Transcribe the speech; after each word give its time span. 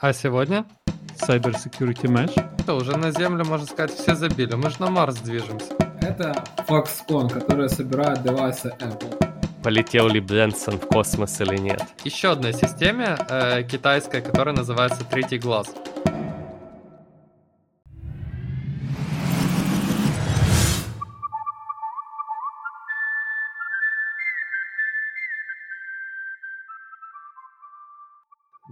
А 0.00 0.12
сегодня? 0.12 0.64
Cyber 1.26 1.56
Security 1.56 2.04
Mesh. 2.04 2.32
Это 2.60 2.74
уже 2.74 2.96
на 2.96 3.10
Землю, 3.10 3.44
можно 3.44 3.66
сказать, 3.66 3.90
все 3.92 4.14
забили. 4.14 4.54
Мы 4.54 4.70
же 4.70 4.76
на 4.78 4.90
Марс 4.90 5.16
движемся. 5.16 5.72
Это 6.00 6.44
Foxconn, 6.68 7.28
который 7.28 7.68
собирает 7.68 8.22
девайсы 8.22 8.72
Apple. 8.78 9.28
Полетел 9.64 10.06
ли 10.06 10.20
Брэнсон 10.20 10.78
в 10.78 10.86
космос 10.86 11.40
или 11.40 11.56
нет? 11.56 11.82
Еще 12.04 12.30
одной 12.30 12.52
системе 12.52 13.18
э, 13.28 13.64
китайской, 13.64 14.20
которая 14.20 14.54
называется 14.54 15.02
Третий 15.02 15.38
глаз. 15.38 15.74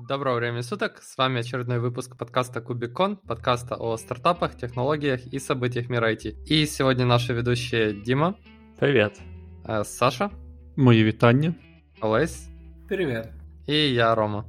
Доброго 0.09 0.37
времени 0.37 0.61
суток, 0.61 1.03
с 1.03 1.19
вами 1.19 1.41
очередной 1.41 1.81
выпуск 1.81 2.17
подкаста 2.17 2.61
Кубикон, 2.61 3.17
подкаста 3.17 3.75
о 3.75 3.97
стартапах, 3.97 4.57
технологиях 4.57 5.27
и 5.27 5.41
событиях 5.41 5.89
мира 5.89 6.13
IT. 6.13 6.45
И 6.47 6.65
сегодня 6.67 7.05
наши 7.07 7.33
ведущие 7.33 7.93
Дима. 7.93 8.37
Привет. 8.79 9.21
Э, 9.65 9.85
Саша. 9.85 10.31
Мої 10.77 11.05
вітання. 11.05 11.55
Олесь. 12.01 12.49
Привет. 12.89 13.33
И 13.69 13.95
я, 13.95 14.15
Рома. 14.15 14.45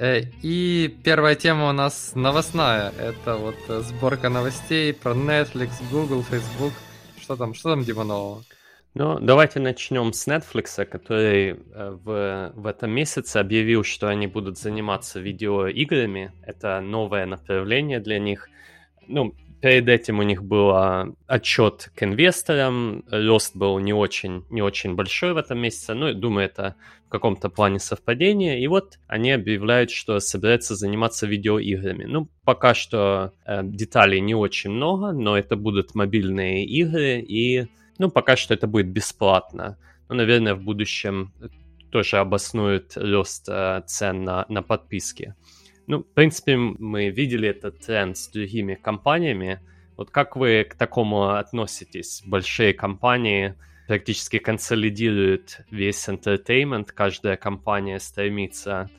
Э, 0.00 0.32
И 0.42 0.88
первая 1.04 1.34
тема 1.34 1.68
у 1.68 1.72
нас 1.72 2.14
новостная. 2.14 2.90
Это 2.98 3.36
вот 3.38 3.56
э, 3.68 3.82
сборка 3.82 4.30
новостей 4.30 4.94
про 4.94 5.12
Netflix, 5.12 5.68
Google, 5.90 6.22
Facebook. 6.22 6.72
Что 7.20 7.36
там, 7.36 7.54
что 7.54 7.70
там, 7.70 7.84
Дима, 7.84 8.04
нового? 8.04 8.42
Ну, 8.98 9.18
давайте 9.20 9.60
начнем 9.60 10.14
с 10.14 10.26
Netflix, 10.26 10.82
который 10.86 11.50
э, 11.50 11.90
в, 12.02 12.52
в 12.54 12.66
этом 12.66 12.92
месяце 12.92 13.36
объявил, 13.36 13.84
что 13.84 14.08
они 14.08 14.26
будут 14.26 14.56
заниматься 14.56 15.20
видеоиграми. 15.20 16.32
Это 16.46 16.80
новое 16.80 17.26
направление 17.26 18.00
для 18.00 18.18
них. 18.18 18.48
Ну, 19.06 19.34
перед 19.60 19.86
этим 19.90 20.18
у 20.18 20.22
них 20.22 20.42
был 20.42 20.70
а, 20.70 21.12
отчет 21.26 21.90
к 21.94 22.04
инвесторам. 22.04 23.04
Рост 23.10 23.54
был 23.54 23.78
не 23.80 23.92
очень, 23.92 24.46
не 24.48 24.62
очень 24.62 24.94
большой 24.94 25.34
в 25.34 25.36
этом 25.36 25.58
месяце. 25.58 25.92
Ну, 25.92 26.14
думаю, 26.14 26.46
это 26.46 26.74
в 27.04 27.10
каком-то 27.10 27.50
плане 27.50 27.78
совпадение. 27.78 28.62
И 28.62 28.66
вот 28.66 28.98
они 29.08 29.30
объявляют, 29.30 29.90
что 29.90 30.20
собираются 30.20 30.74
заниматься 30.74 31.26
видеоиграми. 31.26 32.04
Ну, 32.04 32.30
пока 32.46 32.72
что 32.72 33.34
э, 33.44 33.60
деталей 33.62 34.22
не 34.22 34.34
очень 34.34 34.70
много, 34.70 35.12
но 35.12 35.36
это 35.36 35.56
будут 35.56 35.94
мобильные 35.94 36.64
игры 36.64 37.20
и 37.20 37.66
ну, 37.98 38.10
пока 38.10 38.36
что 38.36 38.54
это 38.54 38.66
будет 38.66 38.88
бесплатно. 38.88 39.78
Ну, 40.08 40.16
наверное, 40.16 40.54
в 40.54 40.62
будущем 40.62 41.32
тоже 41.90 42.18
обоснует 42.18 42.92
рост 42.96 43.48
э, 43.48 43.82
цен 43.86 44.24
на, 44.24 44.44
на 44.48 44.62
подписки. 44.62 45.34
Ну, 45.86 46.00
в 46.00 46.14
принципе, 46.14 46.56
мы 46.56 47.10
видели 47.10 47.48
этот 47.48 47.80
тренд 47.80 48.16
с 48.16 48.28
другими 48.28 48.74
компаниями. 48.74 49.60
Вот 49.96 50.10
как 50.10 50.36
вы 50.36 50.64
к 50.64 50.74
такому 50.74 51.30
относитесь? 51.36 52.22
Большие 52.26 52.74
компании 52.74 53.54
практически 53.86 54.38
консолидируют 54.38 55.60
весь 55.70 56.08
entertainment, 56.08 56.86
каждая 56.92 57.36
компания 57.36 58.00
стремится 58.00 58.90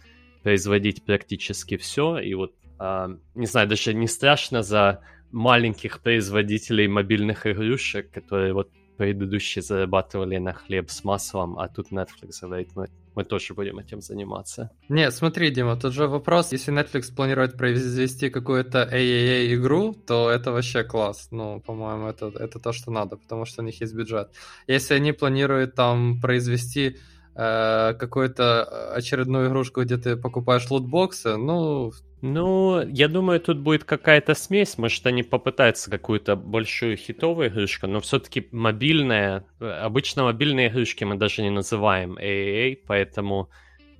производить 0.44 1.04
практически 1.04 1.76
все, 1.76 2.20
и 2.20 2.34
вот, 2.34 2.54
э, 2.80 3.18
не 3.36 3.46
знаю, 3.46 3.68
даже 3.68 3.94
не 3.94 4.08
страшно 4.08 4.64
за 4.64 5.02
маленьких 5.32 6.02
производителей 6.02 6.88
мобильных 6.88 7.46
игрушек, 7.46 8.12
которые 8.12 8.54
вот 8.54 8.72
предыдущие 8.98 9.62
зарабатывали 9.62 10.38
на 10.38 10.54
хлеб 10.54 10.90
с 10.90 11.04
маслом, 11.04 11.58
а 11.60 11.68
тут 11.68 11.92
Netflix 11.92 12.42
говорит, 12.42 12.70
мы, 12.76 12.88
мы 13.16 13.24
тоже 13.24 13.54
будем 13.54 13.80
этим 13.80 14.02
заниматься. 14.02 14.70
Не, 14.90 15.12
смотри, 15.12 15.52
Дима, 15.52 15.76
тут 15.76 15.94
же 15.94 16.08
вопрос, 16.08 16.52
если 16.52 16.74
Netflix 16.74 17.16
планирует 17.16 17.58
произвести 17.58 18.30
какую-то 18.30 18.90
AAA 18.92 19.54
игру, 19.56 19.94
то 19.94 20.30
это 20.30 20.52
вообще 20.52 20.84
класс. 20.84 21.28
Ну, 21.32 21.62
по-моему, 21.62 22.08
это, 22.08 22.28
это 22.28 22.60
то, 22.60 22.74
что 22.74 22.92
надо, 22.92 23.18
потому 23.18 23.46
что 23.46 23.62
у 23.62 23.66
них 23.66 23.82
есть 23.82 23.94
бюджет. 23.94 24.32
Если 24.68 24.96
они 24.96 25.12
планируют 25.14 25.76
там 25.76 26.20
произвести 26.20 26.98
э, 27.38 27.94
какую-то 27.94 28.94
очередную 28.96 29.50
игрушку, 29.50 29.84
где 29.84 29.98
ты 29.98 30.18
покупаешь 30.18 30.70
лутбоксы, 30.72 31.38
ну, 31.38 31.92
ну, 32.22 32.82
я 32.82 33.08
думаю, 33.08 33.40
тут 33.40 33.60
будет 33.60 33.84
какая-то 33.84 34.34
смесь. 34.34 34.78
Может, 34.80 35.06
они 35.06 35.22
попытаются 35.22 35.92
какую-то 35.92 36.36
большую 36.36 36.98
хитовую 36.98 37.50
игрушку, 37.50 37.86
но 37.88 38.00
все-таки 38.00 38.48
мобильная... 38.52 39.46
Обычно 39.60 40.24
мобильные 40.24 40.70
игрушки 40.70 41.04
мы 41.04 41.16
даже 41.16 41.44
не 41.44 41.52
называем 41.52 42.18
AAA, 42.18 42.80
поэтому 42.88 43.52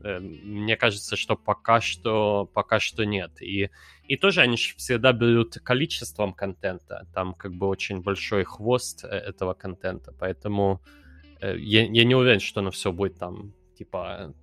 э, 0.04 0.20
мне 0.20 0.76
кажется, 0.78 1.16
что 1.16 1.36
пока 1.36 1.80
что, 1.80 2.50
пока 2.52 2.80
что 2.80 3.06
нет. 3.06 3.40
И, 3.40 3.70
и 4.08 4.18
тоже 4.18 4.42
они 4.42 4.58
всегда 4.58 5.14
берут 5.14 5.60
количеством 5.64 6.34
контента. 6.34 7.06
Там 7.14 7.36
как 7.36 7.54
бы 7.54 7.68
очень 7.68 8.02
большой 8.02 8.46
хвост 8.46 9.06
э, 9.06 9.10
этого 9.10 9.54
контента, 9.54 10.12
поэтому 10.20 10.82
э, 10.84 11.07
я, 11.42 11.86
я 11.86 12.04
не 12.04 12.16
уверен, 12.16 12.40
что 12.40 12.62
оно 12.62 12.72
все 12.72 12.92
будет 12.92 13.18
там, 13.18 13.54
типа, 13.78 14.34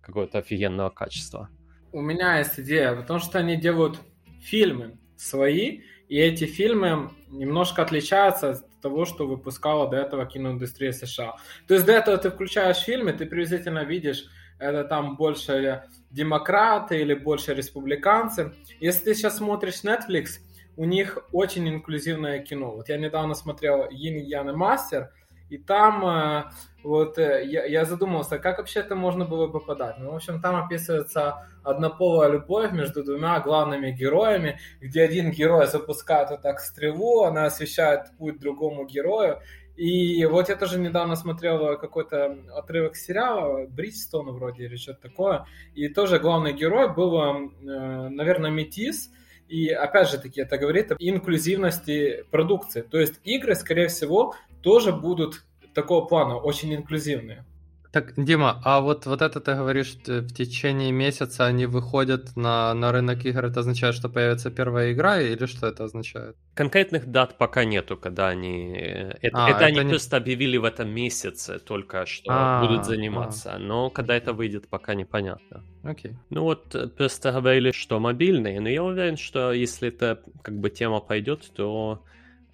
какого-то 0.00 0.38
офигенного 0.38 0.90
качества 0.90 1.48
у 1.92 2.00
меня 2.00 2.38
есть 2.38 2.58
идея, 2.58 2.94
потому 2.94 3.20
что 3.20 3.38
они 3.38 3.56
делают 3.56 4.00
фильмы 4.40 4.98
свои, 5.16 5.82
и 6.08 6.18
эти 6.18 6.44
фильмы 6.44 7.10
немножко 7.28 7.82
отличаются 7.82 8.50
от 8.50 8.80
того, 8.80 9.04
что 9.04 9.26
выпускала 9.26 9.88
до 9.88 9.98
этого 9.98 10.26
киноиндустрия 10.26 10.92
США. 10.92 11.36
То 11.68 11.74
есть 11.74 11.86
до 11.86 11.92
этого 11.92 12.16
ты 12.16 12.30
включаешь 12.30 12.78
фильмы, 12.78 13.12
ты 13.12 13.26
приблизительно 13.26 13.84
видишь, 13.84 14.24
это 14.58 14.84
там 14.84 15.16
больше 15.16 15.84
демократы 16.10 17.00
или 17.00 17.14
больше 17.14 17.54
республиканцы. 17.54 18.52
Если 18.80 19.04
ты 19.04 19.14
сейчас 19.14 19.38
смотришь 19.38 19.82
Netflix, 19.84 20.40
у 20.76 20.84
них 20.84 21.18
очень 21.32 21.68
инклюзивное 21.68 22.40
кино. 22.40 22.72
Вот 22.72 22.88
я 22.88 22.96
недавно 22.96 23.34
смотрел 23.34 23.88
Йин 23.90 24.16
Ян 24.24 24.50
и 24.50 24.52
Мастер, 24.52 25.10
и 25.52 25.58
там 25.58 26.06
э, 26.06 26.44
вот 26.82 27.18
э, 27.18 27.44
я, 27.44 27.66
я 27.66 27.84
задумался, 27.84 28.38
как 28.38 28.56
вообще 28.56 28.80
это 28.80 28.96
можно 28.96 29.26
было 29.26 29.46
бы 29.46 29.60
подать. 29.60 29.98
Ну, 29.98 30.12
в 30.12 30.16
общем, 30.16 30.40
там 30.40 30.56
описывается 30.56 31.46
однополая 31.62 32.30
любовь 32.30 32.72
между 32.72 33.04
двумя 33.04 33.38
главными 33.40 33.90
героями, 33.90 34.58
где 34.80 35.02
один 35.02 35.30
герой 35.30 35.66
запускает 35.66 36.30
вот 36.30 36.40
так 36.40 36.58
стрелу, 36.58 37.24
она 37.24 37.44
освещает 37.44 38.16
путь 38.16 38.40
другому 38.40 38.86
герою. 38.86 39.40
И 39.76 40.24
вот 40.24 40.48
я 40.48 40.56
тоже 40.56 40.78
недавно 40.78 41.16
смотрел 41.16 41.76
какой-то 41.76 42.38
отрывок 42.56 42.96
сериала, 42.96 43.66
Бриджстон 43.66 44.30
вроде 44.30 44.64
или 44.64 44.76
что-то 44.76 45.02
такое, 45.02 45.44
и 45.74 45.88
тоже 45.88 46.18
главный 46.18 46.54
герой 46.54 46.94
был, 46.94 47.20
э, 47.20 48.08
наверное, 48.08 48.50
метис, 48.50 49.10
и 49.48 49.68
опять 49.68 50.08
же 50.08 50.16
таки 50.16 50.40
это 50.40 50.56
говорит 50.56 50.92
об 50.92 50.98
инклюзивности 50.98 52.24
продукции. 52.30 52.80
То 52.80 52.98
есть 52.98 53.20
игры, 53.22 53.54
скорее 53.54 53.88
всего, 53.88 54.34
тоже 54.62 54.92
будут 54.92 55.44
такого 55.74 56.06
плана, 56.06 56.36
очень 56.36 56.74
инклюзивные. 56.74 57.44
Так, 57.92 58.14
Дима, 58.16 58.58
а 58.64 58.80
вот, 58.80 59.04
вот 59.04 59.20
это 59.20 59.38
ты 59.38 59.54
говоришь, 59.54 59.96
в 60.06 60.32
течение 60.32 60.90
месяца 60.92 61.44
они 61.44 61.66
выходят 61.66 62.34
на, 62.36 62.72
на 62.72 62.90
рынок 62.90 63.26
игр, 63.26 63.44
это 63.44 63.60
означает, 63.60 63.94
что 63.94 64.08
появится 64.08 64.50
первая 64.50 64.92
игра, 64.92 65.20
или 65.20 65.44
что 65.44 65.66
это 65.66 65.84
означает? 65.84 66.34
Конкретных 66.54 67.06
дат 67.06 67.36
пока 67.36 67.66
нету, 67.66 67.98
когда 67.98 68.28
они... 68.28 68.74
Э, 68.78 69.10
это, 69.20 69.44
а, 69.44 69.50
это, 69.50 69.56
это 69.58 69.66
они 69.66 69.80
не... 69.80 69.90
просто 69.90 70.16
объявили 70.16 70.56
в 70.56 70.64
этом 70.64 70.88
месяце 70.88 71.58
только, 71.58 72.06
что 72.06 72.32
а, 72.32 72.62
будут 72.62 72.86
заниматься, 72.86 73.52
а. 73.56 73.58
но 73.58 73.90
когда 73.90 74.16
это 74.16 74.32
выйдет, 74.32 74.68
пока 74.68 74.94
непонятно. 74.94 75.62
Окей. 75.82 76.16
Ну 76.30 76.44
вот, 76.44 76.74
э, 76.74 76.88
просто 76.88 77.30
говорили, 77.30 77.72
что 77.72 78.00
мобильные, 78.00 78.58
но 78.60 78.70
я 78.70 78.82
уверен, 78.82 79.18
что 79.18 79.52
если 79.52 79.88
эта 79.88 80.18
как 80.40 80.58
бы 80.58 80.70
тема 80.70 81.00
пойдет, 81.00 81.50
то 81.54 82.02
а, 82.02 82.12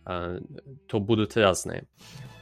то 0.08 1.00
будут 1.00 1.36
разные. 1.36 1.86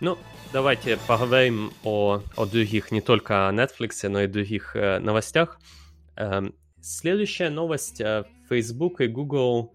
Ну, 0.01 0.19
давайте 0.53 0.99
поговорим 1.09 1.73
о, 1.83 2.23
о 2.37 2.47
других, 2.47 2.93
не 2.93 3.01
только 3.01 3.49
о 3.49 3.53
Netflix, 3.53 4.09
но 4.09 4.23
и 4.23 4.27
других 4.27 4.75
новостях. 4.75 5.59
Следующая 6.81 7.51
новость. 7.51 8.03
Facebook 8.49 9.01
и 9.01 9.09
Google 9.09 9.73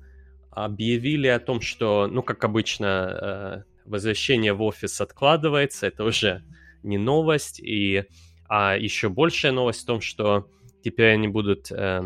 объявили 0.51 1.27
о 1.27 1.39
том, 1.39 1.61
что, 1.61 2.07
ну, 2.07 2.21
как 2.23 2.43
обычно, 2.43 2.85
э, 2.85 3.63
возвращение 3.85 4.53
в 4.53 4.61
офис 4.61 4.99
откладывается. 4.99 5.87
Это 5.87 6.03
уже 6.03 6.43
не 6.83 6.97
новость. 6.97 7.59
И, 7.59 8.05
а 8.47 8.75
еще 8.75 9.09
большая 9.09 9.53
новость 9.53 9.83
в 9.83 9.85
том, 9.85 10.01
что 10.01 10.49
теперь 10.83 11.13
они 11.13 11.27
будут... 11.27 11.71
Э, 11.71 12.03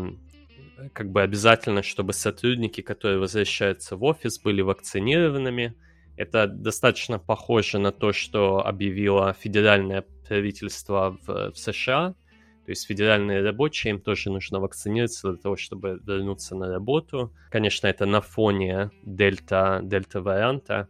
как 0.92 1.10
бы 1.10 1.22
обязательно, 1.22 1.82
чтобы 1.82 2.12
сотрудники, 2.12 2.80
которые 2.80 3.18
возвращаются 3.18 3.96
в 3.96 4.04
офис, 4.04 4.38
были 4.38 4.62
вакцинированными. 4.62 5.74
Это 6.16 6.46
достаточно 6.46 7.18
похоже 7.18 7.78
на 7.78 7.92
то, 7.92 8.12
что 8.12 8.66
объявило 8.66 9.34
федеральное 9.34 10.04
правительство 10.26 11.18
в, 11.26 11.52
в 11.52 11.58
США. 11.58 12.14
То 12.64 12.72
есть 12.72 12.86
федеральные 12.86 13.42
рабочие, 13.42 13.92
им 13.92 14.00
тоже 14.00 14.30
нужно 14.30 14.58
вакцинироваться 14.58 15.30
для 15.30 15.40
того, 15.40 15.56
чтобы 15.56 16.00
вернуться 16.04 16.56
на 16.56 16.68
работу. 16.68 17.32
Конечно, 17.50 17.86
это 17.86 18.06
на 18.06 18.20
фоне 18.20 18.90
дельта, 19.04 19.80
дельта 19.84 20.20
варианта. 20.20 20.88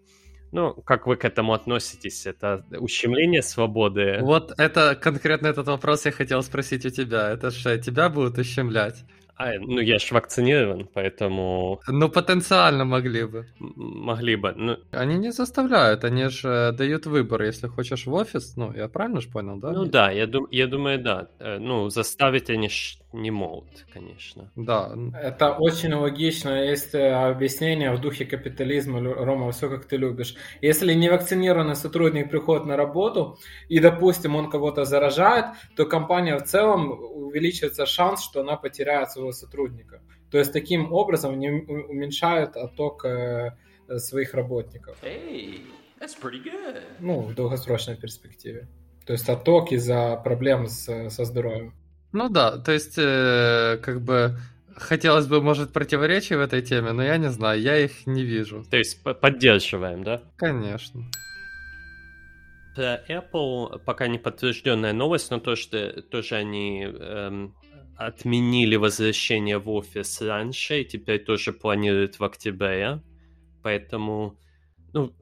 Ну, 0.52 0.72
как 0.72 1.06
вы 1.06 1.16
к 1.16 1.24
этому 1.24 1.52
относитесь? 1.52 2.24
Это 2.24 2.64
ущемление 2.78 3.42
свободы? 3.42 4.20
Вот 4.22 4.54
это 4.58 4.94
конкретно 4.94 5.48
этот 5.48 5.66
вопрос 5.66 6.06
я 6.06 6.12
хотел 6.12 6.42
спросить 6.42 6.86
у 6.86 6.90
тебя. 6.90 7.30
Это 7.30 7.50
же 7.50 7.78
тебя 7.78 8.08
будут 8.08 8.38
ущемлять? 8.38 9.04
А, 9.38 9.52
ну, 9.58 9.80
я 9.80 9.98
ж 9.98 10.12
вакцинирован, 10.12 10.88
поэтому... 10.94 11.80
Ну, 11.88 12.08
потенциально 12.08 12.84
могли 12.84 13.24
бы. 13.24 13.46
Могли 13.58 14.36
бы. 14.36 14.54
Ну... 14.56 14.76
Они 14.92 15.18
не 15.18 15.32
заставляют, 15.32 16.04
они 16.04 16.28
же 16.28 16.72
дают 16.72 17.06
выбор. 17.06 17.42
Если 17.42 17.68
хочешь 17.68 18.06
в 18.06 18.12
офис, 18.14 18.56
ну, 18.56 18.72
я 18.74 18.88
правильно 18.88 19.20
же 19.20 19.28
понял, 19.28 19.58
да? 19.58 19.72
Ну 19.72 19.84
да, 19.84 20.10
я, 20.10 20.26
дум... 20.26 20.46
я 20.50 20.66
думаю, 20.66 20.98
да. 21.02 21.28
Э, 21.38 21.58
ну, 21.58 21.90
заставить 21.90 22.48
они 22.50 22.68
ж 22.68 22.98
не 23.16 23.30
могут, 23.30 23.86
конечно. 23.92 24.50
Да. 24.56 24.94
Это 25.20 25.52
очень 25.52 25.94
логично. 25.94 26.64
Есть 26.64 26.94
э, 26.94 27.12
объяснение 27.12 27.92
в 27.92 28.00
духе 28.00 28.24
капитализма, 28.24 29.00
Рома, 29.00 29.50
все 29.52 29.68
как 29.68 29.86
ты 29.86 29.96
любишь. 29.96 30.36
Если 30.60 30.94
невакцинированный 30.94 31.76
сотрудник 31.76 32.30
приходит 32.30 32.66
на 32.66 32.76
работу, 32.76 33.38
и, 33.68 33.78
допустим, 33.78 34.36
он 34.36 34.50
кого-то 34.50 34.84
заражает, 34.84 35.46
то 35.76 35.86
компания 35.86 36.36
в 36.36 36.44
целом 36.44 36.90
увеличивается 36.90 37.86
шанс, 37.86 38.22
что 38.22 38.40
она 38.40 38.56
потеряет 38.56 39.10
своего 39.10 39.32
сотрудника. 39.32 40.00
То 40.30 40.38
есть 40.38 40.52
таким 40.52 40.92
образом 40.92 41.32
они 41.32 41.50
уменьшают 41.50 42.56
отток 42.56 43.04
э, 43.04 43.56
своих 43.96 44.34
работников. 44.34 44.96
Hey, 45.02 45.62
that's 46.00 46.14
pretty 46.20 46.42
good. 46.42 46.82
Ну, 47.00 47.20
в 47.20 47.34
долгосрочной 47.34 47.96
перспективе. 47.96 48.68
То 49.06 49.12
есть 49.12 49.28
отток 49.28 49.72
из-за 49.72 50.16
проблем 50.16 50.66
с, 50.66 51.10
со 51.10 51.24
здоровьем. 51.24 51.72
Ну 52.12 52.28
да, 52.28 52.58
то 52.58 52.72
есть 52.72 52.94
э, 52.96 53.78
как 53.82 54.00
бы 54.00 54.36
хотелось 54.76 55.26
бы, 55.26 55.42
может, 55.42 55.72
противоречий 55.72 56.36
в 56.36 56.40
этой 56.40 56.62
теме, 56.62 56.92
но 56.92 57.02
я 57.02 57.16
не 57.16 57.30
знаю, 57.30 57.60
я 57.60 57.78
их 57.78 58.06
не 58.06 58.22
вижу. 58.24 58.64
То 58.70 58.76
есть 58.76 59.02
поддерживаем, 59.02 60.04
да? 60.04 60.22
Конечно. 60.36 61.04
Про 62.74 63.02
Apple 63.08 63.80
пока 63.84 64.06
не 64.06 64.18
подтвержденная 64.18 64.92
новость, 64.92 65.30
но 65.30 65.40
то, 65.40 65.56
что 65.56 66.02
тоже 66.02 66.34
они 66.36 66.82
эм, 66.84 67.54
отменили 67.96 68.76
возвращение 68.76 69.58
в 69.58 69.70
офис 69.70 70.20
раньше 70.20 70.82
и 70.82 70.84
теперь 70.84 71.24
тоже 71.24 71.52
планируют 71.52 72.18
в 72.18 72.24
октябре. 72.24 73.00
Поэтому 73.62 74.36
ну, 74.92 75.12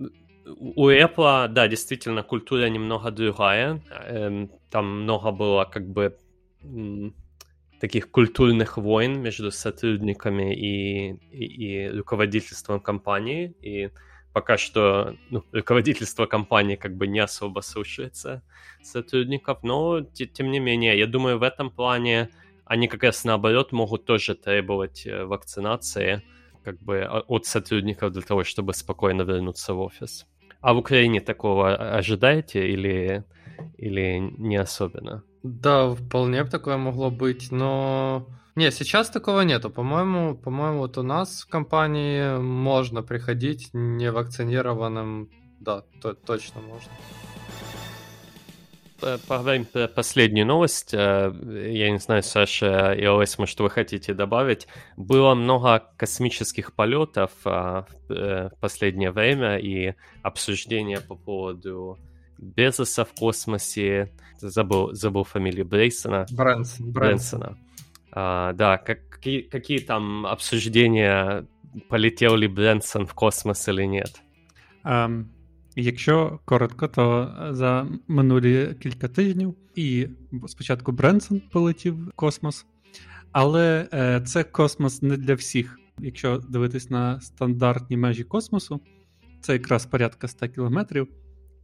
у 0.45 0.91
Apple, 0.91 1.49
да, 1.49 1.69
действительно, 1.69 2.23
культура 2.25 2.69
немного 2.69 3.11
другая. 3.13 3.81
Эм, 4.07 4.51
там 4.71 5.03
много 5.03 5.31
было 5.31 5.65
как 5.65 5.87
бы 5.87 6.19
таких 7.81 8.11
культурных 8.11 8.79
войн 8.79 9.21
между 9.21 9.51
сотрудниками 9.51 10.55
и, 10.55 11.13
и, 11.31 11.45
и 11.45 11.89
руководительством 11.89 12.81
компании. 12.81 13.55
И 13.61 13.91
пока 14.33 14.57
что 14.57 15.17
ну, 15.31 15.45
руководительство 15.53 16.27
компании 16.27 16.77
как 16.77 16.97
бы 16.97 17.07
не 17.07 17.21
особо 17.21 17.61
слушается 17.61 18.43
сотрудников, 18.83 19.63
но 19.63 20.01
тем 20.01 20.51
не 20.51 20.61
менее, 20.61 20.99
я 20.99 21.07
думаю, 21.07 21.39
в 21.39 21.43
этом 21.43 21.71
плане 21.71 22.31
они 22.65 22.89
как 22.89 23.03
раз 23.03 23.25
наоборот 23.25 23.73
могут 23.73 24.07
тоже 24.07 24.35
требовать 24.35 25.07
э, 25.07 25.25
вакцинации 25.25 26.23
как 26.65 26.81
бы 26.81 27.03
от 27.05 27.45
сотрудников 27.45 28.13
для 28.13 28.23
того, 28.23 28.43
чтобы 28.43 28.73
спокойно 28.73 29.23
вернуться 29.23 29.75
в 29.75 29.81
офис. 29.81 30.27
А 30.63 30.73
в 30.73 30.79
Украине 30.79 31.21
такого 31.21 31.75
ожидаете 31.99 32.67
или, 32.67 33.25
или 33.77 34.19
не 34.19 34.57
особенно? 34.57 35.23
Да, 35.45 35.95
вполне 35.95 36.43
такое 36.45 36.79
могло 36.79 37.11
быть, 37.11 37.53
но... 37.53 38.27
Не, 38.57 38.71
сейчас 38.71 39.11
такого 39.11 39.43
нету. 39.43 39.69
По-моему, 39.69 40.37
по-моему, 40.37 40.79
вот 40.79 40.97
у 40.97 41.03
нас 41.03 41.43
в 41.43 41.49
компании 41.51 42.39
можно 42.39 43.03
приходить 43.03 43.69
невакцинированным. 43.75 45.29
Да, 45.61 45.85
то, 46.01 46.15
точно 46.15 46.63
можно. 46.63 46.91
Поговорим 49.29 49.67
про 49.67 49.87
последнюю 49.87 50.47
новость. 50.47 50.95
Э, 50.95 51.31
я 51.71 51.91
не 51.91 51.99
знаю, 51.99 52.23
Саша 52.23 52.95
и 52.95 53.05
Олесма, 53.05 53.47
что 53.47 53.65
вы 53.65 53.71
хотите 53.71 54.15
добавить. 54.15 54.67
Было 54.97 55.35
много 55.35 55.85
космических 55.99 56.73
полетов 56.73 57.33
э, 57.45 57.85
в 58.09 58.51
последнее 58.61 59.11
время 59.11 59.59
и 59.59 59.95
обсуждения 60.23 61.01
по 61.01 61.17
поводу 61.17 61.99
Безоса 62.38 63.04
в 63.04 63.14
космосе, 63.14 64.12
забыл, 64.40 64.94
забыл 64.94 65.24
фамилию 65.24 65.66
Брейсона. 65.66 66.26
Брэнсон. 66.32 66.92
Брэнсона. 66.92 67.58
А, 68.12 68.54
да, 68.54 68.78
как, 68.78 69.10
какие, 69.10 69.42
какие 69.42 69.80
там 69.80 70.26
обсуждения, 70.26 71.46
полетел 71.90 72.36
ли 72.36 72.48
Брэнсон 72.48 73.06
в 73.06 73.14
космос 73.14 73.68
или 73.68 73.84
нет? 73.84 74.22
Um, 74.86 75.26
якщо 75.76 76.40
коротко, 76.46 76.88
то 76.88 77.36
за 77.52 77.88
минулі 78.08 78.76
кілька 78.80 79.08
тижнів 79.08 79.56
і 79.76 80.08
спочатку 80.48 80.92
Бренсон 80.92 81.42
полетів 81.52 82.08
в 82.08 82.12
космос, 82.12 82.66
але 83.32 83.88
е, 83.94 84.22
це 84.22 84.44
космос 84.44 85.02
не 85.02 85.18
для 85.18 85.34
всіх. 85.34 85.80
Якщо 86.00 86.38
дивитись 86.38 86.90
на 86.90 87.22
стандартні 87.22 87.98
межі 87.98 88.24
космосу, 88.24 88.82
це 89.42 89.54
якраз 89.54 89.86
порядка 89.86 90.28
100 90.28 90.48
кілометрів 90.48 91.08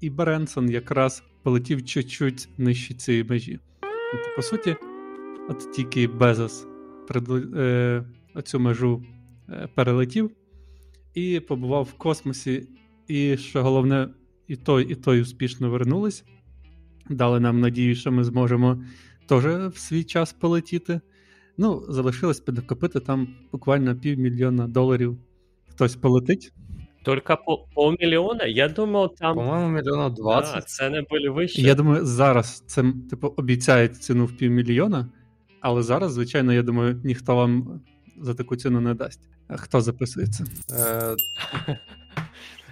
і 0.00 0.10
Беренсон 0.10 0.70
якраз 0.70 1.22
полетів 1.42 1.84
чуть-чуть 1.84 2.48
нижче 2.58 2.94
цієї 2.94 3.24
межі. 3.24 3.58
Тобто, 4.12 4.28
по 4.36 4.42
суті, 4.42 4.76
от 5.48 5.72
тільки 5.72 6.06
Безос 6.06 6.66
е, 7.56 8.04
оцю 8.34 8.60
межу 8.60 9.02
е, 9.48 9.68
перелетів 9.74 10.30
і 11.14 11.40
побував 11.40 11.84
в 11.84 11.92
космосі. 11.92 12.68
І 13.08 13.36
що 13.36 13.62
головне, 13.62 14.08
і 14.48 14.56
той, 14.56 14.92
і 14.92 14.94
той 14.94 15.20
успішно 15.20 15.70
вернулись. 15.70 16.24
Дали 17.08 17.40
нам 17.40 17.60
надію, 17.60 17.94
що 17.94 18.12
ми 18.12 18.24
зможемо 18.24 18.84
теж 19.26 19.44
в 19.44 19.78
свій 19.78 20.04
час 20.04 20.32
полетіти. 20.32 21.00
Ну, 21.58 21.84
залишилось 21.88 22.40
підкопити 22.40 23.00
там 23.00 23.28
буквально 23.52 23.96
півмільйона 23.96 24.68
доларів. 24.68 25.18
Хтось 25.68 25.96
полетить. 25.96 26.52
Только 27.02 27.36
по 27.46 27.58
полмільйона? 27.74 28.44
Я 28.44 28.68
думав, 28.68 29.14
там. 29.14 29.36
По-моєму, 29.36 29.68
мільйона 29.68 30.08
20. 30.08 30.54
Да, 30.54 30.60
ціни 30.60 31.02
були 31.10 31.28
вище. 31.30 31.62
Я 31.62 31.74
думаю, 31.74 32.06
зараз 32.06 32.64
це 32.66 32.84
типу 33.10 33.34
обіцяють 33.36 34.02
ціну 34.02 34.26
в 34.26 34.36
півмільйона, 34.36 35.08
але 35.60 35.82
зараз, 35.82 36.12
звичайно, 36.12 36.52
я 36.52 36.62
думаю, 36.62 37.00
ніхто 37.04 37.36
вам 37.36 37.80
за 38.20 38.34
таку 38.34 38.56
ціну 38.56 38.80
не 38.80 38.94
дасть. 38.94 39.20
Хто 39.48 39.80
записується? 39.80 40.44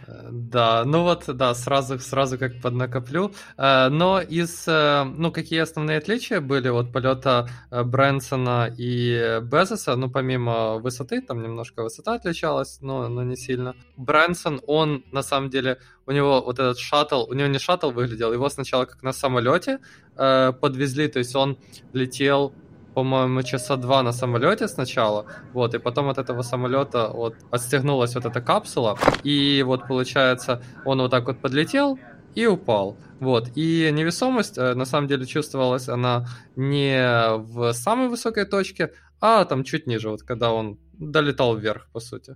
Е, 0.08 0.28
Да, 0.30 0.84
ну 0.84 1.02
вот, 1.02 1.24
да, 1.26 1.54
сразу, 1.54 1.98
сразу 1.98 2.38
как 2.38 2.60
поднакоплю. 2.62 3.30
Э, 3.56 3.88
но 3.88 4.20
из, 4.20 4.68
э, 4.68 5.04
ну, 5.04 5.32
какие 5.32 5.60
основные 5.60 5.98
отличия 5.98 6.40
были 6.40 6.68
от 6.68 6.92
полета 6.92 7.48
э, 7.70 7.82
Брэнсона 7.82 8.74
и 8.78 9.40
Безоса, 9.42 9.96
ну, 9.96 10.10
помимо 10.10 10.78
высоты, 10.78 11.20
там 11.20 11.42
немножко 11.42 11.82
высота 11.82 12.14
отличалась, 12.14 12.80
но, 12.80 13.08
но 13.08 13.22
не 13.22 13.36
сильно. 13.36 13.74
Брэнсон, 13.96 14.60
он, 14.66 15.04
на 15.12 15.22
самом 15.22 15.50
деле, 15.50 15.78
у 16.06 16.12
него 16.12 16.40
вот 16.42 16.58
этот 16.58 16.78
шаттл, 16.78 17.24
у 17.28 17.34
него 17.34 17.48
не 17.48 17.58
шаттл 17.58 17.90
выглядел, 17.90 18.32
его 18.32 18.48
сначала 18.48 18.84
как 18.84 19.02
на 19.02 19.12
самолете 19.12 19.78
подвезли, 20.16 21.08
то 21.08 21.18
есть 21.18 21.36
он 21.36 21.58
летел 21.92 22.52
по-моему, 22.98 23.42
часа 23.44 23.76
два 23.76 24.02
на 24.02 24.10
самолете 24.12 24.66
сначала, 24.66 25.24
вот, 25.52 25.72
и 25.72 25.78
потом 25.78 26.08
от 26.08 26.18
этого 26.18 26.42
самолета 26.42 27.10
вот 27.14 27.36
отстегнулась 27.52 28.16
вот 28.16 28.24
эта 28.24 28.40
капсула, 28.40 28.98
и 29.22 29.62
вот 29.64 29.86
получается 29.86 30.60
он 30.84 31.00
вот 31.00 31.12
так 31.12 31.26
вот 31.26 31.38
подлетел 31.38 31.96
и 32.34 32.46
упал, 32.46 32.96
вот, 33.20 33.52
и 33.54 33.90
невесомость 33.92 34.58
э, 34.58 34.74
на 34.74 34.84
самом 34.84 35.06
деле 35.06 35.26
чувствовалась 35.26 35.88
она 35.88 36.26
не 36.56 37.36
в 37.36 37.72
самой 37.72 38.08
высокой 38.08 38.46
точке, 38.46 38.90
а 39.20 39.44
там 39.44 39.62
чуть 39.62 39.86
ниже, 39.86 40.10
вот 40.10 40.22
когда 40.24 40.50
он 40.52 40.76
долетал 40.94 41.56
вверх, 41.56 41.86
по 41.92 42.00
сути. 42.00 42.34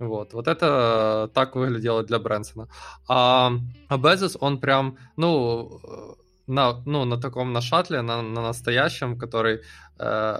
Вот, 0.00 0.32
вот 0.32 0.48
это 0.48 1.30
так 1.34 1.54
выглядело 1.54 2.02
для 2.02 2.18
Брэнсона. 2.18 2.68
А, 3.06 3.52
а 3.88 3.96
Безос, 3.96 4.36
он 4.40 4.58
прям, 4.58 4.96
ну, 5.16 6.18
на, 6.50 6.82
ну, 6.86 7.04
на 7.04 7.16
таком, 7.16 7.52
на 7.52 7.60
шаттле, 7.60 8.02
на, 8.02 8.22
на 8.22 8.42
настоящем, 8.42 9.18
который, 9.18 9.60
э, 9.98 10.36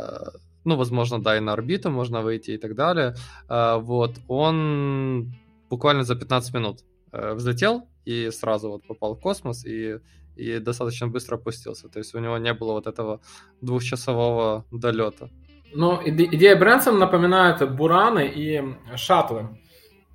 ну, 0.65 0.77
возможно, 0.77 1.23
да, 1.23 1.37
и 1.37 1.41
на 1.41 1.53
орбиту 1.53 1.91
можно 1.91 2.21
выйти 2.21 2.51
и 2.53 2.59
так 2.59 2.75
далее, 2.75 3.15
э, 3.49 3.77
вот, 3.81 4.17
он 4.29 5.33
буквально 5.71 6.05
за 6.05 6.17
15 6.17 6.55
минут 6.55 6.81
э, 7.13 7.35
взлетел 7.35 7.89
и 8.05 8.31
сразу 8.31 8.71
вот 8.71 8.87
попал 8.87 9.15
в 9.15 9.21
космос 9.21 9.65
и, 9.65 10.01
и 10.37 10.59
достаточно 10.59 11.07
быстро 11.09 11.37
опустился. 11.37 11.89
То 11.89 12.01
есть 12.01 12.15
у 12.15 12.19
него 12.19 12.39
не 12.39 12.53
было 12.55 12.73
вот 12.73 12.87
этого 12.87 13.21
двухчасового 13.61 14.65
долета. 14.73 15.31
Ну, 15.73 16.01
идея 16.05 16.57
Брэнсон 16.57 16.99
напоминает 16.99 17.77
бураны 17.77 18.27
и 18.27 18.63
шаттлы. 18.97 19.49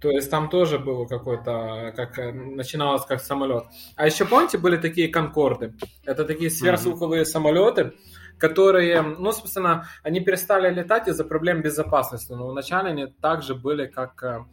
То 0.06 0.12
есть 0.12 0.30
там 0.30 0.50
тоже 0.50 0.78
было 0.78 1.08
какой-то, 1.08 1.92
как 1.96 2.20
э, 2.20 2.32
начиналось 2.32 3.04
как 3.06 3.20
самолет. 3.20 3.64
А 3.96 4.06
еще 4.06 4.26
помните, 4.26 4.60
были 4.60 4.78
такие 4.78 5.08
конкорды. 5.08 5.74
Это 6.04 6.26
такие 6.26 6.52
сверхзвуковые 6.52 7.24
mm-hmm. 7.24 7.26
самолеты, 7.26 7.94
которые, 8.38 9.02
ну, 9.02 9.32
собственно, 9.32 9.88
они 10.04 10.20
перестали 10.20 10.72
летать 10.72 11.08
из-за 11.08 11.24
проблем 11.26 11.64
безопасности. 11.64 12.34
Но 12.34 12.50
вначале 12.50 12.92
они 12.92 13.08
также 13.08 13.56
были 13.56 13.88
как 13.88 14.22
э, 14.22 14.46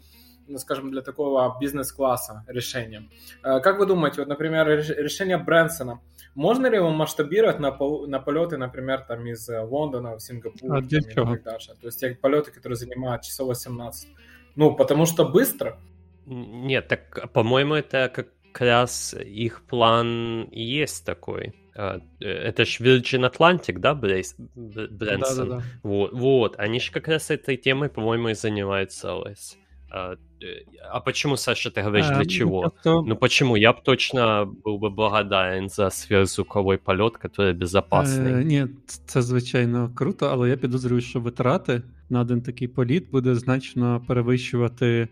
ну, 0.49 0.57
скажем, 0.57 0.91
для 0.91 1.03
такого 1.03 1.55
бизнес-класса 1.61 2.45
решением. 2.47 3.11
Как 3.43 3.79
вы 3.79 3.85
думаете, 3.85 4.23
вот, 4.23 4.29
например, 4.29 4.67
решение 4.69 5.37
Брэнсона, 5.37 6.01
можно 6.35 6.67
ли 6.67 6.77
его 6.77 6.89
масштабировать 6.89 7.61
на, 7.61 7.73
пол, 7.73 8.07
на 8.09 8.21
полеты, 8.21 8.57
например, 8.57 9.03
там 9.07 9.27
из 9.27 9.47
Лондона 9.51 10.17
в 10.17 10.21
Сингапур? 10.21 10.77
А 10.77 10.81
для 10.81 11.03
чего? 11.03 11.37
То 11.37 11.59
есть 11.83 12.01
те 12.01 12.15
полеты, 12.15 12.51
которые 12.53 12.77
занимают 12.77 13.23
часов 13.23 13.49
18. 13.49 14.09
Ну, 14.57 14.75
потому 14.75 15.07
что 15.07 15.25
быстро. 15.25 15.79
Нет, 16.27 16.89
так, 16.89 17.33
по-моему, 17.33 17.75
это 17.75 18.09
как 18.09 18.61
раз 18.61 19.15
их 19.15 19.63
план 19.63 20.49
есть 20.53 21.05
такой. 21.05 21.53
А, 21.75 22.01
э, 22.21 22.27
это 22.27 22.65
ж 22.65 22.81
Virgin 22.81 23.25
Atlantic, 23.25 23.79
да, 23.79 23.95
Брейс, 23.95 24.37
Брэнсон? 24.55 25.49
Да, 25.49 25.57
да, 25.57 25.57
да. 25.57 25.63
Вот, 25.83 26.13
вот, 26.13 26.55
они 26.59 26.81
же 26.81 26.93
как 26.93 27.09
раз 27.09 27.31
этой 27.31 27.57
темой, 27.57 27.89
по-моему, 27.89 28.29
и 28.29 28.35
занимаются 28.35 29.15
ОС. 29.15 29.57
А, 29.91 30.15
э, 30.41 30.47
а 30.91 31.01
почему, 31.01 31.37
Саша, 31.37 31.71
ты 31.71 31.83
говоришь, 31.83 32.07
а, 32.11 32.15
для 32.15 32.25
чего? 32.25 32.61
Просто... 32.61 33.03
Ну 33.03 33.17
почему? 33.17 33.57
Я 33.57 33.73
бы 33.73 33.79
точно 33.83 34.47
был 34.65 34.79
би 34.79 34.91
благодарен 34.91 35.69
за 35.69 35.91
сверхзвуковий 35.91 36.79
польот, 36.79 37.19
який 37.25 37.53
безпечний. 37.53 38.33
Е, 38.33 38.45
ні, 38.45 38.67
це 39.07 39.23
звичайно 39.23 39.91
круто, 39.95 40.29
але 40.33 40.49
я 40.49 40.57
підозрюю, 40.57 41.01
що 41.01 41.21
витрати 41.21 41.83
на 42.12 42.22
один 42.22 42.42
такий 42.42 42.68
політ 42.68 43.12
буде 43.12 43.36
значно 43.36 44.06
перевищувати 44.08 45.08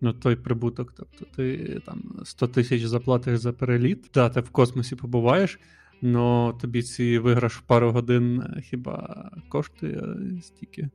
ну, 0.00 0.12
той 0.12 0.36
прибуток. 0.36 0.92
Тобто 0.96 1.24
ти 1.36 1.80
там 1.86 2.20
100 2.24 2.48
тисяч 2.48 2.82
заплатиш 2.82 3.38
за 3.38 3.52
переліт, 3.52 4.10
да, 4.14 4.28
ти 4.28 4.40
в 4.40 4.50
космосі 4.50 4.96
побуваєш, 4.96 5.58
але 6.02 6.52
тобі 6.60 6.82
ці 6.82 7.18
виграш 7.18 7.56
в 7.56 7.60
пару 7.60 7.90
годин 7.90 8.42
е, 8.42 8.60
хіба 8.60 9.30
коштує 9.48 10.02
стільки 10.42 10.90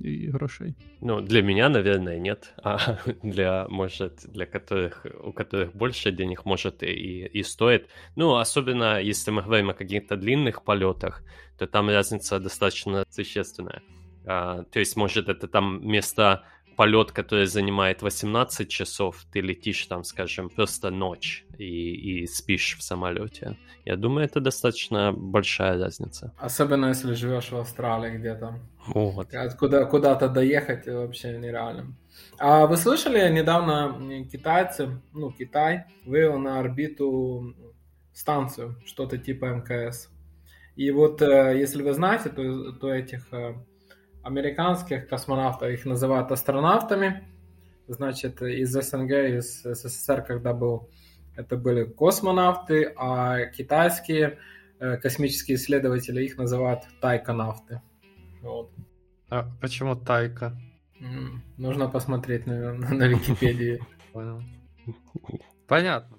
і 0.00 0.28
грошей. 0.28 0.74
Ну, 1.00 1.20
для 1.20 1.42
меня, 1.42 1.68
наверное, 1.68 2.18
нет. 2.18 2.54
А 2.62 2.98
для, 3.22 3.66
может, 3.68 4.12
для 4.34 4.46
которых, 4.46 5.06
у 5.24 5.32
которых 5.32 5.74
больше 5.74 6.12
денег, 6.12 6.42
может, 6.44 6.82
и, 6.82 7.30
и 7.38 7.42
стоит. 7.42 7.88
Ну, 8.16 8.34
особенно 8.34 9.00
если 9.00 9.30
мы 9.30 9.42
говорим 9.42 9.70
о 9.70 9.74
каких-то 9.74 10.16
длинных 10.16 10.62
полетах, 10.64 11.22
то 11.58 11.66
там 11.66 11.88
разница 11.88 12.38
достаточно 12.38 13.04
существенная. 13.10 13.82
А, 14.25 14.63
то 14.63 14.79
есть, 14.79 14.95
может, 14.95 15.29
это 15.29 15.47
там 15.47 15.87
место 15.87 16.43
полет, 16.79 17.11
который 17.11 17.45
занимает 17.45 18.01
18 18.01 18.69
часов, 18.69 19.25
ты 19.33 19.41
летишь 19.41 19.85
там, 19.87 20.05
скажем, 20.05 20.49
просто 20.49 20.89
ночь 20.91 21.45
и, 21.57 22.21
и 22.21 22.25
спишь 22.25 22.77
в 22.79 22.83
самолете. 22.83 23.57
Я 23.83 23.97
думаю, 23.97 24.25
это 24.25 24.39
достаточно 24.39 25.11
большая 25.11 25.77
разница. 25.77 26.31
Особенно 26.37 26.85
если 26.85 27.15
живешь 27.15 27.51
в 27.51 27.57
Австралии 27.57 28.17
где-то. 28.17 28.61
Вот. 28.87 29.27
Куда, 29.59 29.83
куда-то 29.83 30.29
доехать 30.29 30.87
вообще 30.87 31.37
нереально. 31.37 31.97
А 32.37 32.65
вы 32.65 32.77
слышали, 32.77 33.29
недавно 33.29 34.25
китайцы, 34.31 35.01
ну, 35.11 35.31
Китай, 35.31 35.83
вывел 36.05 36.39
на 36.39 36.59
орбиту 36.61 37.55
станцию, 38.13 38.81
что-то 38.85 39.17
типа 39.17 39.47
МКС. 39.47 40.09
И 40.77 40.91
вот, 40.91 41.21
э, 41.21 41.59
если 41.59 41.83
вы 41.83 41.91
знаете, 41.91 42.29
то, 42.29 42.71
то 42.71 42.93
этих 42.93 43.33
э, 43.33 43.55
американских 44.23 45.07
космонавтов, 45.07 45.69
их 45.69 45.85
называют 45.85 46.31
астронавтами, 46.31 47.27
значит, 47.87 48.41
из 48.41 48.71
СНГ, 48.71 49.11
из 49.11 49.63
СССР, 49.63 50.23
когда 50.23 50.53
был, 50.53 50.89
это 51.35 51.57
были 51.57 51.83
космонавты, 51.85 52.93
а 52.95 53.45
китайские 53.45 54.37
космические 54.79 55.57
исследователи 55.57 56.23
их 56.23 56.37
называют 56.37 56.83
тайконавты. 57.01 57.81
Вот. 58.41 58.71
А 59.29 59.49
почему 59.61 59.95
тайка? 59.95 60.57
Нужно 61.57 61.89
посмотреть, 61.89 62.45
наверное, 62.45 62.89
на 62.89 63.07
Википедии. 63.07 63.79
Понял. 64.13 64.41
Понятно. 65.67 66.17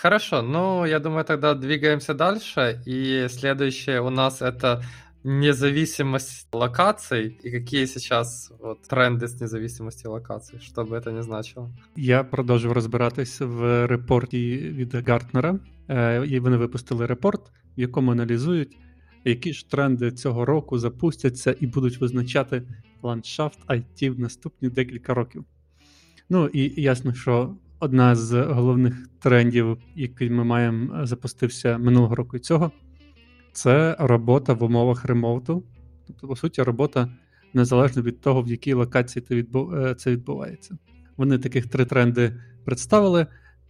Хорошо, 0.00 0.42
ну, 0.42 0.84
я 0.84 1.00
думаю, 1.00 1.24
тогда 1.24 1.54
двигаемся 1.54 2.14
дальше. 2.14 2.80
И 2.86 3.26
следующее 3.28 4.00
у 4.00 4.10
нас 4.10 4.42
это 4.42 4.82
независимость 5.24 6.48
локаций 6.52 7.38
и 7.42 7.50
какие 7.50 7.86
сейчас 7.86 8.52
вот, 8.60 8.82
тренди 8.82 9.26
з 9.26 9.40
независимості 9.40 10.08
локацій, 10.08 10.58
що 10.60 10.84
би 10.84 11.00
це 11.00 11.12
не 11.12 11.22
значило. 11.22 11.70
Я 11.96 12.24
продовжив 12.24 12.72
розбиратись 12.72 13.40
в 13.40 13.86
репорті 13.86 14.56
від 14.56 14.94
Гартнера. 14.94 15.58
Е, 15.88 16.26
і 16.26 16.40
Вони 16.40 16.56
випустили 16.56 17.06
репорт, 17.06 17.52
в 17.76 17.80
якому 17.80 18.12
аналізують, 18.12 18.78
які 19.24 19.52
ж 19.52 19.70
тренди 19.70 20.12
цього 20.12 20.44
року 20.44 20.78
запустяться 20.78 21.56
і 21.60 21.66
будуть 21.66 22.00
визначати 22.00 22.62
ландшафт 23.02 23.58
IT 23.68 24.10
в 24.10 24.20
наступні 24.20 24.68
декілька 24.68 25.14
років. 25.14 25.44
Ну 26.30 26.46
і 26.46 26.82
ясно, 26.82 27.14
що 27.14 27.56
одна 27.80 28.16
з 28.16 28.42
головних 28.42 29.08
трендів, 29.18 29.78
який 29.94 30.30
ми 30.30 30.44
маємо, 30.44 31.06
запустився 31.06 31.78
минулого 31.78 32.14
року 32.14 32.36
і 32.36 32.40
цього 32.40 32.72
це 33.52 33.96
робота 33.98 34.52
в 34.52 34.62
умовах 34.62 35.04
ремоуту. 35.04 35.64
Тобто, 36.06 36.28
по 36.28 36.36
суті, 36.36 36.62
робота 36.62 37.08
незалежно 37.54 38.02
від 38.02 38.20
того, 38.20 38.42
в 38.42 38.48
якій 38.48 38.72
локації 38.72 39.46
е, 39.54 39.94
це 39.94 40.10
відбувається. 40.10 40.78
Вони 41.16 41.38
таких 41.38 41.66
три 41.66 41.84
тренди 41.84 42.34
представили, 42.64 43.26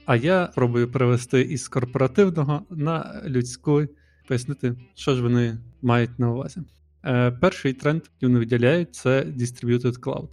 а 0.06 0.16
я 0.16 0.46
пробую 0.54 0.92
перевести 0.92 1.40
із 1.40 1.68
корпоративного 1.68 2.62
на 2.70 3.22
людську, 3.26 3.82
пояснити, 4.28 4.74
що 4.94 5.14
ж 5.14 5.22
вони 5.22 5.58
мають 5.82 6.18
на 6.18 6.32
увазі. 6.32 6.60
Е, 7.04 7.30
перший 7.30 7.72
тренд, 7.72 8.02
який 8.14 8.28
вони 8.28 8.38
виділяють, 8.38 8.94
це 8.94 9.22
Distributed 9.22 10.00
Cloud. 10.00 10.28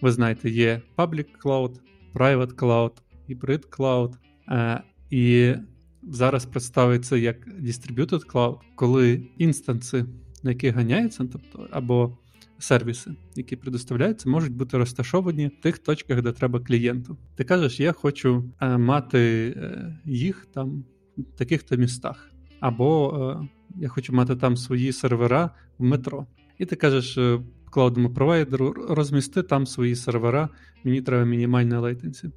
Ви 0.00 0.12
знаєте, 0.12 0.50
є 0.50 0.82
Public 0.96 1.26
Cloud, 1.44 1.74
Private 2.14 2.54
Cloud, 2.54 2.92
Hybrid 3.28 3.68
Cloud. 3.68 4.14
Е, 4.48 4.82
і 5.10 5.54
зараз 6.02 6.46
представиться 6.46 7.16
як 7.16 7.48
Distributed 7.48 8.26
Cloud, 8.26 8.58
коли 8.74 9.22
інстанси, 9.38 10.04
на 10.42 10.50
яких 10.50 10.74
ганяються, 10.74 11.28
тобто 11.32 11.68
або 11.70 12.18
сервіси, 12.58 13.10
які 13.36 13.56
предоставляються, 13.56 14.28
можуть 14.28 14.52
бути 14.52 14.78
розташовані 14.78 15.46
в 15.46 15.62
тих 15.62 15.78
точках, 15.78 16.22
де 16.22 16.32
треба 16.32 16.60
клієнту. 16.60 17.16
Ти 17.34 17.44
кажеш, 17.44 17.80
я 17.80 17.92
хочу 17.92 18.44
е, 18.60 18.78
мати 18.78 19.54
е, 19.56 19.96
їх 20.04 20.46
там 20.54 20.84
в 21.18 21.38
таких-то 21.38 21.76
містах, 21.76 22.30
або 22.60 23.18
е, 23.42 23.48
я 23.80 23.88
хочу 23.88 24.12
мати 24.12 24.36
там 24.36 24.56
свої 24.56 24.92
сервера 24.92 25.50
в 25.78 25.84
метро. 25.84 26.26
І 26.58 26.66
ти 26.66 26.76
кажеш 26.76 27.18
е, 27.18 27.40
cloud 27.70 27.94
ному 27.94 28.14
провайдеру, 28.14 28.72
розмісти 28.88 29.42
там 29.42 29.66
свої 29.66 29.96
сервера, 29.96 30.48
мені 30.84 31.02
треба 31.02 31.24
мінімальна 31.24 31.80
latency 31.80 32.30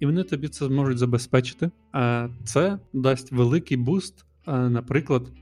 і 0.00 0.06
вони 0.06 0.22
тобі 0.22 0.48
це 0.48 0.66
зможуть 0.66 0.98
забезпечити. 0.98 1.70
А 1.92 2.28
це 2.44 2.78
дасть 2.92 3.32
великий 3.32 3.76
буст, 3.76 4.24
наприклад, 4.46 5.32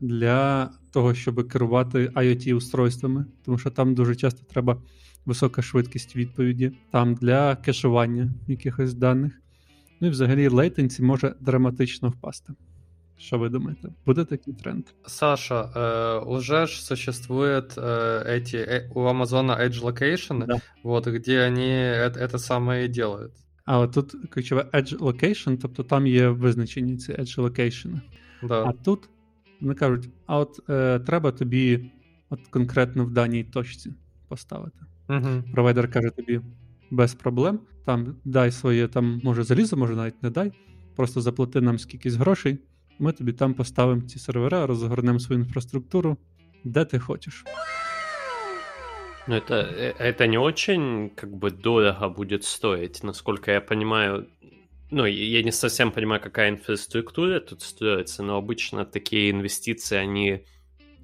для 0.00 0.70
того, 0.90 1.14
щоб 1.14 1.48
керувати 1.48 2.08
IoT 2.08 2.54
устройствами, 2.54 3.26
тому 3.44 3.58
що 3.58 3.70
там 3.70 3.94
дуже 3.94 4.16
часто 4.16 4.44
треба 4.44 4.82
висока 5.24 5.62
швидкість 5.62 6.16
відповіді, 6.16 6.72
там 6.90 7.14
для 7.14 7.56
кешування 7.56 8.34
якихось 8.48 8.94
даних. 8.94 9.32
Ну 10.00 10.08
і 10.08 10.10
взагалі 10.10 10.48
лейтенсі 10.48 11.02
може 11.02 11.34
драматично 11.40 12.08
впасти. 12.08 12.52
Что 13.18 13.38
вы 13.38 13.50
думаете? 13.50 13.94
Будет 14.04 14.30
такой 14.30 14.52
тренд? 14.54 14.86
Саша, 15.06 15.70
э, 15.74 16.24
уже 16.26 16.66
ж 16.66 16.82
существует 16.82 17.74
э, 17.76 18.24
эти 18.26 18.56
э, 18.56 18.90
у 18.94 19.06
Амазона 19.06 19.52
Edge 19.52 19.80
Location, 19.80 20.44
да. 20.44 20.56
вот 20.82 21.06
где 21.06 21.40
они 21.42 21.68
это, 21.68 22.18
это 22.18 22.38
самое 22.38 22.86
и 22.86 22.88
делают. 22.88 23.32
Але 23.67 23.87
тут 23.87 24.15
ключове 24.29 24.61
Edge 24.73 24.97
Location, 24.97 25.57
тобто 25.57 25.83
там 25.83 26.07
є 26.07 26.29
визначені 26.29 26.97
ці 26.97 27.11
Edge 27.13 27.39
Location. 27.39 28.01
Да. 28.43 28.63
А 28.63 28.71
тут 28.71 29.09
вони 29.61 29.73
кажуть: 29.73 30.09
а 30.25 30.39
от 30.39 30.69
е, 30.69 30.99
треба 30.99 31.31
тобі 31.31 31.91
от 32.29 32.47
конкретно 32.47 33.05
в 33.05 33.11
даній 33.11 33.43
точці 33.43 33.93
поставити. 34.27 34.79
Угу. 35.09 35.43
Провайдер 35.53 35.91
каже 35.91 36.09
тобі 36.09 36.41
без 36.91 37.13
проблем. 37.13 37.59
Там 37.85 38.15
дай 38.25 38.51
своє, 38.51 38.87
там 38.87 39.21
може 39.23 39.43
залізо, 39.43 39.77
може 39.77 39.95
навіть 39.95 40.23
не 40.23 40.29
дай. 40.29 40.51
Просто 40.95 41.21
заплати 41.21 41.61
нам 41.61 41.79
скількись 41.79 42.15
грошей. 42.15 42.57
Ми 42.99 43.11
тобі 43.11 43.33
там 43.33 43.53
поставимо 43.53 44.01
ці 44.01 44.19
сервера, 44.19 44.67
розгорнемо 44.67 45.19
свою 45.19 45.41
інфраструктуру, 45.41 46.17
де 46.63 46.85
ти 46.85 46.99
хочеш. 46.99 47.45
Ну, 49.26 49.36
это, 49.36 49.54
э, 49.54 49.94
это 49.98 50.26
не 50.26 50.38
очень, 50.38 51.10
как 51.10 51.30
бы, 51.30 51.50
дорого 51.50 52.08
будет 52.08 52.44
стоить, 52.44 53.04
насколько 53.04 53.52
я 53.52 53.60
понимаю. 53.60 54.26
Ну, 54.90 55.06
я 55.06 55.42
не 55.42 55.52
совсем 55.52 55.92
понимаю, 55.92 56.20
какая 56.20 56.50
инфраструктура 56.50 57.40
тут 57.40 57.62
строится, 57.62 58.22
но 58.22 58.36
обычно 58.36 58.84
такие 58.84 59.30
инвестиции, 59.30 59.96
они 59.96 60.44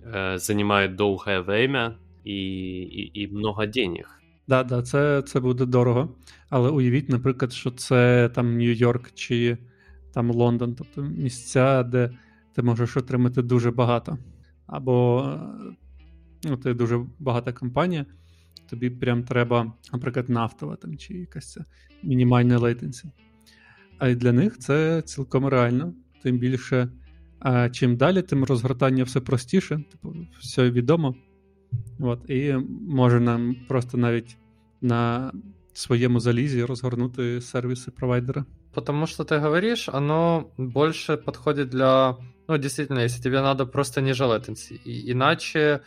э, 0.05 0.39
занимають 0.39 0.95
довге 0.97 1.41
время 1.41 1.95
і, 2.25 2.35
і, 2.81 3.23
і 3.23 3.29
много 3.29 3.67
денег. 3.67 4.21
Да, 4.49 4.65
да, 4.65 4.83
це 4.83 5.23
це 5.23 5.41
буде 5.41 5.67
дорого. 5.67 6.15
Але 6.51 6.71
уявіть, 6.71 7.09
наприклад, 7.09 7.53
що 7.53 7.71
це 7.71 8.31
там 8.35 8.59
Нью-Йорк 8.59 9.11
чи 9.15 9.59
там 10.15 10.31
Лондон, 10.31 10.75
тобто 10.75 11.03
місця, 11.03 11.83
де 11.83 12.11
ти 12.55 12.63
можеш 12.63 12.97
отримати 12.97 13.43
дуже 13.43 13.71
багато. 13.71 14.19
Або 14.67 15.25
ну, 16.44 16.58
ти 16.58 16.74
дуже 16.74 17.06
багата 17.20 17.54
компанія, 17.54 18.06
тобі 18.70 18.90
прям 18.90 19.24
треба, 19.24 19.74
наприклад, 19.94 20.30
нафтова 20.30 20.76
там 20.76 20.98
чи 20.98 21.14
якась 21.14 21.58
мінімальна 22.04 22.60
latency. 22.60 23.06
А 23.98 24.14
для 24.14 24.32
них 24.32 24.58
це 24.58 25.02
цілком 25.02 25.48
реально. 25.48 25.94
Тим 26.24 26.38
більше, 26.38 26.90
чим 27.72 27.98
далі, 27.98 28.22
тим 28.22 28.44
розгортання 28.44 29.04
все 29.04 29.20
простіше, 29.20 29.84
типу, 29.92 30.16
все 30.40 30.72
відомо. 30.72 31.16
От, 32.00 32.30
І 32.30 32.54
може 32.88 33.20
нам 33.20 33.56
просто 33.68 33.98
навіть 33.98 34.38
на 34.82 35.32
своєму 35.74 36.20
залізі 36.20 36.64
розгорнути 36.64 37.42
сервіси 37.42 37.92
провайдера. 37.92 38.46
Потому 38.74 39.08
что 39.08 39.24
ты 39.24 39.40
говоришь, 39.40 39.90
оно 39.90 40.50
больше 40.58 41.18
подходит 41.18 41.70
для... 41.70 42.18
Ну, 42.48 42.58
действительно, 42.58 43.04
если 43.04 43.22
тебе 43.22 43.42
надо 43.42 43.68
просто 43.68 44.02
ниже 44.02 44.24
latency. 44.24 44.80
И, 44.86 45.12
иначе 45.12 45.80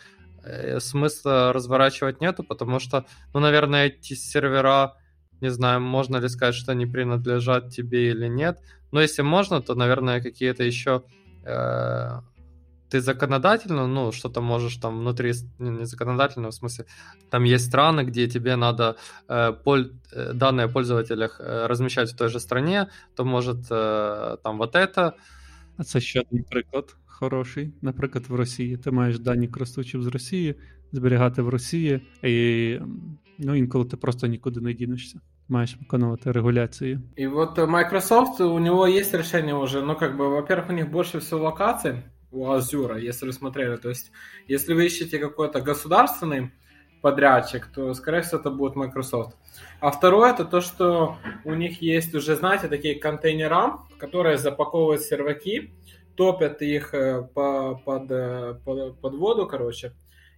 смысла 0.80 1.52
разворачивать 1.52 2.20
нету, 2.20 2.44
потому 2.44 2.80
что, 2.80 3.04
ну, 3.34 3.40
наверное, 3.40 3.86
эти 3.86 4.14
сервера, 4.14 4.96
не 5.40 5.50
знаю, 5.50 5.80
можно 5.80 6.16
ли 6.18 6.28
сказать, 6.28 6.54
что 6.54 6.72
они 6.72 6.86
принадлежат 6.86 7.70
тебе 7.70 8.10
или 8.10 8.28
нет. 8.28 8.60
Но 8.92 9.00
если 9.00 9.22
можно, 9.22 9.60
то, 9.60 9.74
наверное, 9.74 10.20
какие-то 10.22 10.62
еще 10.64 11.02
э, 11.44 12.20
ты 12.88 13.00
законодательно, 13.00 13.86
ну, 13.86 14.12
что-то 14.12 14.40
можешь 14.40 14.76
там 14.76 14.98
внутри, 15.00 15.32
не 15.58 15.86
законодательно, 15.86 16.48
в 16.48 16.54
смысле, 16.54 16.86
там 17.30 17.44
есть 17.44 17.66
страны, 17.66 18.04
где 18.04 18.28
тебе 18.28 18.56
надо 18.56 18.96
э, 19.28 19.52
поль, 19.64 19.92
э, 20.12 20.32
данные 20.32 20.66
о 20.66 20.68
пользователях 20.68 21.40
э, 21.40 21.66
размещать 21.66 22.12
в 22.12 22.16
той 22.16 22.28
же 22.28 22.40
стране, 22.40 22.88
то 23.16 23.24
может 23.24 23.66
э, 23.70 24.36
там 24.42 24.58
вот 24.58 24.76
это. 24.76 25.14
А 25.78 25.84
це 25.84 26.00
ще 26.00 26.20
один 26.20 26.44
приклад 26.44 26.96
хороший. 27.15 27.73
Наприклад, 27.81 28.25
в 28.27 28.35
Росії 28.35 28.77
ти 28.77 28.91
маєш 28.91 29.19
дані 29.19 29.47
користувачів 29.47 30.03
з 30.03 30.07
Росії, 30.07 30.55
зберігати 30.91 31.41
в 31.41 31.49
Росії, 31.49 32.01
і 32.23 32.79
ну, 33.39 33.55
інколи 33.55 33.85
ти 33.85 33.97
просто 33.97 34.27
нікуди 34.27 34.61
не 34.61 34.73
дінешся. 34.73 35.19
Маешь 35.49 35.77
виконувати 35.79 36.31
регуляции. 36.31 36.99
И 37.17 37.27
вот 37.27 37.57
Microsoft, 37.57 38.39
у 38.41 38.59
него 38.59 38.87
есть 38.87 39.13
решение 39.13 39.55
уже, 39.55 39.81
ну, 39.81 39.95
как 39.95 40.17
бы, 40.17 40.29
во-первых, 40.29 40.69
у 40.69 40.73
них 40.73 40.89
больше 40.89 41.19
всего 41.19 41.41
локаций, 41.41 41.93
у 42.31 42.45
Azure, 42.45 42.99
если 43.07 43.25
вы 43.25 43.33
смотрели. 43.33 43.77
То 43.77 43.89
есть, 43.89 44.11
если 44.47 44.73
вы 44.73 44.85
ищете 44.85 45.19
какой-то 45.19 45.59
государственный 45.59 46.51
подрядчик, 47.01 47.67
то, 47.75 47.93
скорее 47.93 48.21
всего, 48.21 48.39
это 48.39 48.49
будет 48.49 48.75
Microsoft. 48.75 49.35
А 49.79 49.91
второе, 49.91 50.31
это 50.31 50.45
то, 50.45 50.61
что 50.61 51.17
у 51.43 51.53
них 51.53 51.81
есть 51.81 52.15
уже, 52.15 52.35
знаете, 52.35 52.67
такие 52.67 52.95
контейнера, 52.95 53.79
которые 53.97 54.37
запаковывают 54.37 55.01
серваки, 55.01 55.73
топят 56.16 56.62
их 56.62 56.94
э, 56.94 57.22
по, 57.22 57.80
под, 57.84 58.10
э, 58.10 58.58
под, 58.64 59.00
под 59.00 59.14
воду, 59.14 59.46
короче, 59.46 59.92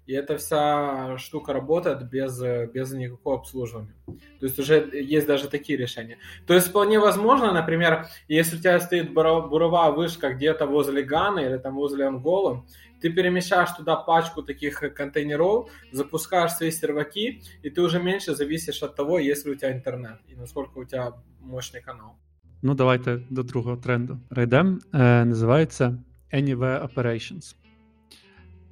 и 0.09 0.15
эта 0.15 0.39
вся 0.39 1.19
штука 1.19 1.53
работает 1.53 2.09
без, 2.09 2.41
без 2.41 2.93
никакого 2.93 3.37
обслуживания. 3.37 3.95
То 4.07 4.47
есть 4.47 4.59
уже 4.59 4.89
есть 4.95 5.27
даже 5.27 5.49
такие 5.49 5.79
решения. 5.79 6.17
То 6.47 6.55
есть 6.55 6.69
вполне 6.69 6.99
возможно, 6.99 7.53
например, 7.53 8.07
если 8.27 8.57
у 8.57 8.59
тебя 8.59 8.81
стоит 8.81 9.13
буровая 9.13 9.91
вышка 9.91 10.31
где-то 10.31 10.67
возле 10.67 11.03
Ганы 11.03 11.41
или 11.41 11.59
там 11.59 11.75
возле 11.75 12.07
Анголы, 12.07 12.63
ты 13.03 13.11
перемещаешь 13.11 13.71
туда 13.73 13.97
пачку 13.97 14.43
таких 14.43 14.81
контейнеров, 14.95 15.71
запускаешь 15.93 16.53
свои 16.53 16.71
серваки, 16.71 17.43
и 17.63 17.69
ты 17.69 17.83
уже 17.83 18.03
меньше 18.03 18.35
зависишь 18.35 18.83
от 18.83 18.97
того, 18.97 19.19
есть 19.19 19.45
ли 19.45 19.53
у 19.53 19.57
тебя 19.57 19.73
интернет 19.73 20.21
и 20.27 20.35
насколько 20.35 20.79
у 20.79 20.85
тебя 20.85 21.13
мощный 21.41 21.83
канал. 21.83 22.17
Ну, 22.62 22.75
давайте 22.75 23.23
до 23.31 23.43
другого 23.43 23.77
тренду. 23.77 24.19
Рейдем 24.31 24.81
е, 24.93 25.25
називається 25.25 25.99
Anywhere 26.35 26.95
Operations. 26.95 27.57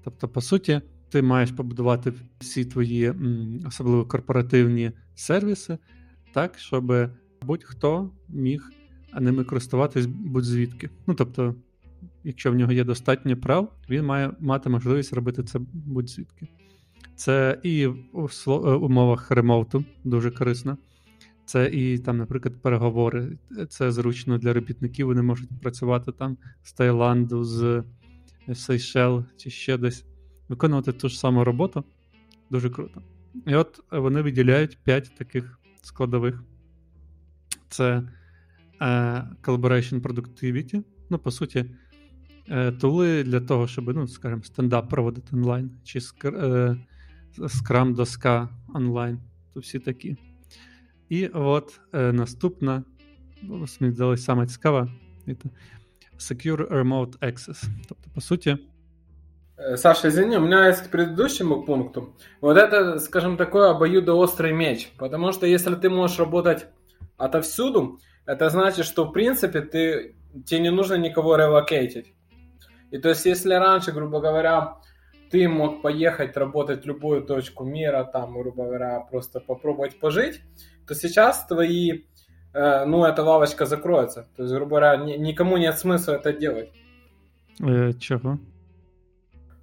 Тобто, 0.05 0.29
по 0.29 0.41
суті, 0.41 0.81
ти 1.09 1.23
маєш 1.23 1.51
побудувати 1.51 2.13
всі 2.41 2.65
твої 2.65 3.13
особливо 3.67 4.05
корпоративні 4.05 4.93
сервіси 5.15 5.79
так, 6.35 6.59
щоб 6.59 6.93
будь-хто 7.43 8.11
міг 8.29 8.71
ними 9.21 9.45
користуватись 9.45 10.07
будь-звідки. 10.07 10.91
Ну 11.07 11.15
тобто, 11.15 11.55
якщо 12.25 12.53
в 12.53 12.55
нього 12.55 12.73
є 12.73 12.85
достатньо 12.85 13.37
прав, 13.37 13.73
він 13.91 14.05
має 14.05 14.33
мати 14.41 14.71
можливість 14.71 15.13
робити 15.13 15.43
це 15.43 15.61
будь-звідки. 15.73 16.49
Це 17.15 17.61
і 17.63 17.87
в 17.87 18.31
умовах 18.81 19.31
ремоуту 19.31 19.85
дуже 20.05 20.31
корисно. 20.31 20.79
Це 21.47 21.67
і 21.67 21.99
там, 21.99 22.19
наприклад, 22.19 22.63
переговори. 22.63 23.39
Це 23.69 23.93
зручно 23.93 24.39
для 24.39 24.53
робітників. 24.53 25.07
Вони 25.07 25.23
можуть 25.23 25.61
працювати 25.63 26.13
там 26.13 26.37
з 26.63 26.73
Таїланду, 26.73 27.45
з 27.45 27.85
Сейшел 28.55 29.25
чи 29.37 29.51
ще 29.51 29.79
десь 29.79 30.05
виконувати 30.49 30.93
ту 30.93 31.09
ж 31.09 31.19
саму 31.19 31.45
роботу. 31.45 31.85
Дуже 32.51 32.71
круто. 32.71 33.03
І 33.47 33.55
от 33.55 33.81
вони 33.93 34.23
виділяють 34.23 34.79
5 34.85 35.13
таких 35.19 35.59
складових: 35.83 36.45
це 37.69 38.03
е, 38.81 38.87
Collaboration 39.43 40.01
Productivity. 40.01 40.83
Ну, 41.11 41.19
по 41.19 41.31
суті, 41.31 41.65
е, 42.49 42.73
тули 42.73 43.25
для 43.25 43.41
того, 43.41 43.67
щоб, 43.67 43.95
ну, 43.95 44.09
скажімо, 44.09 44.43
стендап 44.43 44.91
проводити 44.91 45.37
онлайн, 45.37 45.71
чи 45.85 45.99
е, 46.25 46.77
Scrum 47.39 47.95
доска 47.95 48.49
онлайн. 48.75 49.21
То 49.55 49.61
всі 49.61 49.79
такі. 49.79 50.17
І 51.10 51.28
от 51.28 51.80
е, 51.94 52.12
наступна, 52.12 52.84
мені 53.80 53.94
здалося 53.94 54.24
саме 54.24 54.48
цікава, 54.48 54.90
Secure 56.20 56.68
Remote 56.70 57.20
Access. 57.20 57.64
Тобто, 57.88 58.10
по 58.14 58.22
суті, 58.22 58.58
Э, 59.62 59.78
Саша, 59.78 60.08
извини, 60.08 60.38
у 60.38 60.42
меня 60.42 60.68
есть 60.68 60.84
к 60.84 60.90
предыдущему 60.90 61.64
пункту. 61.64 62.16
Вот 62.42 62.58
это, 62.58 63.00
скажем, 63.00 63.38
такой 63.38 63.70
обоюдоострый 63.70 64.54
меч. 64.54 64.92
Потому 64.98 65.32
что 65.32 65.46
если 65.46 65.76
ты 65.76 65.90
можешь 65.90 66.18
работать 66.20 66.68
отовсюду, 67.18 68.00
это 68.26 68.50
значит, 68.50 68.86
что 68.86 69.06
в 69.06 69.12
принципе 69.12 69.62
ты, 69.62 70.16
тебе 70.46 70.62
не 70.62 70.72
нужно 70.72 70.96
никого 70.96 71.36
релокейтить. 71.36 72.14
И 72.90 72.98
то 72.98 73.10
есть, 73.10 73.26
если 73.26 73.54
раньше, 73.54 73.92
грубо 73.92 74.20
говоря, 74.20 74.78
ты 75.32 75.48
мог 75.48 75.82
поехать 75.82 76.38
работать 76.38 76.84
в 76.84 76.88
любую 76.88 77.22
точку 77.22 77.64
мира, 77.64 78.04
там, 78.04 78.34
грубо 78.34 78.66
говоря, 78.66 79.00
просто 79.00 79.40
попробовать 79.40 80.00
пожить, 80.00 80.42
то 80.88 80.96
сейчас 80.96 81.46
твои, 81.48 82.02
э, 82.54 82.86
ну, 82.86 83.06
эта 83.06 83.24
лавочка 83.24 83.66
закроется. 83.66 84.28
То 84.36 84.44
есть, 84.44 84.54
грубо 84.54 84.70
говоря, 84.70 84.98
ни, 84.98 85.14
никому 85.14 85.58
нет 85.58 85.80
смысла 85.80 86.14
это 86.14 86.34
делать. 86.34 86.70
Э, 87.62 87.94
чего? 87.94 88.40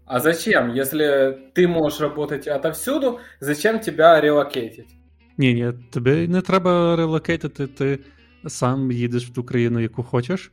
А 0.06 0.20
зачем? 0.20 0.74
Если 0.74 1.50
ты 1.54 1.68
можешь 1.68 2.00
работать 2.00 2.48
отовсюду, 2.48 3.20
зачем 3.40 3.80
тебя 3.80 4.20
релокейтить? 4.20 4.96
Ні, 5.38 5.54
ні, 5.54 5.72
тобі 5.90 6.28
не 6.28 6.40
треба 6.40 6.96
релокейтити, 6.96 7.66
ти 7.66 7.98
сам 8.46 8.92
їдеш 8.92 9.26
в 9.26 9.34
ту 9.34 9.44
країну, 9.44 9.80
яку 9.80 10.02
хочеш. 10.02 10.52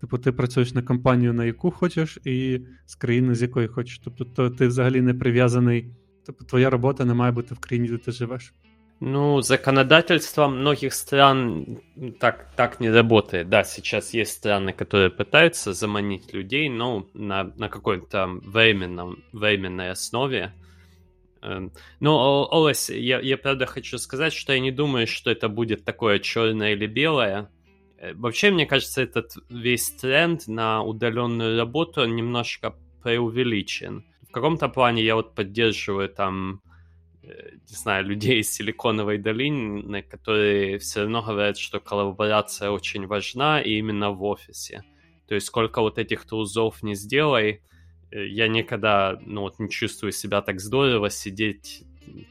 Типу, 0.00 0.18
ти 0.18 0.32
працюєш 0.32 0.74
на 0.74 0.82
компанію, 0.82 1.32
на 1.32 1.44
яку 1.44 1.70
хочеш, 1.70 2.18
і 2.24 2.60
з 2.86 2.94
країни, 2.94 3.34
з 3.34 3.42
якої 3.42 3.68
хочеш. 3.68 4.00
Тобто 4.04 4.24
то 4.24 4.50
ти 4.50 4.66
взагалі 4.66 5.00
не 5.00 5.14
прив'язаний. 5.14 5.86
Тобто 6.26 6.44
твоя 6.44 6.70
робота 6.70 7.04
не 7.04 7.14
має 7.14 7.32
бути 7.32 7.54
в 7.54 7.58
країні, 7.58 7.88
де 7.88 7.98
ти 7.98 8.12
живеш. 8.12 8.54
Ну, 9.04 9.42
законодательство 9.42 10.48
многих 10.48 10.94
стран 10.94 11.66
так, 12.20 12.52
так 12.54 12.80
не 12.80 12.88
работает. 12.92 13.48
Да, 13.48 13.64
сейчас 13.64 14.14
есть 14.14 14.44
страны, 14.44 14.72
которые 14.72 15.10
пытаются 15.10 15.72
заманить 15.72 16.32
людей, 16.32 16.68
но 16.68 17.08
на, 17.12 17.52
на 17.56 17.68
какой-то 17.68 18.26
временном, 18.44 19.16
временной 19.32 19.90
основе. 19.90 20.52
Эм, 21.42 21.72
ну, 21.98 22.46
Олес, 22.48 22.90
я, 22.90 23.18
я 23.18 23.36
правда 23.36 23.66
хочу 23.66 23.98
сказать, 23.98 24.32
что 24.32 24.52
я 24.52 24.60
не 24.60 24.70
думаю, 24.70 25.08
что 25.08 25.32
это 25.32 25.48
будет 25.48 25.84
такое 25.84 26.20
черное 26.20 26.74
или 26.74 26.86
белое. 26.86 27.48
Э, 27.97 28.13
вообще, 28.13 28.51
мне 28.51 28.65
кажется, 28.65 29.01
этот 29.01 29.33
весь 29.49 29.91
тренд 29.91 30.47
на 30.47 30.83
удаленную 30.83 31.57
работу 31.57 32.05
немножко 32.05 32.75
преувеличен. 33.03 34.05
В 34.29 34.31
каком-то 34.31 34.69
плане 34.69 35.03
я 35.03 35.15
вот 35.15 35.35
поддерживаю 35.35 36.09
там 36.09 36.61
Э, 37.27 37.51
не 37.69 37.75
знаю, 37.75 38.05
людей 38.05 38.39
из 38.39 38.53
Силиконовой 38.53 39.17
долины, 39.17 40.01
которые 40.01 40.77
все 40.79 41.01
равно 41.01 41.21
говорят, 41.21 41.57
что 41.57 41.79
коллаборация 41.79 42.69
очень 42.71 43.05
важна, 43.05 43.61
и 43.61 43.77
именно 43.77 44.11
в 44.11 44.23
офисе. 44.23 44.83
То 45.27 45.35
есть 45.35 45.47
сколько 45.47 45.81
вот 45.81 45.97
этих 45.97 46.25
тулзов 46.25 46.83
не 46.83 46.95
сделай, 46.95 47.61
э, 48.11 48.27
я 48.27 48.47
никогда, 48.47 49.19
ну 49.25 49.41
вот, 49.41 49.59
не 49.59 49.69
чувствую 49.69 50.13
себя 50.13 50.41
так 50.41 50.61
здорово 50.61 51.09
сидеть 51.09 51.83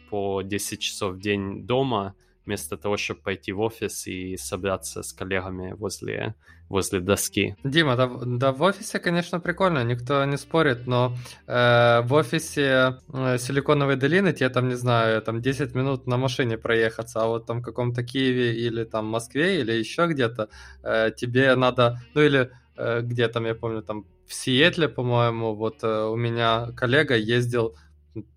по 0.09 0.40
10 0.42 0.81
часов 0.81 1.14
в 1.14 1.20
день 1.20 1.66
дома, 1.66 2.14
вместо 2.47 2.77
того, 2.77 2.97
чтобы 2.97 3.21
пойти 3.21 3.53
в 3.53 3.61
офис 3.61 4.07
и 4.07 4.37
собраться 4.37 5.03
с 5.03 5.13
коллегами 5.13 5.73
возле, 5.73 6.35
возле 6.69 7.01
доски. 7.01 7.57
Дима, 7.65 7.97
да, 7.97 8.07
да 8.07 8.53
в 8.53 8.63
офисе, 8.63 8.99
конечно, 8.99 9.41
прикольно, 9.41 9.85
никто 9.85 10.25
не 10.25 10.37
спорит, 10.37 10.87
но 10.87 11.15
э, 11.47 12.01
в 12.03 12.13
офисе 12.13 12.99
э, 13.13 13.39
Силиконовой 13.39 13.97
долины 13.97 14.33
тебе 14.33 14.49
там, 14.49 14.69
не 14.69 14.77
знаю, 14.77 15.23
там 15.23 15.43
10 15.43 15.75
минут 15.75 16.07
на 16.07 16.17
машине 16.17 16.57
проехаться, 16.57 17.21
а 17.23 17.27
вот 17.27 17.47
там 17.47 17.61
в 17.61 17.65
каком-то 17.65 18.03
Киеве 18.03 18.55
или 18.55 18.85
там 18.85 19.07
Москве 19.07 19.61
или 19.61 19.73
еще 19.73 20.07
где-то 20.07 20.49
э, 20.83 21.11
тебе 21.17 21.55
надо, 21.57 22.01
ну 22.15 22.23
или 22.23 22.51
э, 22.77 23.01
где 23.03 23.29
там, 23.29 23.47
я 23.47 23.55
помню, 23.55 23.83
там 23.83 24.05
в 24.27 24.35
Сиэтле, 24.35 24.89
по-моему, 24.89 25.55
вот 25.55 25.83
э, 25.85 26.05
у 26.05 26.17
меня 26.17 26.73
коллега 26.77 27.17
ездил 27.17 27.77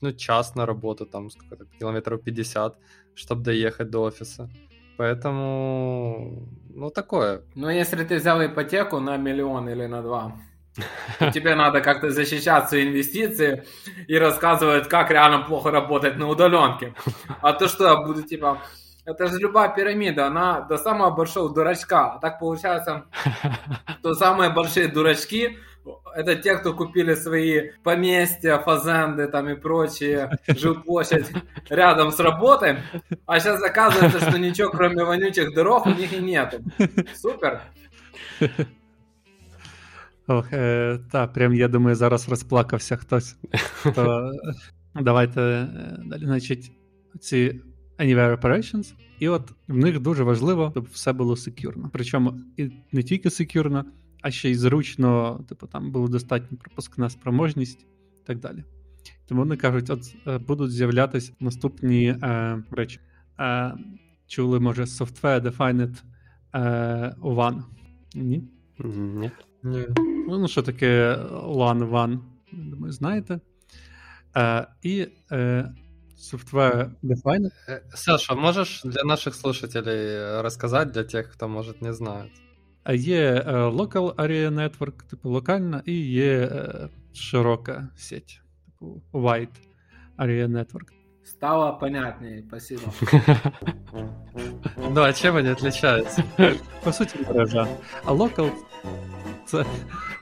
ну, 0.02 0.12
час 0.12 0.56
на 0.56 0.66
работу, 0.66 1.06
там, 1.06 1.30
сколько 1.30 1.66
километров 1.80 2.22
50, 2.24 2.78
чтобы 3.16 3.44
доехать 3.44 3.90
до 3.90 4.04
офиса. 4.04 4.50
Поэтому, 4.98 6.48
ну, 6.70 6.90
такое. 6.90 7.44
Ну, 7.56 7.70
если 7.70 8.04
ты 8.04 8.18
взял 8.18 8.46
ипотеку 8.46 9.00
на 9.00 9.18
миллион 9.18 9.70
или 9.70 9.86
на 9.86 10.02
два, 10.02 10.36
тебе 11.34 11.56
надо 11.56 11.82
как-то 11.82 12.10
защищать 12.10 12.68
свои 12.68 12.88
инвестиции 12.88 13.64
и 14.08 14.18
рассказывать, 14.18 14.88
как 14.90 15.12
реально 15.12 15.46
плохо 15.46 15.72
работать 15.72 16.18
на 16.18 16.28
удаленке. 16.28 16.94
А 17.42 17.54
то 17.54 17.68
что, 17.68 17.86
я 17.86 17.96
буду 17.96 18.24
типа, 18.24 18.62
это 19.06 19.28
же 19.28 19.40
любая 19.40 19.74
пирамида, 19.74 20.28
она 20.28 20.62
до 20.62 20.78
самого 20.78 21.12
большого 21.12 21.54
дурачка. 21.54 22.14
А 22.14 22.20
так 22.20 22.40
получается, 22.40 23.06
что 24.00 24.14
самые 24.14 24.50
большие 24.50 24.88
дурачки 24.88 25.58
это 26.15 26.37
те, 26.37 26.57
кто 26.57 26.75
купили 26.75 27.15
свои 27.15 27.71
поместья, 27.83 28.59
фазенды 28.59 29.29
там 29.29 29.49
и 29.49 29.55
прочие, 29.55 30.31
жилплощадь 30.47 31.31
рядом 31.69 32.13
с 32.13 32.21
работой, 32.21 32.77
а 33.27 33.41
сейчас 33.41 33.63
оказывается, 33.63 34.21
что 34.21 34.39
ничего 34.39 34.71
кроме 34.71 35.05
вонючих 35.05 35.55
дорог 35.55 35.87
у 35.87 35.91
них 35.91 36.13
и 36.13 36.21
нету. 36.21 36.59
Супер. 37.15 37.63
Ох, 40.27 40.53
е, 40.53 40.99
та, 41.13 41.27
прям 41.27 41.55
я 41.55 41.69
думаю, 41.69 41.97
зараз 41.97 42.29
розплакався 42.29 42.97
хтось. 42.97 43.37
То 43.95 44.33
давайте 44.95 45.41
е, 45.41 45.69
далі. 46.05 46.25
Значить, 46.25 46.73
ці 47.21 47.61
Anywhere 47.99 48.41
Operations, 48.41 48.95
і 49.19 49.29
от 49.29 49.53
в 49.69 49.77
них 49.77 50.01
дуже 50.01 50.23
важливо, 50.23 50.71
щоб 50.71 50.85
все 50.93 51.13
було 51.13 51.37
секюрно. 51.37 51.91
Причому 51.93 52.41
і 52.57 52.71
не 52.93 53.03
тільки 53.03 53.31
секюрно, 53.31 53.85
а 54.22 54.32
ще 54.32 54.50
й 54.50 54.56
зручно, 54.56 55.40
типу, 55.50 55.68
там 55.68 55.92
була 55.92 56.08
достатня 56.08 56.58
пропускна 56.58 57.10
спроможність 57.10 57.82
і 58.24 58.28
так 58.28 58.40
далі. 58.40 58.64
Тому 59.28 59.42
вони 59.42 59.58
кажуть, 59.58 59.90
от 59.90 60.16
е, 60.28 60.38
будуть 60.38 60.72
з'являтися 60.72 61.34
наступні 61.40 62.08
е, 62.08 62.64
речі. 62.72 63.00
Е, 63.40 63.74
Чули, 64.28 64.60
може, 64.60 64.84
Software 64.84 65.42
Defined 65.42 66.04
е, 66.54 67.16
WAN? 67.22 67.64
Ні? 68.16 68.44
Нет. 68.80 69.32
Не. 69.64 69.88
Ну, 70.28 70.48
що 70.48 70.62
таке 70.62 71.16
LAN 71.32 71.90
WAN? 71.90 72.20
Думаю, 72.52 72.94
знаєте. 72.94 73.40
Е, 74.38 74.68
І 74.82 75.08
е, 75.32 75.74
Software 76.18 76.90
Defined. 77.04 77.52
Э, 77.70 77.80
Саша, 77.94 78.36
можешь 78.36 78.82
для 78.84 79.04
наших 79.04 79.36
слушателей 79.36 80.42
рассказать, 80.42 80.92
для 80.92 81.04
тех, 81.04 81.32
кто, 81.32 81.48
может, 81.48 81.82
не 81.82 81.94
знает? 81.94 82.32
А 82.89 82.93
Є 82.93 83.45
е, 83.47 83.53
Local 83.53 84.15
Area 84.15 84.51
Network, 84.51 85.03
типу 85.11 85.31
локальна, 85.31 85.83
і 85.87 85.93
є 86.11 86.39
е, 86.53 86.89
широка 87.13 87.89
сеть, 87.97 88.41
типу 88.67 89.03
Wide 89.13 89.49
Area 90.19 90.49
Network. 90.49 90.89
Стало 91.25 91.79
понятнее, 91.79 92.45
спасибо. 92.49 92.83
Ну, 94.95 95.03
а 95.03 95.13
чем 95.13 95.37
они 95.37 95.51
отличаются? 95.53 96.25
По 96.85 96.93
суті, 96.93 97.19
мережа. 97.27 97.69
А 98.05 98.13
Local 98.13 98.51
це 99.47 99.65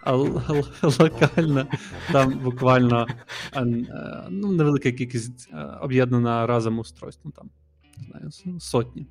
а 0.04 0.12
л- 0.12 0.42
л- 0.50 0.92
локальна, 1.00 1.66
там 2.12 2.38
буквально 2.38 3.06
е, 3.52 3.62
е, 3.66 4.26
ну, 4.30 4.52
невелика 4.52 4.92
кількість 4.92 5.48
е, 5.52 5.56
об'єднана 5.80 6.46
разом 6.46 6.78
устройств. 6.78 7.20
Ну, 7.24 7.30
там, 7.30 7.50
не 7.98 8.04
знаю, 8.04 8.26
с- 8.30 8.66
сотні. 8.66 9.06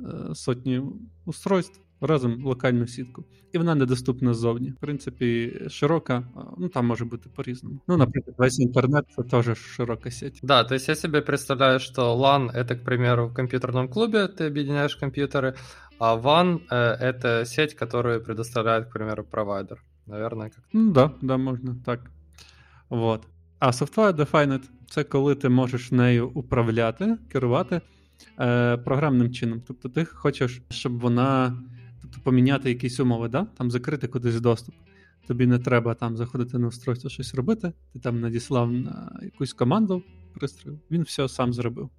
Е, 0.00 0.34
Сотні 0.34 0.82
устройств 1.24 1.80
разом 2.00 2.42
в 2.42 2.46
локальну 2.46 2.86
сітку. 2.86 3.24
І 3.52 3.58
вона 3.58 3.74
недоступна 3.74 4.34
ззовні. 4.34 4.70
В 4.70 4.76
принципі, 4.76 5.60
широка, 5.68 6.18
е, 6.18 6.40
ну 6.58 6.68
там 6.68 6.86
може 6.86 7.04
бути 7.04 7.28
по-різному. 7.36 7.80
Ну, 7.88 7.96
наприклад, 7.96 8.36
весь 8.38 8.58
інтернет 8.58 9.04
це 9.16 9.22
теж 9.22 9.58
широка 9.58 10.10
сеть. 10.10 10.40
Да, 10.42 10.64
то 10.64 10.74
есть 10.74 10.88
я 10.88 10.94
себе 10.94 11.20
представляю, 11.20 11.78
что 11.78 12.16
LAN — 12.16 12.54
это, 12.56 12.76
к 12.76 12.84
примеру, 12.84 13.28
в 13.28 13.34
компьютерном 13.34 13.88
клубе 13.88 14.18
ты 14.18 14.46
объединяешь 14.46 14.96
компьютеры, 14.96 15.54
а 15.98 16.16
WAN — 16.16 16.70
это 16.70 17.44
сеть, 17.44 17.74
которую 17.74 18.24
предоставляет, 18.24 18.86
к 18.86 18.92
примеру, 18.92 19.24
провайдер. 19.24 19.82
Наверное, 20.06 20.50
как 20.50 20.64
Ну 20.72 20.92
да, 20.92 21.10
да, 21.22 21.36
можна 21.36 21.76
так. 21.84 22.10
Вот. 22.88 23.22
А 23.58 23.70
Software 23.70 24.16
Defined 24.16 24.62
це 24.90 25.04
коли 25.04 25.34
ти 25.34 25.48
можеш 25.48 25.92
нею 25.92 26.28
управляти, 26.28 27.16
керувати 27.32 27.80
е, 28.40 28.76
програмним 28.76 29.32
чином. 29.32 29.62
Тобто 29.66 29.88
ти 29.88 30.04
хочеш, 30.04 30.62
щоб 30.70 30.98
вона 30.98 31.46
тобто, 31.48 31.73
поміняти 32.23 32.69
якісь 32.69 32.99
умови, 32.99 33.27
да? 33.27 33.47
там 33.57 33.71
закрити 33.71 34.07
кудись 34.07 34.41
доступ. 34.41 34.75
Тобі 35.27 35.47
не 35.47 35.59
треба 35.59 35.93
там 35.93 36.17
заходити 36.17 36.57
на 36.57 36.67
устройство 36.67 37.09
щось 37.09 37.35
робити. 37.35 37.73
Ти 37.93 37.99
там 37.99 38.21
надіслав 38.21 38.71
на 38.71 39.19
якусь 39.21 39.53
команду 39.53 40.03
пристрою, 40.33 40.79
він 40.91 41.01
все 41.01 41.29
сам 41.29 41.53
зробив. 41.53 41.89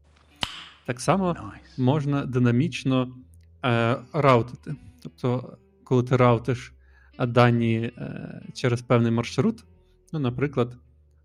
Так 0.86 1.00
само 1.00 1.36
можна 1.78 2.26
динамічно 2.26 3.16
е, 3.64 3.96
раутити. 4.12 4.74
Тобто, 5.02 5.56
коли 5.84 6.02
ти 6.02 6.16
раутиш 6.16 6.74
е, 7.18 7.26
дані 7.26 7.76
е, 7.76 8.42
через 8.54 8.82
певний 8.82 9.12
маршрут, 9.12 9.64
ну, 10.12 10.18
наприклад, 10.18 10.76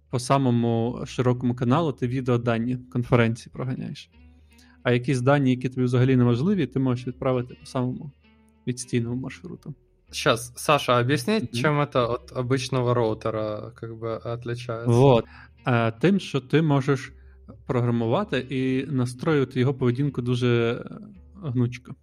по 0.09 0.19
самому 0.19 1.03
широкому 1.05 1.55
каналу 1.55 1.91
ти 1.91 2.07
відеодані 2.07 2.77
конференції 2.77 3.53
проганяєш. 3.53 4.09
А 4.83 4.91
якісь 4.91 5.21
дані, 5.21 5.49
які 5.49 5.69
тобі 5.69 5.83
взагалі 5.83 6.15
не 6.15 6.23
важливі, 6.23 6.67
ти 6.67 6.79
можеш 6.79 7.07
відправити 7.07 7.53
по 7.59 7.65
самому 7.65 8.11
відстійному 8.66 9.16
маршруту. 9.16 9.74
Сейчас, 10.10 10.52
Саша, 10.56 11.00
объясни, 11.00 11.36
Мгм. 11.38 11.48
чем 11.52 11.80
это 11.80 12.10
от 12.10 12.32
обычного 12.32 12.94
роутера 12.94 13.72
как 13.74 13.90
бы 13.90 14.32
отличается? 14.32 14.90
Вот. 14.90 15.24
Е, 15.66 15.92
Тим, 15.92 16.20
що 16.20 16.40
ти 16.40 16.62
можеш 16.62 17.12
програмувати 17.66 18.38
і 18.38 18.86
настроювати 18.92 19.60
його 19.60 19.74
поведінку 19.74 20.22
дуже 20.22 20.72
е, 20.72 20.98
гнучко. 21.42 21.94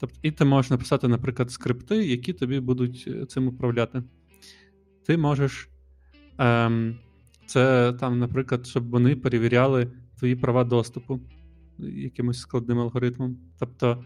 Тобто, 0.00 0.18
і 0.22 0.30
ти 0.30 0.44
можеш 0.44 0.70
написати, 0.70 1.08
наприклад, 1.08 1.50
скрипти, 1.50 1.96
які 2.06 2.32
тобі 2.32 2.60
будуть 2.60 3.04
е, 3.06 3.26
цим 3.26 3.48
управляти. 3.48 4.02
Ти 5.06 5.16
можеш. 5.16 5.68
Ем, 6.38 6.98
це 7.46 7.92
там, 7.92 8.18
наприклад, 8.18 8.66
щоб 8.66 8.90
вони 8.90 9.16
перевіряли 9.16 9.92
твої 10.18 10.36
права 10.36 10.64
доступу 10.64 11.20
Якимось 11.79 12.39
складним 12.39 12.79
алгоритмом. 12.79 13.37
Тобто, 13.59 14.05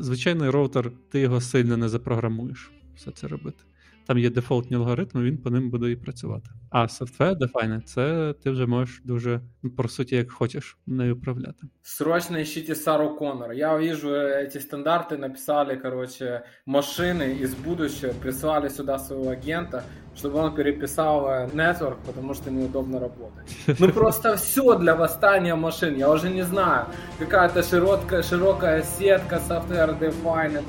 звичайний 0.00 0.50
роутер, 0.50 0.92
ти 1.10 1.20
його 1.20 1.40
сильно 1.40 1.76
не 1.76 1.88
запрограмуєш 1.88 2.72
все 2.96 3.10
це 3.10 3.28
робити. 3.28 3.64
Там 4.07 4.17
є 4.17 4.29
дефолтні 4.29 4.77
алгоритми, 4.77 5.23
він 5.23 5.37
по 5.37 5.49
ним 5.49 5.69
буде 5.69 5.91
і 5.91 5.95
працювати. 5.95 6.49
А 6.69 6.81
Software 6.81 7.37
Defined — 7.37 7.85
це 7.85 8.33
ти 8.43 8.49
вже 8.49 8.65
можеш 8.65 9.01
дуже, 9.05 9.41
ну, 9.63 9.69
по 9.69 9.87
суті, 9.87 10.15
як 10.15 10.31
хочеш 10.31 10.77
нею 10.87 11.15
управляти. 11.15 11.67
Срочно 11.83 12.39
ищите 12.39 12.75
Сару 12.75 13.15
Коннор. 13.15 13.51
Я 13.53 13.77
вижу 13.77 14.09
эти 14.09 14.57
стандарты, 14.57 15.17
написали, 15.17 15.75
короче, 15.75 16.41
машины 16.65 17.43
из 17.43 17.53
будущего, 17.53 18.13
прислали 18.13 18.69
сюда 18.69 18.99
своего 18.99 19.29
агента, 19.29 19.83
чтобы 20.15 20.39
он 20.39 20.55
переписал 20.55 21.27
э, 21.27 21.49
network, 21.53 21.97
потому 22.05 22.33
что 22.33 22.51
неудобно 22.51 22.99
работать. 22.99 23.79
Ну 23.79 23.89
просто 23.89 24.35
все 24.35 24.77
для 24.79 24.95
восстания 24.95 25.55
машин. 25.55 25.97
Я 25.97 26.09
уже 26.09 26.29
не 26.29 26.43
знаю. 26.45 26.85
Какая-то 27.19 27.63
широкая, 27.63 28.23
широкая 28.23 28.83
сетка, 28.83 29.39
software 29.49 29.99
defined, 29.99 30.63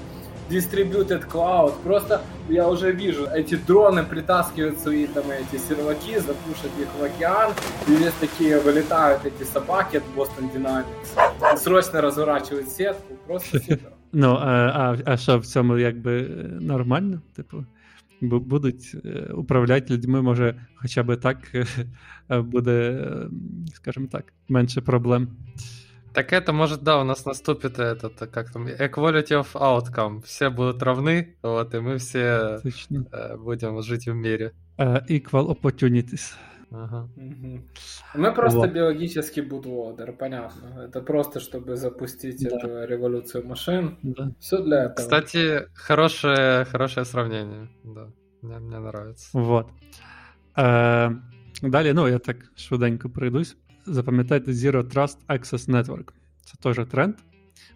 distributed 0.51 1.27
cloud. 1.33 1.73
Просто 1.85 2.21
я 2.49 2.69
уже 2.69 2.93
вижу, 2.93 3.27
эти 3.27 3.57
дроны 3.57 4.05
притаскивают 4.05 4.79
свои 4.79 5.07
там 5.07 5.25
эти 5.31 5.59
серваки, 5.59 6.19
запушат 6.19 6.71
их 6.81 6.89
в 7.01 7.03
океан, 7.03 7.53
и 7.89 7.97
здесь 7.97 8.13
такие 8.21 8.61
вылетают 8.61 9.25
эти 9.25 9.45
собаки 9.45 9.97
от 9.97 10.05
Boston 10.17 10.51
Dynamics. 10.55 11.55
И 11.55 11.57
срочно 11.57 12.01
разворачивают 12.01 12.69
сетку. 12.69 13.15
Просто 13.27 13.59
супер. 13.59 13.93
Ну, 14.13 14.39
а, 14.41 14.97
а, 15.07 15.13
а 15.13 15.17
що 15.17 15.39
в 15.39 15.47
цьому 15.47 15.79
якби 15.79 16.21
е, 16.21 16.27
нормально? 16.61 17.21
Типу, 17.37 17.65
бу- 18.23 18.41
будуть 18.41 18.97
е, 19.05 19.33
управляти 19.35 19.95
людьми, 19.95 20.23
може, 20.23 20.55
хоча 20.75 21.03
б 21.03 21.17
так 21.17 21.39
е, 22.31 22.41
буде, 22.41 22.73
е, 22.81 23.29
скажімо 23.75 24.07
так, 24.13 24.33
менше 24.49 24.81
проблем. 24.81 25.29
Так 26.14 26.34
это 26.34 26.54
может, 26.54 26.84
да, 26.84 27.00
у 27.02 27.04
нас 27.04 27.26
наступит 27.26 27.80
этот, 27.80 28.32
как 28.32 28.52
там, 28.52 28.68
equality 28.68 29.34
of 29.42 29.48
outcome. 29.54 30.22
Все 30.24 30.50
будут 30.50 30.84
равны, 30.84 31.36
вот, 31.44 31.74
и 31.76 31.80
мы 31.80 31.98
все 31.98 32.60
Точно. 32.64 33.06
э, 33.12 33.38
будем 33.38 33.82
жить 33.82 34.08
в 34.08 34.14
мире. 34.14 34.52
Е, 34.78 35.04
Equal 35.10 35.48
opportunities. 35.48 36.34
Ага. 36.72 37.10
Мгм. 37.16 37.64
Мы 38.16 38.32
просто 38.34 38.60
Вот. 38.60 38.72
биологический 38.74 39.42
бутлодер, 39.42 40.14
понятно. 40.14 40.84
Это 40.88 41.02
просто, 41.02 41.40
чтобы 41.40 41.76
запустить 41.76 42.44
Да. 42.50 42.56
эту 42.56 42.68
революцию 42.88 43.48
машин. 43.48 43.98
Да. 44.04 44.32
Все 44.40 44.58
для 44.62 44.84
этого. 44.84 44.96
Кстати, 44.96 45.68
хорошее, 45.74 46.66
хорошее 46.66 47.06
сравнение, 47.06 47.68
да. 47.84 48.08
Мне, 48.42 48.60
мне 48.60 48.80
нравится. 48.80 49.30
Вот. 49.34 49.68
Е, 50.58 51.12
далі, 51.64 51.94
ну, 51.94 52.08
я 52.08 52.18
так 52.20 52.38
швиденько 52.56 53.10
пройдусь. 53.10 53.58
Запам'ятайте 53.90 54.52
Zero 54.52 54.84
Trust 54.84 55.18
Access 55.28 55.70
Network. 55.70 56.12
Це 56.46 56.54
теж 56.62 56.88
тренд. 56.88 57.16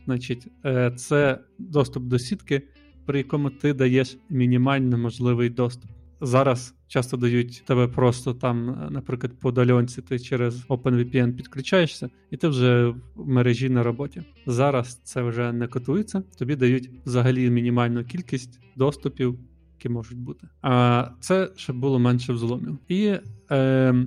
Значить, 0.05 0.47
е, 0.65 0.91
це 0.95 1.39
доступ 1.59 2.03
до 2.03 2.19
сітки, 2.19 2.61
при 3.05 3.17
якому 3.17 3.49
ти 3.49 3.73
даєш 3.73 4.17
мінімально 4.29 4.97
можливий 4.97 5.49
доступ. 5.49 5.91
зараз 6.21 6.75
часто 6.87 7.17
дають 7.17 7.63
тебе 7.65 7.87
просто 7.87 8.33
там, 8.33 8.87
наприклад, 8.91 9.39
по 9.39 9.51
дальонці 9.51 10.01
ти 10.01 10.19
через 10.19 10.65
OpenVPN 10.65 11.33
підключаєшся, 11.33 12.09
і 12.31 12.37
ти 12.37 12.47
вже 12.47 12.87
в 13.15 13.27
мережі 13.27 13.69
на 13.69 13.83
роботі. 13.83 14.23
Зараз 14.45 14.95
це 15.03 15.21
вже 15.21 15.53
не 15.53 15.67
котується, 15.67 16.23
тобі 16.37 16.55
дають 16.55 16.89
взагалі 17.05 17.49
мінімальну 17.49 18.03
кількість 18.03 18.59
доступів, 18.75 19.39
які 19.77 19.89
можуть 19.89 20.17
бути. 20.17 20.47
А 20.61 21.07
це 21.19 21.51
щоб 21.55 21.77
було 21.77 21.99
менше 21.99 22.33
взломів. 22.33 22.79
І 22.87 23.13
е, 23.51 24.05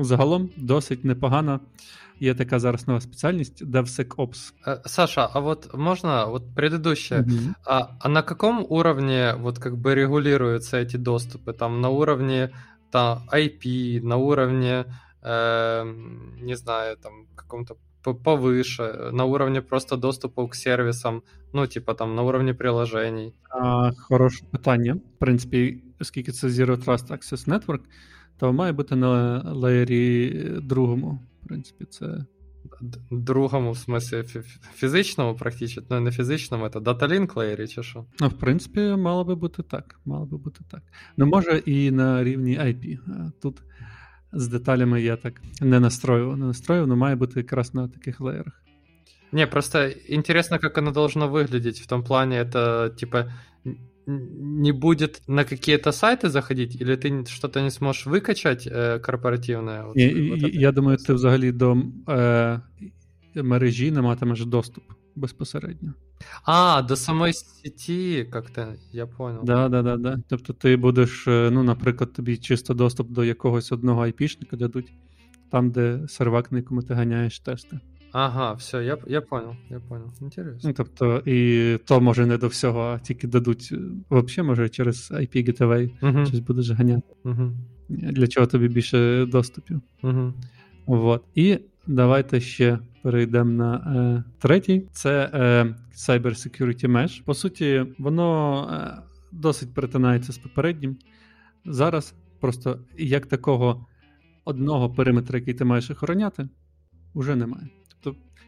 загалом 0.00 0.50
досить 0.56 1.04
непогано. 1.04 1.60
Є 2.20 2.34
така 2.34 2.58
зараз 2.58 2.88
нова 2.88 3.00
спеціальність 3.00 3.64
DevSecOps. 3.64 4.52
Э, 4.66 4.80
Саша, 4.86 5.28
а 5.32 5.40
вот 5.40 5.74
можно, 5.74 6.26
вот 6.30 6.42
предыдущее, 6.56 7.18
Мгм. 7.26 7.54
а, 7.66 7.88
а 8.00 8.08
на 8.08 8.22
каком 8.22 8.66
уровне 8.68 9.34
вот 9.40 9.58
как 9.58 9.74
бы 9.76 9.94
регулируются 9.94 10.76
эти 10.76 10.96
доступы? 10.98 11.52
Там 11.52 11.80
на 11.80 11.88
уровне 11.88 12.50
там, 12.90 13.18
IP, 13.32 14.00
на 14.02 14.16
уровне, 14.16 14.84
эм, 15.22 16.36
не 16.42 16.56
знаю, 16.56 16.96
там 16.96 17.12
каком-то 17.34 17.76
по- 18.02 18.14
повыше, 18.14 19.10
на 19.12 19.24
уровне 19.24 19.60
просто 19.62 19.96
доступу 19.96 20.48
к 20.48 20.54
сервисам, 20.54 21.22
ну 21.52 21.66
типа 21.66 21.94
там 21.94 22.14
на 22.14 22.22
уровне 22.22 22.54
приложений. 22.54 23.34
А, 23.50 23.90
хороше 23.98 24.44
питання. 24.50 24.94
В 24.94 25.18
принципі, 25.18 25.82
оскільки 26.00 26.32
це 26.32 26.46
Zero 26.48 26.84
Trust 26.84 27.08
Access 27.10 27.48
Network, 27.48 27.80
то 28.38 28.52
має 28.52 28.72
бути 28.72 28.96
на 28.96 29.38
леєрі 29.52 30.30
другому. 30.62 31.20
В 31.42 31.46
принципі, 31.48 31.84
це 31.84 32.24
Д- 32.80 32.98
Другому, 33.10 33.72
в 33.72 33.76
смысле, 33.76 34.16
фі- 34.22 34.38
фі- 34.38 34.58
фізичному 34.74 35.34
практично, 35.34 35.82
ну 35.90 36.00
не 36.00 36.10
фізичному, 36.10 36.64
это 36.64 36.80
Data 36.80 37.08
Link 37.08 37.34
Layer 37.34 37.68
чи 37.68 37.82
що? 37.82 38.04
Ну, 38.20 38.28
в 38.28 38.32
принципі, 38.32 38.80
мало 38.80 39.24
би 39.24 39.34
бути 39.34 39.62
так. 39.62 40.00
Мало 40.04 40.26
би 40.26 40.38
бути 40.38 40.60
так. 40.70 40.82
Ну, 41.16 41.26
може, 41.26 41.58
і 41.66 41.90
на 41.90 42.24
рівні 42.24 42.58
IP. 42.58 42.98
А 43.08 43.30
Тут 43.42 43.62
з 44.32 44.48
деталями 44.48 45.02
я 45.02 45.16
так 45.16 45.42
не 45.60 45.80
настроював. 45.80 46.36
Не 46.38 46.44
настроював, 46.46 46.88
але 46.90 46.96
має 46.96 47.16
бути 47.16 47.40
якраз 47.40 47.74
на 47.74 47.88
таких 47.88 48.20
леєрах. 48.20 48.62
Не, 49.32 49.46
просто 49.46 49.88
интересно, 50.08 50.58
как 50.58 50.78
оно 50.78 50.90
должно 50.90 51.28
выглядеть. 51.28 51.82
В 51.82 51.86
том 51.86 52.02
плане, 52.04 52.42
это 52.44 52.90
типа 52.94 53.18
н- 53.66 53.76
не 54.06 54.72
будет 54.72 55.22
на 55.28 55.44
какие-то 55.44 55.92
сайты 55.92 56.28
заходить, 56.28 56.80
или 56.80 56.96
ты 56.96 57.24
что-то 57.26 57.60
не 57.62 57.70
сможешь 57.70 58.06
выкачать 58.06 58.66
э, 58.66 58.98
корпоративное? 59.00 59.82
Вот, 59.84 59.96
І, 59.96 60.30
вот 60.30 60.38
і- 60.38 60.44
это 60.44 60.50
я 60.60 60.72
думаю, 60.72 60.94
интересно. 60.94 61.06
ти 61.06 61.12
взагалі 61.14 61.52
до 61.52 61.76
е, 62.08 62.60
мережі 63.34 63.90
не 63.90 64.02
матимеш 64.02 64.44
доступ 64.46 64.84
безпосередньо. 65.16 65.94
А, 66.44 66.82
до 66.82 66.96
самой 66.96 67.32
сети 67.32 68.24
как-то, 68.32 68.74
я 68.92 69.06
понял. 69.06 69.40
Да, 69.44 69.68
да, 69.68 69.82
да, 69.82 69.96
да. 69.96 70.18
Тобто 70.28 70.52
ти 70.52 70.76
будеш, 70.76 71.28
е, 71.28 71.50
ну, 71.52 71.62
наприклад, 71.62 72.12
тобі 72.12 72.36
чисто 72.36 72.74
доступ 72.74 73.10
до 73.10 73.24
якогось 73.24 73.72
одного 73.72 74.02
айпішника 74.02 74.56
дадуть, 74.56 74.92
там, 75.50 75.70
де 75.70 76.00
сервак, 76.08 76.52
на 76.52 76.58
якому 76.58 76.82
ти 76.82 76.94
ганяєш 76.94 77.40
тести. 77.40 77.80
Ага, 78.11 78.53
все, 78.53 78.83
я, 78.83 78.97
я 79.07 79.21
понял, 79.21 79.55
я 79.69 79.79
понял. 79.79 80.11
Интересно. 80.21 80.69
Ну, 80.69 80.73
тобто, 80.77 81.21
і 81.25 81.77
то 81.85 82.01
може 82.01 82.25
не 82.25 82.37
до 82.37 82.47
всього, 82.47 82.79
а 82.81 82.99
тільки 82.99 83.27
дадуть 83.27 83.69
е, 83.71 83.77
взагалі, 84.11 84.47
може, 84.47 84.69
через 84.69 85.11
IP 85.11 85.49
Gateway 85.49 85.91
Мгм, 86.01 86.25
щось 86.25 86.39
будеш 86.39 86.69
ганяти. 86.69 87.13
мгм, 87.23 87.57
Для 87.89 88.27
чого 88.27 88.47
тобі 88.47 88.67
більше 88.67 89.25
доступів? 89.25 89.81
мгм. 90.01 90.33
Вот. 90.85 91.23
І 91.35 91.59
давайте 91.87 92.39
ще 92.39 92.79
перейдемо 93.03 93.51
на 93.51 93.75
е, 93.75 94.23
третій. 94.39 94.87
Це 94.91 95.29
е, 95.33 95.75
Cyber 95.95 96.21
Security 96.31 96.87
Mesh. 96.91 97.23
По 97.23 97.33
суті, 97.33 97.85
воно 97.97 98.59
е, 98.71 99.01
досить 99.31 99.73
перетинається 99.73 100.33
з 100.33 100.37
попереднім. 100.37 100.97
Зараз 101.65 102.13
просто 102.39 102.79
як 102.97 103.25
такого 103.25 103.85
одного 104.45 104.89
периметра, 104.89 105.39
який 105.39 105.53
ти 105.53 105.65
маєш 105.65 105.91
охороняти, 105.91 106.49
вже 107.15 107.35
немає. 107.35 107.67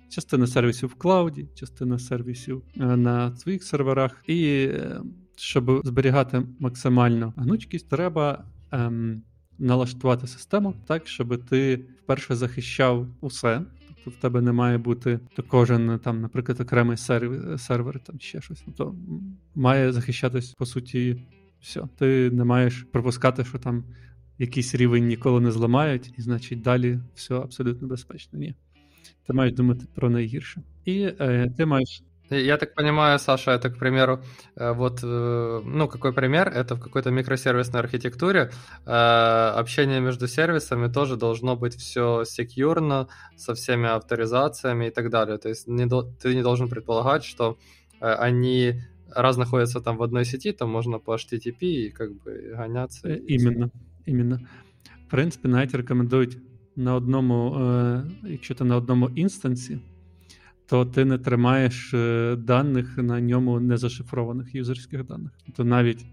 Частина 0.10 0.48
сервісів 0.48 0.90
в 0.90 0.96
клауді, 0.96 1.48
частина 1.56 2.00
сервісів 2.00 2.64
е, 2.78 2.98
на 2.98 3.36
своїх 3.36 3.64
серверах. 3.64 4.24
І 4.28 4.68
е, 4.72 5.02
щоб 5.38 5.82
зберігати 5.84 6.44
максимально 6.60 7.34
гнучкість, 7.38 7.90
треба. 7.90 8.46
Ем, 8.72 9.22
налаштувати 9.60 10.28
систему 10.28 10.74
так, 10.88 11.08
щоб 11.08 11.46
ти 11.46 11.86
вперше 12.04 12.36
захищав 12.36 13.08
усе. 13.22 13.62
Тобто 13.88 14.10
в 14.10 14.22
тебе 14.22 14.42
не 14.42 14.52
має 14.52 14.78
бути 14.78 15.20
то 15.36 15.44
кожен 15.44 16.00
там, 16.00 16.22
наприклад, 16.22 16.62
окремий 16.62 16.98
сервер, 16.98 17.60
сервер 17.60 18.00
там 18.00 18.20
ще 18.20 18.42
щось. 18.42 18.62
Тобто 18.66 18.96
має 19.56 19.92
захищатись 19.92 20.52
по 20.52 20.66
суті 20.66 21.22
все. 21.62 21.82
Ти 21.98 22.32
не 22.32 22.44
маєш 22.44 22.88
припускати, 22.92 23.46
що 23.46 23.58
там 23.58 23.84
якийсь 24.38 24.76
рівень 24.76 25.08
ніколи 25.08 25.42
не 25.42 25.52
зламають, 25.52 26.14
і 26.18 26.22
значить 26.22 26.62
далі 26.62 27.00
все 27.16 27.36
абсолютно 27.36 27.88
безпечно. 27.88 28.40
Ні. 28.40 28.56
Ти 29.27 29.33
маєш 29.33 29.53
думати 29.55 29.85
про 29.95 30.11
найгірше. 30.11 30.63
І 30.85 31.03
е, 31.21 31.53
ти 31.57 31.67
маєш 31.67 32.03
Я 32.31 32.57
так 32.57 32.75
понимаю, 32.75 33.19
Саша, 33.19 33.53
это, 33.53 33.71
к 33.71 33.79
примеру, 33.79 34.19
э, 34.57 34.73
вот, 34.75 35.05
э, 35.05 35.63
ну, 35.67 35.89
какой 35.89 36.13
пример? 36.13 36.49
Это 36.49 36.75
в 36.75 36.81
какой-то 36.81 37.11
микросервисной 37.11 37.81
архитектуре 37.81 38.51
э, 38.87 39.61
общение 39.61 40.01
между 40.01 40.27
сервисами 40.27 40.89
тоже 40.93 41.17
должно 41.17 41.55
быть 41.57 41.75
все 41.77 42.25
секьюрно, 42.25 43.09
со 43.37 43.53
всеми 43.55 43.89
авторизациями 43.89 44.87
и 44.87 44.91
так 44.91 45.11
далее. 45.11 45.39
То 45.39 45.49
есть 45.49 45.69
не, 45.69 45.87
дол- 45.87 46.11
ты 46.23 46.35
не 46.35 46.43
должен 46.43 46.69
предполагать, 46.69 47.25
что 47.25 47.57
э, 48.01 48.27
они 48.27 48.83
раз 49.15 49.37
находятся 49.37 49.81
там 49.81 49.97
в 49.97 50.03
одной 50.03 50.25
сети, 50.25 50.53
там 50.53 50.71
можно 50.71 50.99
по 50.99 51.15
HTTP 51.15 51.61
и 51.61 51.91
как 51.91 52.11
бы 52.11 52.55
гоняться. 52.57 53.09
Е, 53.09 53.17
и 53.29 53.35
Іменно. 53.35 53.71
іменно. 54.07 54.41
В 55.07 55.11
принципі, 55.11 55.49
навіть 55.49 55.75
рекомендують 55.75 56.39
на 56.80 56.96
одному, 56.96 57.56
е, 57.56 58.04
якщо 58.24 58.56
ти 58.56 58.64
на 58.64 58.76
одному 58.76 59.10
інстансі, 59.10 59.80
то 60.66 60.86
ти 60.86 61.06
не 61.06 61.18
тримаєш 61.18 61.94
е, 61.94 62.36
даних 62.36 62.98
на 62.98 63.22
ньому 63.22 63.60
незашифрованих 63.60 64.56
юзерських 64.56 65.06
даних. 65.06 65.32
То 65.56 65.64
навіть, 65.64 66.06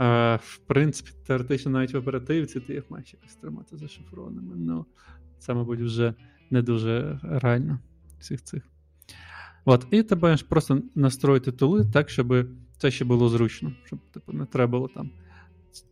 е, 0.00 0.36
в 0.36 0.58
принципі, 0.66 1.10
теоретично 1.26 1.70
навіть 1.70 1.94
в 1.94 1.96
оперативці 1.96 2.60
ти 2.60 2.74
їх 2.74 2.90
маєш 2.90 3.12
якось 3.12 3.36
тримати 3.36 3.76
зашифрованими. 3.76 4.54
Ну, 4.56 4.86
це, 5.38 5.54
мабуть, 5.54 5.80
вже 5.80 6.14
не 6.50 6.62
дуже 6.62 7.20
реально 7.22 7.78
всіх 8.20 8.44
цих. 8.44 8.62
От, 9.64 9.86
і 9.90 10.02
ти 10.02 10.16
маєш 10.16 10.42
просто 10.42 10.82
настроїти 10.94 11.52
тули 11.52 11.86
так, 11.92 12.10
щоб 12.10 12.46
це 12.78 12.90
ще 12.90 13.04
було 13.04 13.28
зручно, 13.28 13.72
щоб 13.84 13.98
типу, 14.10 14.32
не 14.32 14.46
треба 14.46 14.70
було 14.70 14.88
там 14.88 15.10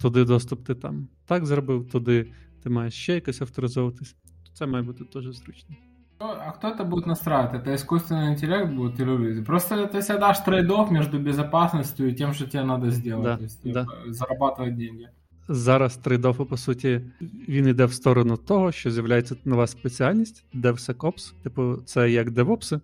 туди 0.01 0.25
доступ 0.25 0.67
ти 0.67 0.75
там 0.75 1.09
так 1.27 1.47
зробив, 1.47 1.89
туди 1.91 2.33
ти 2.64 2.70
маєш 2.70 2.94
ще 2.94 3.14
якось 3.14 3.42
авторизовуватись. 3.42 4.16
Це 4.54 4.66
має 4.66 4.84
бути 4.84 5.04
теж 5.04 5.24
зручно. 5.26 5.76
Ну, 6.20 6.28
А 6.28 6.52
кто 6.52 6.68
это 6.70 6.84
будет 6.84 7.06
настраивать? 7.06 7.54
Это 7.54 7.76
искусственный 7.76 8.30
интеллект 8.30 8.74
будет 8.74 9.00
или 9.00 9.18
люди? 9.18 9.44
Просто 9.44 9.86
ты 9.88 10.02
себе 10.02 10.20
дашь 10.20 10.40
трейд 10.40 10.72
между 10.92 11.20
безопасностью 11.20 12.10
и 12.10 12.14
тем, 12.16 12.34
что 12.34 12.48
тебе 12.48 12.64
надо 12.64 12.90
сделать. 12.90 13.24
Да, 13.24 13.38
То 13.38 13.44
есть, 13.44 13.62
да. 13.64 13.86
типа, 13.86 13.94
зарабатывать 14.08 14.76
деньги. 14.76 15.10
Зараз 15.50 15.98
трейдофу, 15.98 16.46
по 16.46 16.58
суті, 16.58 17.02
він 17.48 17.68
йде 17.68 17.86
в 17.86 17.94
сторону 17.94 18.38
того, 18.38 18.72
що 18.72 18.92
з'являється 18.92 19.36
нова 19.46 19.68
спеціальність 19.68 20.46
DevSecOps. 20.54 21.34
Типу, 21.44 21.76
це 21.86 22.12
як 22.12 22.30
DevOps, 22.30 22.80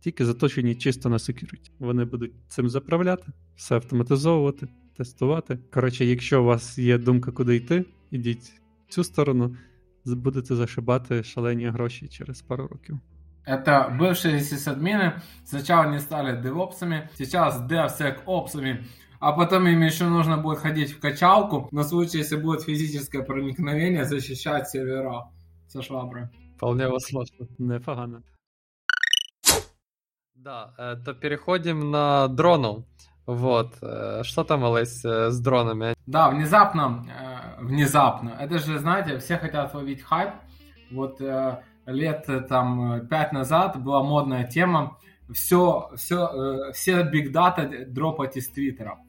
тільки 0.00 0.24
заточені 0.24 0.74
чисто 0.74 1.08
на 1.08 1.16
security. 1.16 1.70
Вони 1.78 2.04
будуть 2.04 2.32
цим 2.48 2.68
заправляти, 2.68 3.32
все 3.56 3.74
автоматизовувати, 3.74 4.68
тестувати. 4.96 5.58
Коротше, 5.74 6.04
якщо 6.04 6.42
у 6.42 6.44
вас 6.44 6.78
є 6.78 6.98
думка, 6.98 7.32
куди 7.32 7.56
йти, 7.56 7.84
ідіть 8.10 8.52
в 8.61 8.61
цю 8.88 9.04
сторону, 9.04 9.56
будете 10.04 10.54
зашибати 10.54 11.22
шалені 11.22 11.66
гроші 11.66 12.08
через 12.08 12.42
пару 12.42 12.66
років. 12.66 12.98
Это 13.46 13.96
бывшие 13.98 14.40
сисадмины. 14.40 15.12
Сначала 15.44 15.84
они 15.86 15.98
стали 16.00 16.42
девопсами, 16.42 17.08
сейчас 17.14 17.60
DevSecOpsами. 17.62 18.84
А 19.20 19.32
потом 19.32 19.66
им 19.66 19.82
еще 19.82 20.04
нужно 20.04 20.36
будет 20.36 20.58
ходить 20.58 20.92
в 20.92 21.00
качалку 21.00 21.68
на 21.72 21.82
случай, 21.84 22.18
если 22.18 22.36
будет 22.36 22.62
физическое 22.62 23.22
проникновение, 23.22 24.04
защищать 24.04 24.68
сервера 24.68 25.30
со 25.66 25.82
шваброй. 25.82 26.28
Вполне 26.56 26.88
возможно. 26.88 27.46
Непогано. 27.58 28.22
Да, 30.34 30.74
э, 30.78 30.96
то 31.04 31.14
переходим 31.14 31.90
на 31.90 32.28
дронов. 32.28 32.84
Вот. 33.26 33.76
э, 33.82 34.22
Что 34.24 34.44
там, 34.44 34.64
Олесь, 34.64 35.04
э, 35.04 35.30
с 35.30 35.40
дронами? 35.40 35.94
Да, 36.06 36.30
внезапно, 36.30 37.04
э, 37.08 37.21
внезапно. 37.63 38.35
Это 38.39 38.59
же, 38.59 38.79
знаете, 38.79 39.19
все 39.19 39.37
хотят 39.37 39.73
ловить 39.73 40.01
хайп. 40.01 40.33
Вот 40.91 41.21
э, 41.21 41.63
лет 41.85 42.25
э, 42.27 42.41
там 42.41 42.93
э, 42.93 43.07
пять 43.07 43.31
назад 43.31 43.81
была 43.81 44.03
модная 44.03 44.45
тема. 44.45 44.97
Все, 45.31 45.89
все, 45.95 46.27
э, 46.69 46.71
все 46.73 47.03
биг 47.03 47.31
дата 47.31 47.85
дропать 47.87 48.37
из 48.37 48.49
Твиттера. 48.49 48.99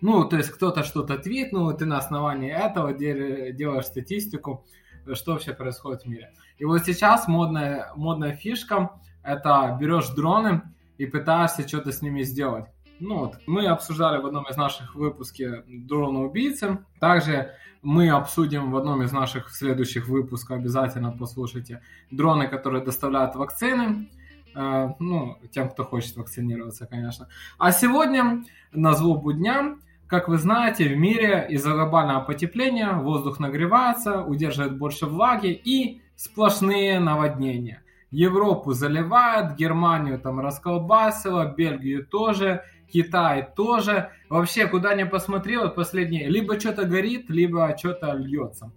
Ну, 0.00 0.24
то 0.24 0.36
есть 0.36 0.50
кто-то 0.50 0.82
что-то 0.82 1.16
твитнул, 1.18 1.70
и 1.70 1.76
ты 1.76 1.84
на 1.84 1.98
основании 1.98 2.50
этого 2.50 2.92
дел- 2.92 3.52
делаешь 3.52 3.86
статистику, 3.86 4.64
э, 5.06 5.14
что 5.14 5.32
вообще 5.32 5.52
происходит 5.52 6.02
в 6.02 6.06
мире. 6.06 6.32
И 6.58 6.64
вот 6.64 6.84
сейчас 6.84 7.28
модная, 7.28 7.92
модная 7.96 8.34
фишка– 8.34 8.90
это 9.22 9.76
берешь 9.80 10.08
дроны 10.08 10.62
и 10.98 11.06
пытаешься 11.06 11.66
что-то 11.66 11.92
с 11.92 12.02
ними 12.02 12.22
сделать. 12.22 12.66
Ну 13.00 13.18
вот, 13.18 13.38
мы 13.46 13.66
обсуждали 13.66 14.20
в 14.20 14.26
одном 14.26 14.44
из 14.48 14.56
наших 14.56 14.94
выпусков 14.94 15.64
дрона-убийцы. 15.66 16.78
Также 17.00 17.52
мы 17.82 18.10
обсудим 18.10 18.70
в 18.70 18.76
одном 18.76 19.02
из 19.02 19.12
наших 19.12 19.50
следующих 19.50 20.08
выпусков, 20.08 20.58
обязательно 20.58 21.10
послушайте, 21.10 21.82
дроны, 22.10 22.46
которые 22.48 22.84
доставляют 22.84 23.34
вакцины. 23.34 24.08
Э, 24.54 24.90
ну, 25.00 25.38
тем, 25.50 25.68
кто 25.68 25.84
хочет 25.84 26.16
вакцинироваться, 26.16 26.86
конечно. 26.86 27.28
А 27.58 27.72
сегодня 27.72 28.44
на 28.72 28.92
злобу 28.92 29.32
дня 29.32 29.76
как 30.12 30.28
вы 30.28 30.36
знаете, 30.36 30.88
в 30.88 30.98
мире 30.98 31.46
из-за 31.48 31.72
глобального 31.72 32.20
потепления 32.20 32.92
воздух 32.92 33.40
нагревается, 33.40 34.22
удерживает 34.22 34.76
больше 34.76 35.06
влаги 35.06 35.52
и 35.52 36.02
сплошные 36.16 37.00
наводнения. 37.00 37.82
Европу 38.10 38.72
заливает, 38.74 39.56
Германию 39.56 40.20
там 40.20 40.38
расколбасило, 40.38 41.54
Бельгию 41.56 42.04
тоже, 42.04 42.62
Китай 42.92 43.48
тоже. 43.56 44.10
Вообще, 44.28 44.66
куда 44.66 44.94
ни 44.94 45.04
посмотри, 45.04 45.56
вот 45.56 45.74
последние, 45.74 46.28
либо 46.28 46.60
что-то 46.60 46.84
горит, 46.84 47.30
либо 47.30 47.74
что-то 47.76 48.12
льется. 48.12 48.72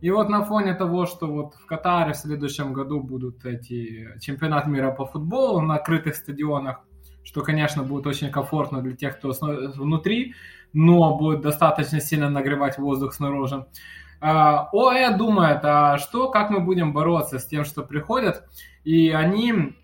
И 0.00 0.10
вот 0.10 0.28
на 0.28 0.44
фоне 0.44 0.74
того, 0.74 1.06
что 1.06 1.26
вот 1.26 1.54
в 1.54 1.66
Катаре 1.66 2.12
в 2.12 2.16
следующем 2.16 2.74
году 2.74 3.00
будут 3.00 3.44
эти 3.46 4.18
чемпионат 4.20 4.66
мира 4.66 4.90
по 4.90 5.06
футболу 5.06 5.60
на 5.60 5.76
открытых 5.76 6.14
стадионах, 6.14 6.80
что, 7.22 7.40
конечно, 7.40 7.82
будет 7.82 8.06
очень 8.06 8.30
комфортно 8.30 8.82
для 8.82 8.94
тех, 8.94 9.16
кто 9.18 9.32
внутри, 9.76 10.34
но 10.74 11.16
будет 11.16 11.40
достаточно 11.40 12.00
сильно 12.00 12.28
нагревать 12.28 12.76
воздух 12.76 13.14
снаружи. 13.14 13.66
А, 14.20 14.68
ОЭ 14.72 15.16
думает, 15.16 15.60
а 15.64 15.96
что, 15.96 16.30
как 16.30 16.50
мы 16.50 16.60
будем 16.60 16.92
бороться 16.92 17.38
с 17.38 17.46
тем, 17.46 17.64
что 17.64 17.82
приходят, 17.82 18.44
и 18.84 19.08
они 19.08 19.74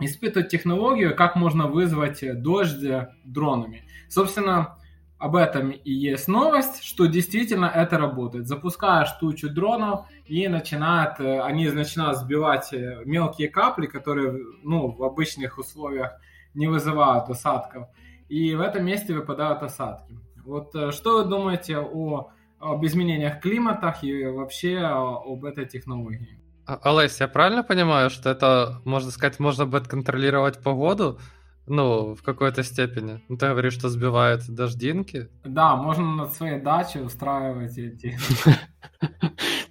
испытывают 0.00 0.50
технологию, 0.50 1.14
как 1.14 1.36
можно 1.36 1.66
вызвать 1.66 2.20
дождь 2.42 2.84
дронами. 3.24 3.84
Собственно, 4.08 4.76
об 5.18 5.34
этом 5.34 5.70
и 5.70 5.92
есть 5.92 6.28
новость, 6.28 6.82
что 6.82 7.06
действительно 7.06 7.66
это 7.66 7.96
работает. 7.96 8.46
Запускаешь 8.46 9.10
тучу 9.12 9.48
дронов 9.48 10.06
и 10.26 10.46
начинают, 10.48 11.20
они 11.20 11.70
начинают 11.70 12.18
сбивать 12.18 12.72
мелкие 13.04 13.48
капли, 13.48 13.86
которые 13.86 14.38
ну, 14.62 14.90
в 14.90 15.02
обычных 15.02 15.58
условиях 15.58 16.12
не 16.54 16.66
вызывают 16.66 17.28
осадков. 17.30 17.88
И 18.28 18.54
в 18.54 18.60
этом 18.60 18.84
месте 18.84 19.14
выпадают 19.14 19.62
осадки. 19.62 20.18
Вот 20.44 20.74
э, 20.74 20.90
что 20.92 21.22
вы 21.22 21.28
думаете 21.28 21.78
о, 21.78 22.30
об 22.58 22.84
изменениях 22.84 23.40
климата 23.40 23.94
и 24.02 24.26
вообще 24.26 24.78
об 24.78 25.44
этой 25.44 25.66
технологии? 25.66 26.40
А, 26.66 26.80
Олесь, 26.82 27.20
я 27.20 27.28
правильно 27.28 27.62
понимаю, 27.62 28.10
что 28.10 28.28
это, 28.28 28.80
можно 28.84 29.10
сказать, 29.10 29.38
можно 29.38 29.66
будет 29.66 29.86
контролировать 29.86 30.58
погоду, 30.58 31.20
ну, 31.66 32.14
в 32.14 32.22
какой-то 32.22 32.62
степени. 32.62 33.22
Ну, 33.28 33.36
ты 33.36 33.48
говоришь, 33.48 33.74
что 33.74 33.88
сбивает 33.88 34.48
дождинки. 34.48 35.28
Да, 35.44 35.76
можно 35.76 36.04
на 36.16 36.26
своей 36.26 36.60
даче 36.60 37.00
устраивать 37.00 37.78
эти. 37.78 38.18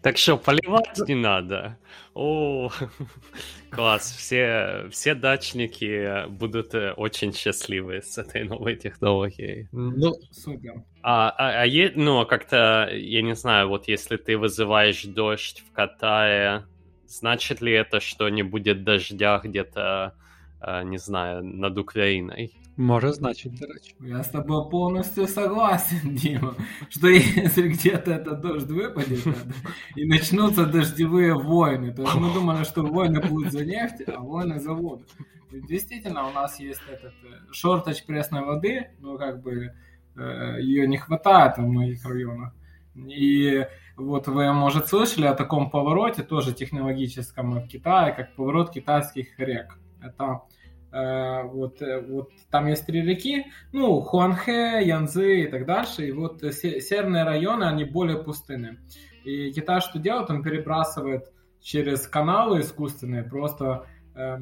Так 0.01 0.17
что, 0.17 0.37
поливать 0.37 0.99
не 1.07 1.15
надо. 1.15 1.79
О, 2.13 2.69
класс. 3.71 4.15
Все, 4.15 4.87
все 4.91 5.15
дачники 5.15 6.27
будут 6.27 6.75
э, 6.75 6.91
очень 6.91 7.33
счастливы 7.33 8.03
с 8.03 8.15
этой 8.19 8.43
новой 8.43 8.75
технологией. 8.75 9.67
Ну, 9.71 10.13
супер. 10.29 10.83
А, 11.01 11.31
а, 11.31 11.61
а 11.63 11.65
е, 11.65 11.91
ну, 11.95 12.23
как-то, 12.27 12.87
я 12.93 13.23
не 13.23 13.33
знаю, 13.33 13.67
вот 13.69 13.87
если 13.87 14.17
ты 14.17 14.37
вызываешь 14.37 15.05
дождь 15.05 15.63
в 15.67 15.73
Катае, 15.73 16.67
значит 17.07 17.61
ли 17.61 17.71
это, 17.71 17.99
что 17.99 18.29
не 18.29 18.43
будет 18.43 18.83
дождя 18.83 19.39
где-то 19.43 20.13
Э, 20.67 20.83
не 20.83 20.97
знаю, 20.97 21.43
над 21.43 21.77
Украиной. 21.77 22.51
Може 22.77 23.13
значить, 23.13 23.59
до 23.59 23.65
речі. 23.67 23.95
Я 23.99 24.23
с 24.23 24.29
тобой 24.29 24.69
полностью 24.69 25.27
согласен, 25.27 26.15
Дима, 26.15 26.55
что 26.89 27.07
если 27.07 27.69
где-то 27.69 28.11
этот 28.11 28.41
дождь 28.41 28.67
выпадет 28.67 29.27
и 29.95 30.05
начнутся 30.05 30.65
дождевые 30.65 31.33
войны, 31.33 31.93
то 31.93 32.01
есть 32.01 32.15
мы 32.15 32.33
думали, 32.33 32.63
что 32.63 32.81
войны 32.81 33.21
будут 33.21 33.51
за 33.51 33.65
нефть, 33.65 34.01
а 34.07 34.19
войны 34.19 34.59
за 34.59 34.73
воду. 34.73 35.05
И 35.51 35.61
действительно, 35.61 36.27
у 36.27 36.31
нас 36.31 36.59
есть 36.59 36.81
этот 36.91 37.13
э, 37.23 37.53
шортач 37.53 38.05
пресной 38.05 38.41
воды, 38.41 38.89
но 38.99 39.17
как 39.17 39.41
бы 39.41 39.71
э, 40.17 40.61
ее 40.61 40.87
не 40.87 40.97
хватает 40.97 41.57
в 41.57 41.61
многих 41.61 42.05
районах. 42.05 42.53
И 42.95 43.67
вот 43.97 44.27
вы, 44.27 44.51
может, 44.53 44.87
слышали 44.87 45.25
о 45.25 45.33
таком 45.33 45.69
повороте, 45.69 46.23
тоже 46.23 46.53
технологическом 46.53 47.59
в 47.61 47.67
Китае, 47.67 48.13
как 48.13 48.35
поворот 48.35 48.71
китайских 48.71 49.39
рек. 49.39 49.77
Это 50.01 50.41
Э, 50.95 51.43
вот, 51.43 51.81
э, 51.81 51.99
вот 51.99 52.29
там 52.49 52.67
есть 52.67 52.85
три 52.85 53.01
реки, 53.01 53.47
ну, 53.73 53.99
Хуанхэ, 53.99 54.81
Янзы 54.81 55.41
и 55.41 55.47
так 55.47 55.65
дальше, 55.65 56.07
и 56.07 56.13
вот 56.13 56.41
северные 56.41 57.25
районы, 57.25 57.65
они 57.65 57.83
более 57.83 58.23
пустынные. 58.23 58.79
И 59.25 59.51
Китай 59.51 59.81
что 59.81 59.99
делает? 59.99 60.29
Он 60.29 60.41
перебрасывает 60.41 61.33
через 61.59 62.07
каналы 62.07 62.61
искусственные, 62.61 63.23
просто 63.23 63.87
э, 64.15 64.37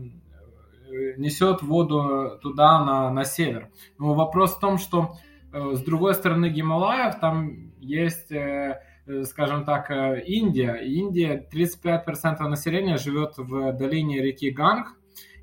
несет 1.17 1.63
воду 1.63 2.37
туда, 2.43 2.85
на, 2.85 3.09
на 3.09 3.23
север. 3.25 3.69
Но 3.97 4.13
вопрос 4.13 4.55
в 4.55 4.59
том, 4.59 4.77
что 4.77 5.15
э, 5.51 5.73
с 5.73 5.81
другой 5.81 6.13
стороны 6.13 6.49
Гималаев 6.49 7.19
там 7.19 7.71
есть, 7.79 8.31
э, 8.31 8.79
скажем 9.25 9.65
так, 9.65 9.91
э, 9.91 10.23
Индия. 10.25 10.75
Индия, 10.75 11.47
35% 11.51 12.47
населения 12.47 12.97
живет 12.97 13.37
в 13.37 13.73
долине 13.73 14.21
реки 14.21 14.49
Ганг, 14.49 14.95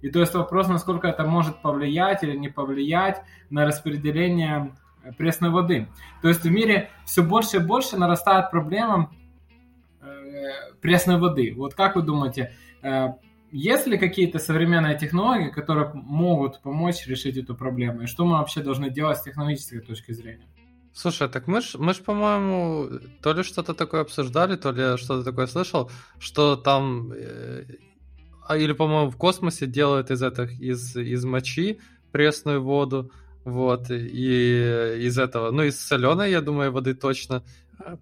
и 0.02 0.10
то 0.10 0.20
есть 0.20 0.34
вопрос, 0.34 0.68
насколько 0.68 1.08
это 1.08 1.24
может 1.24 1.60
повлиять 1.60 2.22
или 2.22 2.36
не 2.36 2.48
повлиять 2.48 3.22
на 3.50 3.66
распределение 3.66 4.74
э, 5.02 5.12
пресной 5.12 5.50
воды. 5.50 5.88
То 6.22 6.28
есть 6.28 6.42
в 6.42 6.50
мире 6.50 6.90
все 7.04 7.22
больше 7.22 7.58
и 7.58 7.60
больше 7.60 7.96
нарастает 7.96 8.50
проблема 8.50 9.10
э, 10.00 10.74
пресной 10.80 11.18
воды. 11.18 11.52
Вот 11.54 11.74
как 11.74 11.96
вы 11.96 12.02
думаете, 12.02 12.52
э, 12.82 13.08
есть 13.52 13.86
ли 13.86 13.98
какие-то 13.98 14.38
современные 14.38 14.96
технологии, 14.96 15.50
которые 15.50 15.90
могут 15.92 16.62
помочь 16.62 17.06
решить 17.06 17.36
эту 17.36 17.54
проблему? 17.54 18.02
И 18.02 18.06
что 18.06 18.24
мы 18.24 18.38
вообще 18.38 18.62
должны 18.62 18.90
делать 18.90 19.18
с 19.18 19.22
технологической 19.22 19.80
точки 19.80 20.12
зрения? 20.12 20.46
Слушай, 20.93 21.27
так 21.27 21.47
мы 21.47 21.61
ж, 21.61 21.75
мы 21.77 21.93
ж, 21.93 22.01
по-моему, 22.01 22.89
то 23.21 23.33
ли 23.33 23.43
что-то 23.43 23.73
такое 23.73 24.01
обсуждали, 24.01 24.55
то 24.55 24.71
ли 24.71 24.97
что-то 24.97 25.23
такое 25.23 25.47
слышал, 25.47 25.91
что 26.19 26.55
там 26.55 27.11
а, 28.47 28.57
или, 28.57 28.73
по-моему, 28.73 29.09
в 29.09 29.17
космосе 29.17 29.65
делают 29.65 30.11
из 30.11 30.21
этих, 30.21 30.59
из, 30.59 30.95
из 30.95 31.25
мочи 31.25 31.79
пресную 32.11 32.63
воду, 32.63 33.11
вот, 33.43 33.91
і 33.91 34.35
із 34.99 35.17
этого, 35.17 35.51
ну, 35.51 35.63
із 35.63 35.87
соленої, 35.87 36.31
я 36.31 36.41
думаю, 36.41 36.71
води 36.71 36.93
точно. 36.93 37.41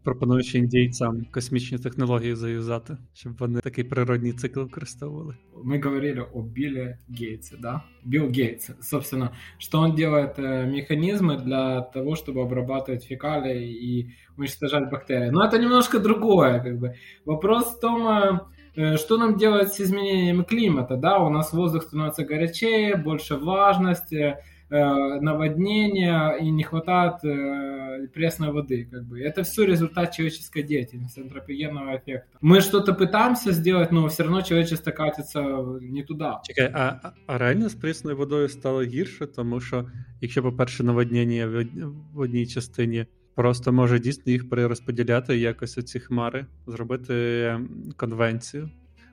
Пропонуючи 0.03 0.57
індійцям 0.57 1.25
космічні 1.31 1.77
технології 1.77 2.35
заюзати, 2.35 2.97
щоб 3.13 3.37
вони 3.37 3.59
такий 3.59 3.83
природний 3.83 4.33
цикл 4.33 4.59
використовували. 4.59 5.35
Мы 5.65 5.83
говорили 5.83 6.25
о 6.33 6.41
Билле 6.41 6.97
Гейтсе, 7.09 7.55
да? 7.59 7.83
Билл 8.05 8.29
Гейтс, 8.29 8.69
собственно, 8.81 9.29
что 9.57 9.79
он 9.79 9.95
делает 9.95 10.39
э, 10.39 10.65
механизмы 10.65 11.37
для 11.37 11.81
того, 11.81 12.15
чтобы 12.15 12.41
обрабатывать 12.41 13.03
фекалии 13.03 13.71
и 13.89 14.09
уничтожать 14.37 14.91
бактерии. 14.91 15.31
Но 15.31 15.45
это 15.45 15.57
немножко 15.57 15.99
другое, 15.99 16.59
как 16.59 16.79
бы. 16.79 16.93
Вопрос 17.25 17.75
в 17.75 17.79
том, 17.79 18.07
э, 18.07 18.39
Э, 18.75 18.97
что 18.97 19.17
нам 19.17 19.37
делать 19.37 19.73
с 19.73 19.81
изменением 19.81 20.43
климата? 20.43 20.95
Да, 20.95 21.19
у 21.19 21.29
нас 21.29 21.53
воздух 21.53 21.83
становится 21.83 22.25
горячее, 22.25 22.95
больше 22.95 23.35
влажности, 23.35 24.15
э, 24.15 24.35
наводнения 24.69 26.31
и 26.41 26.49
не 26.49 26.63
хватает 26.63 27.23
э, 27.23 28.07
пресной 28.07 28.51
воды. 28.51 28.87
Как 28.91 29.03
бы. 29.03 29.21
Это 29.21 29.43
все 29.43 29.65
результат 29.65 30.11
человеческой 30.13 30.63
деятельности, 30.63 31.19
антропогенного 31.19 31.95
эффекта. 31.95 32.37
Мы 32.41 32.59
что-то 32.61 32.93
пытаемся 32.93 33.51
сделать, 33.51 33.91
но 33.91 34.07
все 34.07 34.23
равно 34.23 34.41
человечество 34.41 34.89
катится 34.89 35.41
не 35.81 36.03
туда. 36.03 36.41
Чекай, 36.43 36.71
а, 36.73 37.13
а 37.27 37.37
реально 37.37 37.69
з 37.69 37.75
пресною 37.75 38.17
водою 38.17 38.49
стало 38.49 38.83
гірше, 38.83 39.27
тому 39.27 39.59
що, 39.59 39.85
якщо, 40.21 40.43
по-перше, 40.43 40.83
наводнення 40.83 41.47
в 42.13 42.19
одній 42.19 42.47
частині 42.47 43.05
Просто 43.35 43.71
може 43.71 43.99
дійсно 43.99 44.31
їх 44.31 44.49
перерозподіляти 44.49 45.37
якось 45.37 45.77
оці 45.77 45.99
хмари, 45.99 46.45
зробити 46.67 47.59
конвенцію. 47.97 48.69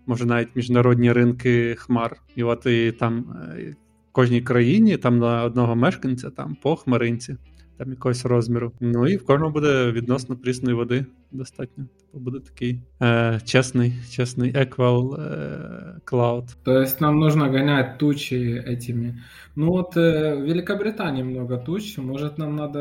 Може 0.07 0.27
навіть 0.27 0.57
міжнародні 0.57 1.12
ринки 1.12 1.75
хмар. 1.75 2.16
І 2.37 2.42
от 2.42 2.66
і 2.66 2.92
там 2.92 3.44
е, 3.59 3.70
в 3.70 3.84
кожній 4.14 4.40
країні 4.40 4.96
там 4.96 5.18
на 5.18 5.44
одного 5.44 5.77
мешканця 5.77 6.31
там 6.31 6.57
по 6.62 6.77
хмаринці 6.77 7.37
там 7.81 7.90
якогось 7.90 8.25
розміру. 8.25 8.73
Ну 8.81 9.07
і 9.07 9.16
в 9.16 9.25
кожному 9.25 9.53
буде 9.53 9.92
відносно 9.92 10.37
прісної 10.37 10.77
води 10.77 11.06
достатньо. 11.33 11.85
Типу 11.85 12.25
буде 12.25 12.40
такий 12.40 12.81
е, 13.02 13.40
чесний, 13.44 13.92
чесний 14.11 14.52
equal 14.52 15.21
е, 15.21 16.00
cloud. 16.06 16.44
То 16.65 16.81
есть 16.81 17.00
нам 17.00 17.19
нужно 17.19 17.50
гонять 17.50 17.98
тучи 17.98 18.65
этими. 18.67 19.15
Ну 19.56 19.71
вот 19.71 19.96
э, 19.96 20.37
в 20.37 20.44
Великобритании 20.44 21.23
много 21.23 21.56
туч, 21.56 21.98
может 21.98 22.38
нам 22.38 22.56
надо 22.56 22.81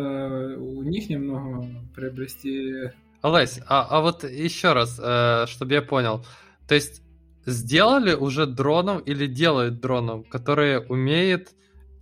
у 0.57 0.83
них 0.83 1.09
немного 1.09 1.65
приобрести... 1.95 2.73
Олесь, 3.21 3.61
а, 3.67 3.87
а 3.89 4.01
вот 4.01 4.23
еще 4.23 4.73
раз, 4.73 4.99
э, 5.03 5.45
чтобы 5.47 5.73
я 5.73 5.81
понял, 5.81 6.25
то 6.67 6.75
есть 6.75 7.01
сделали 7.46 8.14
уже 8.14 8.46
дронов 8.46 9.02
или 9.06 9.26
делают 9.26 9.80
дронов, 9.80 10.28
которые 10.28 10.80
умеют 10.80 11.50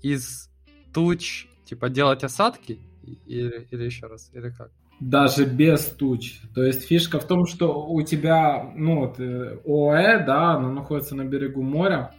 из 0.02 0.50
туч 0.92 1.48
Типа 1.72 1.88
делать 1.88 2.22
осадки 2.22 2.80
или, 3.26 3.66
или 3.70 3.84
еще 3.84 4.06
раз, 4.06 4.30
или 4.34 4.50
как? 4.50 4.70
Даже 5.00 5.46
без 5.46 5.86
туч. 5.86 6.42
То 6.54 6.62
есть 6.62 6.84
фишка 6.84 7.18
в 7.18 7.26
том, 7.26 7.46
что 7.46 7.86
у 7.86 8.02
тебя, 8.02 8.70
ну, 8.76 9.00
вот, 9.00 9.18
э, 9.18 9.58
ОАЭ, 9.64 10.26
да, 10.26 10.52
оно 10.52 10.70
находится 10.70 11.14
на 11.14 11.24
берегу 11.24 11.62
моря, 11.62 12.14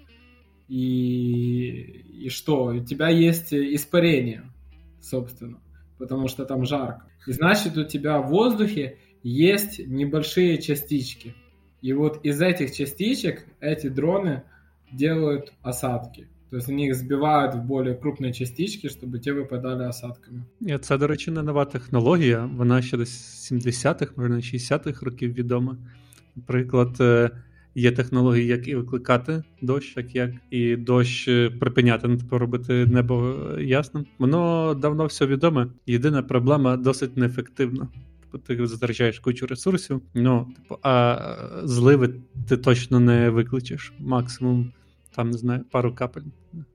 и, 0.68 2.26
и 2.26 2.30
что? 2.30 2.66
У 2.66 2.84
тебя 2.84 3.10
есть 3.10 3.54
испарение, 3.54 4.52
собственно, 5.02 5.62
потому 6.00 6.28
что 6.28 6.46
там 6.46 6.66
жарко. 6.66 7.06
И 7.28 7.32
значит, 7.32 7.78
у 7.78 7.84
тебя 7.84 8.22
в 8.22 8.30
воздухе 8.30 8.98
есть 9.22 9.78
небольшие 9.86 10.60
частички. 10.60 11.36
И 11.85 11.93
вот 11.93 12.21
из 12.25 12.41
этих 12.41 12.73
частичек 12.73 13.47
эти 13.61 13.89
дроны 13.89 14.43
делают 14.93 15.53
осадки. 15.63 16.27
То 16.51 16.57
есть 16.57 16.69
они 16.69 16.85
їх 16.85 16.95
збивають 16.95 17.55
в 17.55 17.59
более 17.59 17.95
крупні 17.95 18.33
частички, 18.33 18.89
щоб 18.89 19.21
ті 19.21 19.33
випадали 19.33 19.89
осадками. 19.89 20.43
І 20.61 20.79
Це, 20.79 20.99
до 20.99 21.07
речі, 21.07 21.31
не 21.31 21.43
нова 21.43 21.65
технологія. 21.65 22.51
Вона 22.57 22.83
ще 22.83 22.97
десь 22.97 23.53
70-х, 23.53 24.13
можна 24.17 24.37
60-х 24.37 25.07
років 25.07 25.33
відома. 25.33 25.77
Наприклад, 26.37 26.97
е, 27.01 27.31
є 27.75 27.93
технології, 27.93 28.47
як 28.47 28.69
і 28.69 28.75
викликати 28.75 29.43
дощ, 29.63 29.97
як 29.97 30.15
як 30.15 30.31
і 30.51 30.77
дощ 30.77 31.29
е, 31.29 31.51
припиняти, 31.51 32.09
ну, 32.09 32.17
типу 32.17 32.39
робити 32.39 32.87
небо 32.87 33.37
ясним. 33.61 34.07
Воно 34.19 34.75
давно 34.75 35.07
все 35.07 35.27
відоме. 35.27 35.67
Єдина 35.87 36.23
проблема 36.23 36.77
досить 36.77 37.17
неефективна. 37.17 37.89
Ти 38.38 38.68
затрачаєш 38.68 39.20
кучу 39.20 39.48
ресурсів, 39.48 40.02
ну, 40.14 40.48
типу, 40.56 40.78
а 40.82 41.18
зливи 41.64 42.14
ти 42.50 42.58
точно 42.58 43.00
не 43.00 43.30
викличеш. 43.30 43.94
Максимум 44.00 44.72
там, 45.16 45.30
не 45.32 45.38
знаю, 45.38 45.66
пару 45.72 45.96
капель. 45.96 46.24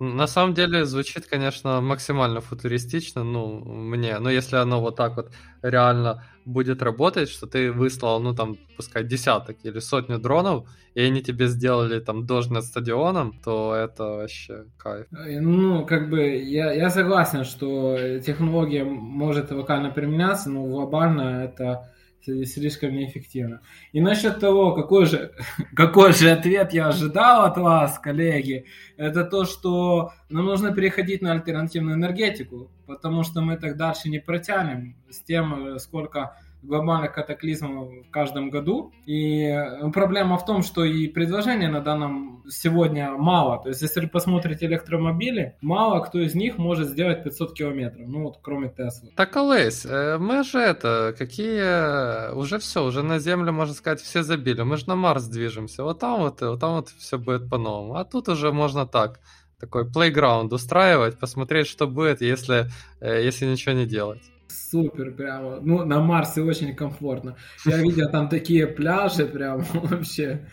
На 0.00 0.26
самом 0.26 0.54
деле 0.54 0.84
звучит, 0.84 1.26
конечно, 1.26 1.80
максимально 1.80 2.40
футуристично, 2.40 3.24
ну, 3.24 3.64
мне. 3.64 4.18
Но 4.20 4.30
если 4.30 4.56
оно 4.56 4.80
вот 4.80 4.96
так 4.96 5.16
вот 5.16 5.32
реально 5.62 6.22
будет 6.48 6.82
работать, 6.82 7.28
что 7.28 7.46
ты 7.46 7.70
выслал, 7.70 8.20
ну, 8.20 8.34
там, 8.34 8.56
пускай 8.76 9.04
десяток 9.04 9.56
или 9.62 9.78
сотню 9.80 10.18
дронов, 10.18 10.68
и 10.94 11.02
они 11.02 11.22
тебе 11.22 11.46
сделали 11.46 12.00
там 12.00 12.26
дождь 12.26 12.50
над 12.50 12.64
стадионом, 12.64 13.32
то 13.44 13.74
это 13.74 14.04
вообще 14.04 14.64
кайф. 14.78 15.06
Э, 15.12 15.40
ну, 15.40 15.84
как 15.86 16.10
бы, 16.10 16.20
я, 16.20 16.72
я 16.72 16.90
согласен, 16.90 17.44
что 17.44 18.18
технология 18.20 18.84
может 18.84 19.50
локально 19.50 19.90
применяться, 19.90 20.50
но 20.50 20.66
глобально 20.66 21.44
это 21.44 21.92
слишком 22.22 22.92
неэффективно. 22.92 23.60
И 23.92 24.00
насчет 24.00 24.40
того, 24.40 24.72
какой 24.74 25.06
же, 25.06 25.32
какой 25.74 26.12
же 26.12 26.30
ответ 26.30 26.72
я 26.72 26.88
ожидал 26.88 27.44
от 27.44 27.56
вас, 27.56 27.98
коллеги, 27.98 28.66
это 28.96 29.24
то, 29.24 29.44
что 29.44 30.12
нам 30.28 30.46
нужно 30.46 30.74
переходить 30.74 31.22
на 31.22 31.32
альтернативную 31.32 31.96
энергетику, 31.96 32.70
потому 32.86 33.22
что 33.22 33.40
мы 33.40 33.56
так 33.56 33.76
дальше 33.76 34.08
не 34.08 34.18
протянем 34.18 34.96
с 35.10 35.20
тем, 35.20 35.78
сколько 35.78 36.36
глобальных 36.62 37.12
катаклизмов 37.12 37.88
в 38.06 38.10
каждом 38.10 38.50
году. 38.50 38.92
И 39.06 39.52
ну, 39.80 39.92
проблема 39.92 40.38
в 40.38 40.44
том, 40.44 40.62
что 40.62 40.84
и 40.84 41.08
предложения 41.08 41.68
на 41.68 41.80
данном 41.80 42.44
сегодня 42.48 43.12
мало. 43.12 43.62
То 43.62 43.68
есть, 43.68 43.82
если 43.82 44.00
вы 44.00 44.08
посмотрите 44.08 44.66
электромобили, 44.66 45.56
мало 45.60 46.00
кто 46.00 46.20
из 46.20 46.34
них 46.34 46.58
может 46.58 46.88
сделать 46.88 47.24
500 47.24 47.54
километров. 47.54 48.06
Ну 48.08 48.24
вот, 48.24 48.38
кроме 48.42 48.68
Теслы. 48.68 49.12
Так, 49.16 49.36
Олесь, 49.36 49.86
э, 49.86 50.18
мы 50.18 50.44
же 50.44 50.58
это, 50.58 51.14
какие... 51.16 52.32
Уже 52.34 52.58
все, 52.58 52.84
уже 52.84 53.02
на 53.02 53.18
Землю, 53.18 53.52
можно 53.52 53.74
сказать, 53.74 54.00
все 54.00 54.22
забили. 54.22 54.62
Мы 54.62 54.76
же 54.76 54.88
на 54.88 54.96
Марс 54.96 55.24
движемся. 55.24 55.84
Вот 55.84 56.00
там 56.00 56.20
вот, 56.20 56.40
вот 56.40 56.60
там 56.60 56.76
вот 56.76 56.88
все 56.88 57.18
будет 57.18 57.48
по-новому. 57.48 57.94
А 57.96 58.04
тут 58.04 58.28
уже 58.28 58.52
можно 58.52 58.86
так 58.86 59.20
такой 59.60 59.90
плейграунд 59.90 60.52
устраивать, 60.52 61.18
посмотреть, 61.18 61.66
что 61.66 61.88
будет, 61.88 62.20
если, 62.20 62.70
э, 63.00 63.24
если 63.24 63.46
ничего 63.46 63.74
не 63.74 63.86
делать 63.86 64.22
супер 64.48 65.14
прямо. 65.14 65.60
Ну, 65.60 65.84
на 65.84 66.00
Марсе 66.00 66.42
очень 66.42 66.74
комфортно. 66.74 67.36
Я 67.64 67.78
видел 67.78 68.10
там 68.10 68.28
такие 68.28 68.66
пляжи 68.66 69.26
прям 69.26 69.64
вообще. 69.72 70.48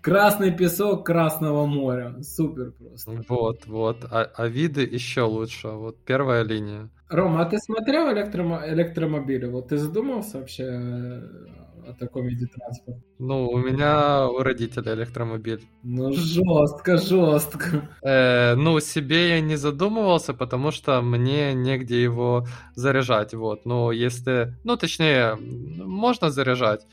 Красный 0.00 0.50
песок 0.50 1.06
Красного 1.06 1.66
моря. 1.66 2.16
Супер 2.22 2.72
просто. 2.72 3.22
Вот, 3.28 3.66
вот. 3.66 4.04
А, 4.10 4.30
а 4.34 4.46
виды 4.48 4.82
еще 4.82 5.22
лучше. 5.22 5.68
Вот 5.68 6.04
первая 6.04 6.42
линия. 6.42 6.90
Рома, 7.08 7.42
а 7.42 7.44
ты 7.44 7.58
смотрел 7.58 8.08
электромо- 8.10 8.68
электромобили? 8.72 9.46
Вот 9.46 9.68
ты 9.68 9.76
задумался 9.76 10.38
вообще 10.38 10.64
о 10.64 11.71
таком 11.98 12.26
виде 12.26 12.46
транспорта? 12.46 13.02
Ну, 13.18 13.48
у 13.48 13.58
меня 13.58 14.28
у 14.28 14.38
родителей 14.42 14.92
электромобиль. 14.92 15.62
Ну, 15.82 16.12
жестко, 16.12 16.98
жестко. 16.98 17.88
Э, 18.02 18.54
ну, 18.54 18.80
себе 18.80 19.30
я 19.30 19.40
не 19.40 19.56
задумывался, 19.56 20.34
потому 20.34 20.70
что 20.70 21.02
мне 21.02 21.54
негде 21.54 22.02
его 22.02 22.46
заряжать, 22.74 23.34
вот. 23.34 23.66
Ну, 23.66 23.90
если... 23.90 24.54
Ну, 24.64 24.76
точнее, 24.76 25.36
можно 25.36 26.30
заряжать. 26.30 26.86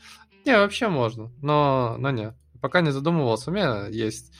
Не, 0.44 0.56
вообще 0.56 0.88
можно, 0.88 1.30
но, 1.42 1.96
но 1.98 2.10
нет. 2.10 2.34
Пока 2.60 2.80
не 2.80 2.90
задумывался. 2.90 3.50
У 3.50 3.54
меня 3.54 3.86
есть 3.86 4.32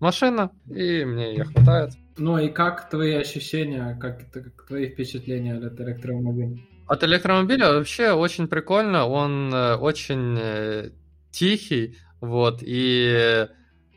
машина, 0.00 0.50
и 0.66 1.04
мне 1.04 1.32
ее 1.32 1.44
хватает. 1.44 1.92
Ну 2.16 2.36
и 2.38 2.48
как 2.48 2.90
твои 2.90 3.14
ощущения, 3.14 3.96
как, 4.00 4.30
как 4.32 4.66
твои 4.66 4.88
впечатления 4.88 5.54
от 5.54 5.80
электромобиля? 5.80 6.58
От 6.87 7.03
электромобиля 7.03 7.73
вообще 7.73 8.11
очень 8.11 8.47
прикольно, 8.47 9.07
он 9.07 9.53
э, 9.53 9.75
очень 9.75 10.37
э, 10.37 10.91
тихий, 11.31 11.97
вот, 12.19 12.59
и, 12.61 13.47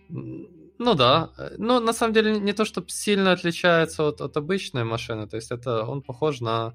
ну 0.08 0.94
да, 0.94 1.30
ну 1.58 1.80
на 1.80 1.92
самом 1.92 2.14
деле 2.14 2.38
не 2.38 2.52
то, 2.52 2.64
чтобы 2.64 2.88
сильно 2.88 3.32
отличается 3.32 4.06
от, 4.08 4.20
от 4.20 4.36
обычной 4.36 4.84
машины, 4.84 5.26
то 5.26 5.36
есть 5.36 5.50
это 5.50 5.82
он 5.82 6.00
похож 6.02 6.40
на 6.40 6.74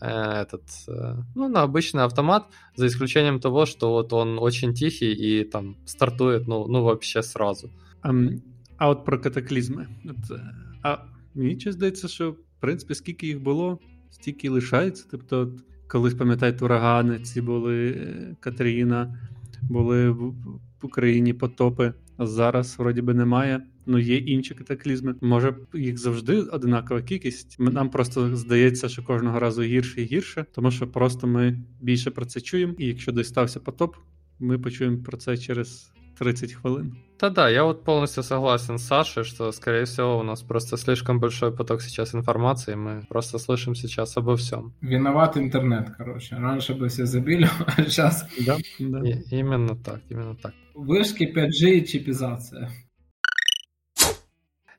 э, 0.00 0.42
этот, 0.42 0.62
э, 0.88 1.16
ну 1.34 1.48
на 1.48 1.62
обычный 1.62 2.04
автомат, 2.04 2.44
за 2.76 2.86
исключением 2.86 3.40
того, 3.40 3.66
что 3.66 3.92
вот 3.92 4.12
он 4.12 4.38
очень 4.38 4.74
тихий 4.74 5.12
и 5.12 5.44
там 5.44 5.76
стартует, 5.86 6.46
ну, 6.46 6.66
ну 6.66 6.82
вообще 6.82 7.22
сразу. 7.22 7.70
Um, 8.04 8.40
а 8.76 8.88
от 8.88 9.04
про 9.04 9.20
катаклізми. 9.20 9.88
От, 10.04 10.40
а 10.82 10.98
мені 11.34 11.60
здається, 11.66 12.08
що 12.08 12.30
в 12.30 12.36
принципі 12.60 12.94
скільки 12.94 13.26
їх 13.26 13.40
було, 13.40 13.78
Стільки 14.11 14.49
лишається. 14.49 15.05
Тобто, 15.11 15.51
колись 15.87 16.13
пам'ятаєте, 16.13 16.65
урагани, 16.65 17.19
ці 17.19 17.41
були 17.41 17.89
е, 17.89 18.35
Катріна, 18.39 19.19
були 19.61 20.09
в 20.09 20.33
Україні 20.81 21.33
потопи, 21.33 21.93
а 22.17 22.25
зараз 22.25 22.79
вроді 22.79 23.01
би 23.01 23.13
немає. 23.13 23.61
Ну, 23.85 23.99
є 23.99 24.17
інші 24.17 24.55
катаклізми. 24.55 25.15
Може, 25.21 25.55
їх 25.73 25.97
завжди 25.97 26.41
одинакова 26.41 27.01
кількість. 27.01 27.59
Нам 27.59 27.89
просто 27.89 28.35
здається, 28.35 28.89
що 28.89 29.03
кожного 29.03 29.39
разу 29.39 29.61
гірше 29.61 30.01
і 30.01 30.05
гірше, 30.05 30.45
тому 30.51 30.71
що 30.71 30.87
просто 30.87 31.27
ми 31.27 31.63
більше 31.81 32.11
про 32.11 32.25
це 32.25 32.41
чуємо. 32.41 32.73
І 32.77 32.85
якщо 32.85 33.11
десь 33.11 33.27
стався 33.27 33.59
потоп, 33.59 33.95
ми 34.39 34.59
почуємо 34.59 35.03
про 35.03 35.17
це 35.17 35.37
через 35.37 35.91
30 36.17 36.53
хвилин. 36.53 36.97
Да-да, 37.19 37.49
я 37.49 37.65
вот 37.65 37.83
полностью 37.83 38.23
согласен 38.23 38.79
с 38.79 38.83
Сашей, 38.83 39.23
что, 39.23 39.51
скорее 39.51 39.85
всего, 39.85 40.17
у 40.17 40.23
нас 40.23 40.41
просто 40.41 40.75
слишком 40.75 41.19
большой 41.19 41.55
поток 41.55 41.81
сейчас 41.83 42.15
информации, 42.15 42.73
мы 42.73 43.03
просто 43.09 43.37
слышим 43.37 43.75
сейчас 43.75 44.17
обо 44.17 44.35
всем. 44.35 44.73
Виноват 44.81 45.37
интернет, 45.37 45.91
короче. 45.95 46.35
Раньше 46.35 46.73
бы 46.73 46.87
все 46.87 47.05
забили, 47.05 47.47
а 47.67 47.83
сейчас... 47.83 48.27
Да, 48.45 48.57
да. 48.79 49.07
И, 49.07 49.21
именно 49.29 49.75
так, 49.75 50.01
именно 50.09 50.35
так. 50.35 50.53
Вышки 50.73 51.23
5G 51.23 51.69
и 51.75 51.85
чипизация. 51.85 52.71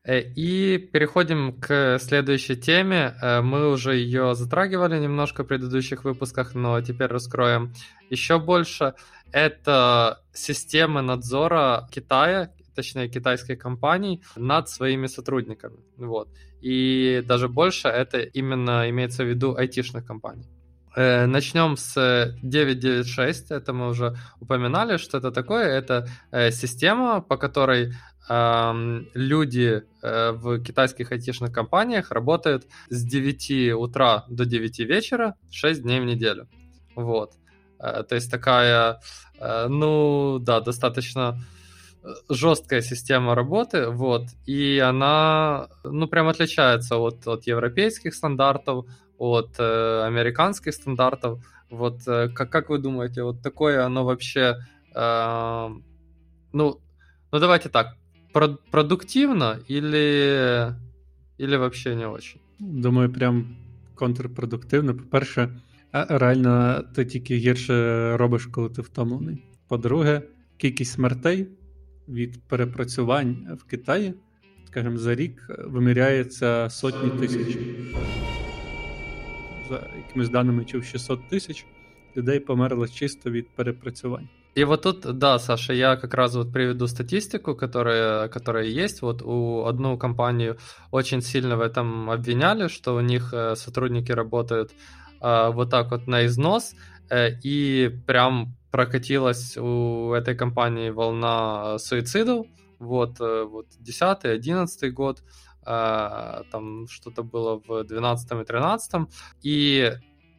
Э, 0.05 0.21
и 0.21 0.79
переходим 0.79 1.61
к 1.61 1.99
следующей 2.01 2.57
теме. 2.57 3.15
Э, 3.23 3.41
мы 3.41 3.71
уже 3.71 3.97
ее 3.97 4.35
затрагивали 4.35 4.99
немножко 4.99 5.45
в 5.45 5.47
предыдущих 5.47 6.05
выпусках, 6.05 6.55
но 6.55 6.81
теперь 6.81 7.09
раскроем 7.09 7.73
еще 8.11 8.39
больше. 8.39 8.95
Это 9.31 10.21
системы 10.33 11.03
надзора 11.03 11.89
Китая, 11.93 12.51
точнее 12.75 13.09
китайских 13.09 13.59
компаний 13.59 14.23
над 14.35 14.69
своими 14.69 15.07
сотрудниками. 15.07 15.79
Вот. 15.97 16.29
И 16.61 17.23
даже 17.25 17.49
больше 17.49 17.89
это 17.89 18.19
именно 18.19 18.91
имеется 18.91 19.23
в 19.25 19.29
виду 19.29 19.55
айтишных 19.57 20.05
компаний. 20.05 20.49
Э, 20.97 21.27
Начнем 21.27 21.77
с 21.77 22.35
996, 22.43 23.53
это 23.53 23.73
мы 23.73 23.89
уже 23.89 24.17
упоминали, 24.41 24.97
что 24.97 25.19
это 25.19 25.31
такое. 25.31 25.69
Это 25.69 26.09
система, 26.51 27.21
по 27.21 27.37
которой 27.37 27.93
люди 28.29 29.83
э, 30.03 30.33
в 30.33 30.61
китайских 30.63 31.13
айтишных 31.13 31.53
компаниях 31.53 32.11
работают 32.11 32.67
с 32.89 33.05
9 33.05 33.75
утра 33.75 34.25
до 34.29 34.45
9 34.45 34.79
вечера 34.81 35.35
6 35.51 35.83
дней 35.83 36.01
в 36.01 36.05
неделю. 36.05 36.49
Вот. 36.95 37.33
Э, 37.79 38.05
то 38.09 38.15
есть 38.15 38.31
такая, 38.31 39.01
э, 39.39 39.67
ну 39.69 40.39
да, 40.39 40.61
достаточно 40.61 41.39
жесткая 42.29 42.83
система 42.83 43.35
работы, 43.35 43.89
вот, 43.89 44.27
и 44.45 44.79
она, 44.79 45.69
ну, 45.85 46.09
прям 46.09 46.29
отличается 46.29 46.97
от, 46.97 47.27
от 47.27 47.47
европейских 47.47 48.15
стандартов, 48.15 48.87
от 49.19 49.55
э, 49.59 50.03
американских 50.05 50.75
стандартов. 50.75 51.45
Вот, 51.71 52.01
э, 52.07 52.29
как, 52.29 52.51
как 52.51 52.71
вы 52.71 52.79
думаете, 52.79 53.23
вот 53.23 53.41
такое 53.41 53.85
оно 53.85 54.05
вообще, 54.05 54.57
э, 54.95 55.69
ну, 56.53 56.81
ну 57.31 57.39
давайте 57.39 57.69
так, 57.69 57.97
продуктивно 58.71 59.59
или, 59.69 60.75
или 61.39 61.57
вообще 61.57 61.95
не 61.95 62.07
очень? 62.07 62.41
Думаю, 62.59 63.13
прям 63.13 63.57
контрпродуктивно. 63.95 64.95
По-перше, 64.95 65.61
реально 65.93 66.85
ти 66.95 67.05
тільки 67.05 67.37
гірше 67.37 68.17
робиш, 68.17 68.47
коли 68.47 68.69
ти 68.69 68.83
втомлений. 68.83 69.45
По-друге, 69.69 70.23
кількість 70.57 70.93
смертей 70.93 71.49
від 72.09 72.43
перепрацювань 72.43 73.59
в 73.61 73.65
Китаї, 73.65 74.15
скажімо, 74.67 74.97
за 74.97 75.15
рік 75.15 75.51
виміряється 75.67 76.71
сотні 76.71 77.11
тисяч. 77.21 77.59
За 79.69 79.87
якимись 80.07 80.29
даними 80.29 80.65
чув 80.65 80.85
600 80.85 81.29
тисяч 81.29 81.67
людей 82.17 82.41
померло 82.41 82.89
чисто 82.89 83.31
від 83.31 83.49
перепрацювань. 83.57 84.29
И 84.55 84.65
вот 84.65 84.83
тут, 84.83 85.01
да, 85.19 85.39
Саша, 85.39 85.73
я 85.73 85.97
как 85.97 86.13
раз 86.13 86.35
вот 86.35 86.53
приведу 86.53 86.87
статистику, 86.87 87.55
которая, 87.55 88.29
которая 88.29 88.65
есть. 88.65 89.01
Вот 89.01 89.23
у 89.23 89.65
одну 89.65 89.97
компанию 89.97 90.59
очень 90.91 91.23
сильно 91.23 91.57
в 91.57 91.63
этом 91.63 92.11
обвиняли, 92.11 92.69
что 92.69 92.95
у 92.95 93.01
них 93.01 93.33
э, 93.33 93.57
сотрудники 93.57 94.13
работают 94.13 94.73
э, 95.23 95.51
вот 95.51 95.71
так 95.71 95.91
вот 95.91 96.07
на 96.07 96.27
износ, 96.27 96.75
э, 97.09 97.31
и 97.43 97.89
прям 98.07 98.55
прокатилась 98.71 99.57
у 99.57 100.13
этой 100.13 100.35
компании 100.35 100.91
волна 100.91 101.79
суицидов. 101.79 102.47
Вот, 102.79 103.21
вот 103.21 103.67
10-11 103.81 104.91
год, 104.91 105.23
там 105.65 106.89
что-то 106.89 107.23
было 107.23 107.63
в 107.65 107.85
12 107.85 108.33
и 108.33 108.45
13 108.45 108.93
и 109.43 109.93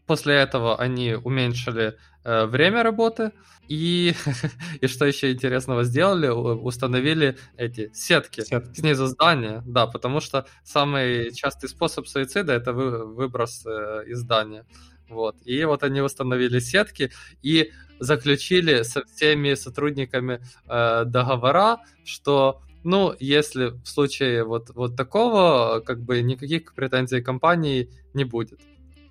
после 0.05 0.35
этого 0.35 0.77
они 0.77 1.13
уменьшили 1.13 1.97
время 2.23 2.83
работы, 2.83 3.31
и, 3.67 4.13
и 4.81 4.87
что 4.87 5.05
еще 5.05 5.31
интересного 5.31 5.83
сделали, 5.83 6.27
установили 6.27 7.37
эти 7.57 7.91
сетки, 7.93 8.41
сетки 8.41 8.79
снизу 8.79 9.07
здания, 9.07 9.63
да, 9.65 9.87
потому 9.87 10.19
что 10.19 10.45
самый 10.63 11.31
частый 11.33 11.69
способ 11.69 12.07
суицида 12.07 12.53
это 12.53 12.73
вы, 12.73 13.05
выброс 13.05 13.65
э, 13.65 14.03
из 14.07 14.19
здания. 14.19 14.65
Вот. 15.09 15.35
И 15.45 15.63
вот 15.65 15.83
они 15.83 16.01
установили 16.01 16.59
сетки 16.59 17.11
и 17.41 17.71
заключили 17.99 18.83
со 18.83 19.03
всеми 19.05 19.53
сотрудниками 19.53 20.41
э, 20.67 21.05
договора, 21.05 21.79
что 22.03 22.61
ну, 22.83 23.15
если 23.19 23.67
в 23.67 23.85
случае 23.85 24.43
вот, 24.43 24.71
вот 24.75 24.97
такого, 24.97 25.81
как 25.85 26.01
бы 26.01 26.21
никаких 26.21 26.73
претензий 26.73 27.21
компании 27.21 27.89
не 28.13 28.25
будет. 28.25 28.59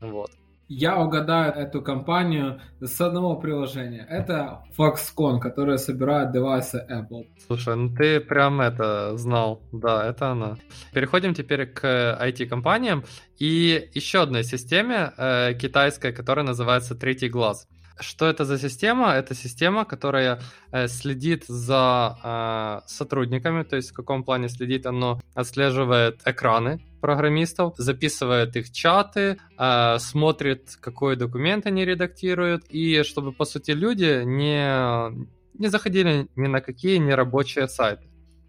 Вот 0.01 0.31
я 0.75 0.97
угадаю 0.97 1.53
эту 1.53 1.83
компанию 1.83 2.61
с 2.81 3.01
одного 3.01 3.37
приложения. 3.37 4.07
Это 4.09 4.65
Foxconn, 4.79 5.39
которая 5.39 5.77
собирает 5.77 6.33
девайсы 6.33 6.85
Apple. 6.91 7.27
Слушай, 7.47 7.77
ну 7.77 7.95
ты 7.95 8.21
прям 8.21 8.61
это 8.61 9.17
знал. 9.19 9.63
Да, 9.73 10.09
это 10.09 10.31
она. 10.31 10.57
Переходим 10.93 11.35
теперь 11.35 11.67
к 11.67 12.19
IT-компаниям 12.21 13.05
и 13.39 13.91
еще 13.95 14.23
одной 14.23 14.45
системе 14.45 15.13
э, 15.17 15.55
китайской, 15.55 16.13
которая 16.13 16.47
называется 16.47 16.95
«Третий 16.95 17.29
глаз». 17.29 17.69
Что 18.01 18.27
это 18.27 18.45
за 18.45 18.59
система? 18.59 19.13
Это 19.13 19.35
система, 19.35 19.85
которая 19.85 20.41
э, 20.73 20.89
следит 20.89 21.45
за 21.47 22.19
э, 22.23 22.89
сотрудниками, 22.89 23.63
то 23.63 23.77
есть 23.77 23.91
в 23.91 23.95
каком 23.95 24.25
плане 24.25 24.49
следит, 24.49 24.87
оно 24.87 25.21
отслеживает 25.35 26.21
экраны 26.25 26.81
программистов, 27.01 27.75
записывает 27.77 28.57
их 28.57 28.71
чаты, 28.71 29.39
э, 29.59 29.99
смотрит, 29.99 30.77
какой 30.81 31.17
документ 31.17 31.67
они 31.67 31.85
редактируют, 31.85 32.65
и 32.71 33.03
чтобы, 33.03 33.33
по 33.33 33.45
сути, 33.45 33.73
люди 33.73 34.23
не, 34.25 35.27
не 35.59 35.69
заходили 35.69 36.29
ни 36.37 36.49
на 36.49 36.61
какие 36.61 36.99
нерабочие 36.99 37.69
сайты. 37.69 38.05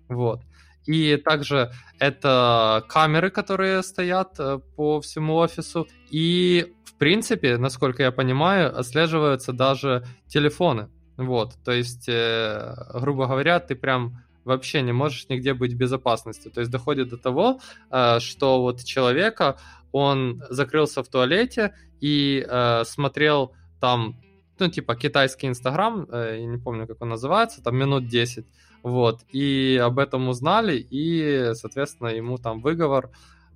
Вот. 0.10 0.41
И 0.86 1.18
также 1.18 1.72
это 2.00 2.84
камеры, 2.90 3.30
которые 3.30 3.84
стоят 3.84 4.40
э, 4.40 4.60
по 4.76 5.00
всему 5.00 5.36
офису. 5.36 5.88
И, 6.10 6.74
в 6.86 6.98
принципе, 6.98 7.58
насколько 7.58 8.04
я 8.04 8.12
понимаю, 8.12 8.78
отслеживаются 8.78 9.54
даже 9.54 10.06
телефоны. 10.28 10.90
Вот, 11.18 11.56
то 11.64 11.72
есть, 11.72 12.10
э, 12.10 12.76
грубо 12.94 13.28
говоря, 13.28 13.60
ты 13.60 13.76
прям 13.76 14.24
вообще 14.44 14.82
не 14.82 14.92
можешь 14.92 15.30
нигде 15.30 15.54
быть 15.54 15.74
в 15.74 15.78
безопасности. 15.78 16.50
То 16.50 16.60
есть 16.60 16.72
доходит 16.72 17.10
до 17.10 17.18
того, 17.18 17.60
э, 17.90 18.20
что 18.20 18.62
вот 18.62 18.84
человека, 18.84 19.58
он 19.92 20.44
закрылся 20.50 21.04
в 21.04 21.08
туалете 21.08 21.76
и 22.02 22.46
смотрел 22.84 23.54
там, 23.80 24.20
ну, 24.58 24.68
типа, 24.68 24.96
китайский 24.96 25.48
Инстаграм, 25.48 26.08
я 26.12 26.46
не 26.46 26.58
помню, 26.58 26.88
как 26.88 27.00
он 27.02 27.10
называется, 27.10 27.62
там 27.62 27.78
минут 27.78 28.08
10, 28.08 28.46
вот, 28.84 29.22
и 29.32 29.80
об 29.82 29.98
этом 29.98 30.28
узнали, 30.28 30.76
и, 30.78 31.54
соответственно, 31.56 32.10
ему 32.10 32.38
там 32.38 32.60
выговор, 32.60 33.10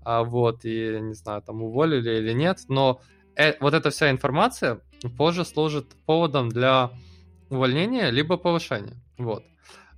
а, 0.03 0.23
вот, 0.23 0.63
и, 0.63 0.97
не 1.01 1.13
знаю, 1.13 1.41
там 1.41 1.61
уволили 1.61 2.17
или 2.17 2.31
нет, 2.31 2.61
но 2.69 3.01
э, 3.35 3.55
вот 3.59 3.73
эта 3.73 3.89
вся 3.89 4.09
информация 4.09 4.79
позже 5.17 5.43
служит 5.45 5.87
поводом 6.05 6.49
для 6.49 6.91
увольнения 7.49 8.09
либо 8.09 8.37
повышения, 8.37 8.95
вот. 9.17 9.43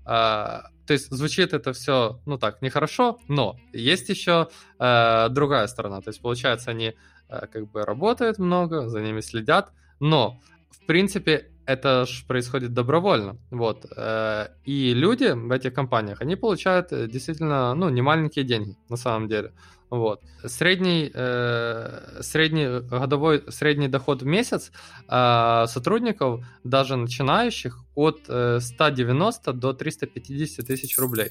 А, 0.03 0.63
то 0.87 0.93
есть 0.93 1.11
звучит 1.11 1.53
это 1.53 1.71
все, 1.73 2.19
ну 2.25 2.39
так, 2.39 2.63
нехорошо, 2.63 3.19
но 3.27 3.55
есть 3.71 4.09
еще 4.09 4.49
э, 4.79 5.29
другая 5.29 5.67
сторона, 5.67 6.01
то 6.01 6.09
есть 6.09 6.19
получается 6.19 6.71
они 6.71 6.95
э, 7.29 7.45
как 7.45 7.69
бы 7.69 7.83
работают 7.83 8.39
много, 8.39 8.89
за 8.89 8.99
ними 8.99 9.21
следят, 9.21 9.71
но 9.99 10.39
в 10.71 10.87
принципе 10.87 11.51
это 11.69 12.05
же 12.07 12.25
происходит 12.25 12.73
добровольно, 12.73 13.37
вот. 13.51 13.85
Э, 13.95 14.47
и 14.65 14.93
люди 14.95 15.33
в 15.35 15.51
этих 15.51 15.73
компаниях, 15.73 16.21
они 16.21 16.35
получают 16.35 16.91
э, 16.91 17.07
действительно, 17.07 17.75
ну, 17.75 17.89
немаленькие 17.89 18.43
деньги, 18.43 18.75
на 18.89 18.97
самом 18.97 19.27
деле, 19.27 19.53
вот. 19.91 20.21
Средний, 20.45 21.11
э, 21.13 22.21
средний 22.21 22.79
годовой, 22.89 23.43
средний 23.49 23.87
доход 23.87 24.23
в 24.23 24.25
месяц 24.25 24.71
сотрудников, 25.07 26.43
даже 26.63 26.95
начинающих, 26.95 27.77
от 27.95 28.21
190 28.23 29.53
до 29.53 29.73
350 29.73 30.65
тысяч 30.65 30.97
рублей, 30.97 31.29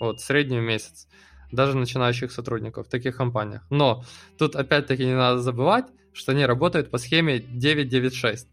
вот, 0.00 0.20
средний 0.20 0.60
месяц 0.60 1.06
даже 1.52 1.76
начинающих 1.76 2.32
сотрудников 2.32 2.88
в 2.88 2.90
таких 2.90 3.16
компаниях. 3.16 3.62
Но 3.70 4.02
тут 4.36 4.56
опять-таки 4.56 5.06
не 5.06 5.14
надо 5.14 5.38
забывать, 5.38 5.86
что 6.12 6.32
они 6.32 6.44
работают 6.44 6.90
по 6.90 6.98
схеме 6.98 7.38
996. 7.38 8.48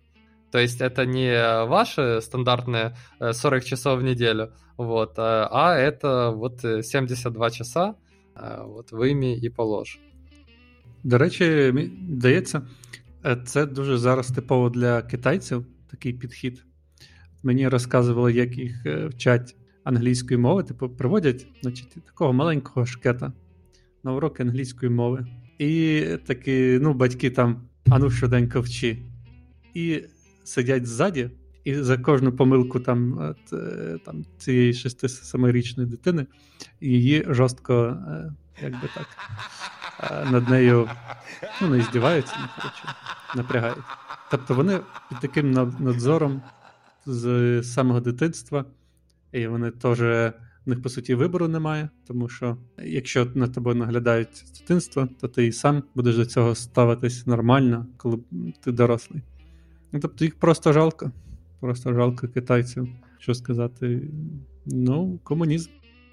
То 0.53 0.59
есть 0.59 0.81
это 0.81 1.07
не 1.07 1.64
ваши 1.66 2.20
стандартные 2.20 2.97
40 3.33 3.64
часов 3.64 4.01
в 4.01 4.03
неделю, 4.03 4.49
вот, 4.76 5.18
а 5.18 5.76
это 5.79 6.31
вот 6.31 6.61
72 6.61 7.51
часа, 7.51 7.95
от 8.76 8.93
виймі 8.93 9.39
і 9.39 9.51
полож. 9.51 9.99
До 11.05 11.18
речі, 11.18 11.45
мені 11.74 11.91
здається, 12.11 12.62
це 13.47 13.66
дуже 13.66 13.99
зараз 13.99 14.31
типово 14.31 14.70
для 14.70 15.03
китайців 15.03 15.66
такий 15.91 16.12
підхід. 16.12 16.64
Мені 17.43 17.68
розказували, 17.68 18.33
як 18.33 18.57
їх 18.59 18.87
вчать 19.09 19.57
англійської 19.85 20.39
мови, 20.39 20.62
типу, 20.62 20.89
приводять 20.89 21.47
значить, 21.62 22.05
такого 22.07 22.33
маленького 22.33 22.87
шкета 22.87 23.33
на 24.05 24.12
уроки 24.12 24.43
англійської 24.43 24.91
мови. 24.91 25.26
І 25.59 26.05
такі, 26.26 26.79
ну, 26.83 26.95
батьки 26.95 27.31
там, 27.31 27.68
а 27.91 27.99
ну 27.99 28.11
щоденько 28.11 28.61
вчи. 28.61 28.99
І 29.74 30.03
сидять 30.44 30.86
ззаді, 30.86 31.30
і 31.64 31.76
за 31.76 31.98
кожну 31.98 32.32
помилку 32.32 32.80
там 32.80 33.20
е, 33.54 33.98
там 34.06 34.26
цієї 34.38 34.72
6-7-річної 34.72 35.86
дитини 35.86 36.26
її 36.82 37.26
жорстко, 37.30 37.98
е, 38.08 38.34
як 38.62 38.72
би 38.72 38.89
так, 38.96 39.08
е, 40.00 40.32
над 40.32 40.50
нею 40.50 40.89
ну, 41.62 41.68
не 41.68 41.82
здіваються, 41.82 42.36
ну, 42.41 42.48
коротше, 42.56 42.84
напрягають. 43.36 43.84
Тобто 44.32 44.56
вони 44.56 44.80
під 45.10 45.20
таким 45.20 45.52
надзором 45.80 46.41
з 47.06 47.64
самого 47.64 48.00
дитинства, 48.00 48.66
і 49.32 49.48
вони 49.48 49.72
теж. 49.72 50.02
У 50.66 50.70
них, 50.70 50.82
по 50.82 50.89
суті, 50.89 51.16
вибору 51.16 51.48
немає, 51.48 51.89
тому 52.08 52.30
що 52.30 52.58
якщо 52.78 53.28
на 53.36 53.48
тебе 53.48 53.74
наглядають 53.74 54.36
з 54.36 54.60
дитинства, 54.60 55.10
то 55.22 55.28
ти 55.28 55.46
і 55.46 55.52
сам 55.52 55.84
будеш 55.96 56.16
до 56.16 56.26
цього 56.26 56.56
ставитись 56.56 57.28
нормально, 57.28 57.88
коли 57.98 58.20
ти 58.64 58.72
дорослий. 58.72 59.22
Ну, 59.93 60.01
тобто 60.01 60.24
їх 60.24 60.39
просто 60.39 60.72
жалко. 60.72 61.12
Просто 61.61 61.95
жалко 61.95 62.29
китайців. 62.29 62.89
Що 63.18 63.35
сказати? 63.35 64.03
Ну, 64.66 65.18
комунізм. 65.24 65.70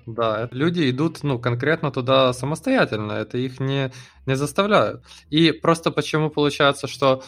Да, 0.08 0.50
люди 0.54 0.90
идут, 0.90 1.24
ну, 1.24 1.40
конкретно 1.40 1.92
туда 1.92 2.34
самостоятельно, 2.34 3.14
это 3.14 3.38
их 3.38 3.60
не, 3.60 3.92
не 4.28 4.36
заставляют. 4.36 5.02
И 5.32 5.52
просто 5.52 5.92
почему 5.92 6.30
получается, 6.30 6.88
что 6.88 7.24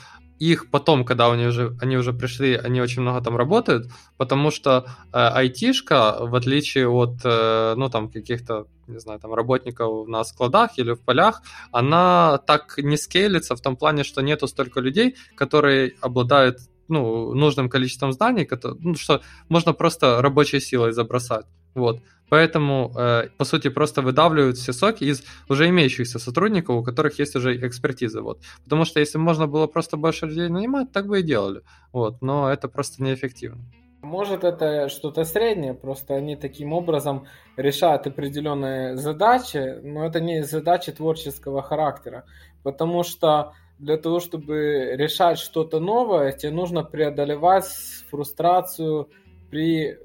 их 0.51 0.71
потом, 0.71 1.05
когда 1.05 1.33
они 1.33 1.47
уже, 1.47 1.77
они 1.81 1.97
уже 1.97 2.13
пришли, 2.13 2.55
они 2.55 2.81
очень 2.81 3.03
много 3.03 3.21
там 3.21 3.37
работают, 3.37 3.91
потому 4.17 4.51
что 4.51 4.87
э, 5.13 5.19
айтишка, 5.19 6.17
в 6.21 6.35
отличие 6.35 6.89
от, 6.89 7.21
э, 7.25 7.75
ну, 7.77 7.89
там, 7.89 8.11
каких-то, 8.11 8.67
не 8.89 8.99
знаю, 8.99 9.21
там, 9.21 9.35
работников 9.35 10.09
на 10.09 10.25
складах 10.25 10.79
или 10.79 10.95
в 10.95 11.01
полях, 11.01 11.43
она 11.71 12.39
так 12.39 12.79
не 12.79 12.97
скейлится 12.97 13.55
в 13.55 13.61
том 13.61 13.77
плане, 13.77 14.05
что 14.05 14.21
нету 14.23 14.49
столько 14.49 14.81
людей, 14.81 15.15
которые 15.37 15.93
обладают 16.01 16.59
ну, 16.89 17.35
нужным 17.35 17.69
количеством 17.69 18.13
зданий, 18.13 18.45
которые, 18.45 18.81
ну, 18.81 18.95
что 18.97 19.21
можно 19.49 19.73
просто 19.73 20.21
рабочей 20.23 20.61
силой 20.61 20.93
забросать. 20.93 21.47
Вот. 21.75 22.01
Поэтому, 22.33 22.91
э, 22.97 23.29
по 23.37 23.45
сути, 23.45 23.69
просто 23.69 24.01
выдавливают 24.01 24.57
все 24.57 24.73
соки 24.73 25.05
из 25.05 25.23
уже 25.51 25.69
имеющихся 25.69 26.19
сотрудников, 26.19 26.77
у 26.77 26.83
которых 26.83 27.19
есть 27.19 27.37
уже 27.37 27.55
экспертиза. 27.67 28.23
Вот. 28.23 28.39
Потому 28.65 28.87
что 28.87 29.01
если 29.01 29.19
можно 29.19 29.47
было 29.47 29.67
просто 29.67 29.99
больше 29.99 30.25
людей 30.25 30.49
нанимать, 30.49 30.93
так 30.93 31.09
бы 31.09 31.21
и 31.21 31.23
делали. 31.23 31.61
Вот. 31.93 32.23
Но 32.23 32.51
это 32.51 32.69
просто 32.69 33.03
неэффективно. 33.03 33.61
Может, 34.01 34.45
это 34.45 34.89
что-то 34.89 35.25
среднее, 35.25 35.75
просто 35.75 36.15
они 36.15 36.37
таким 36.37 36.73
образом 36.73 37.27
решают 37.59 38.07
определенные 38.07 38.97
задачи, 38.97 39.81
но 39.83 40.07
это 40.07 40.19
не 40.19 40.43
задачи 40.43 40.91
творческого 40.91 41.61
характера, 41.61 42.25
потому 42.63 43.03
что 43.03 43.53
для 43.79 43.99
того, 43.99 44.21
чтобы 44.21 44.97
решать 44.97 45.39
что-то 45.39 45.81
новое, 45.81 46.33
тебе 46.33 46.53
нужно 46.53 46.83
преодолевать 46.83 47.67
фрустрацию 48.11 49.11
при 49.51 49.99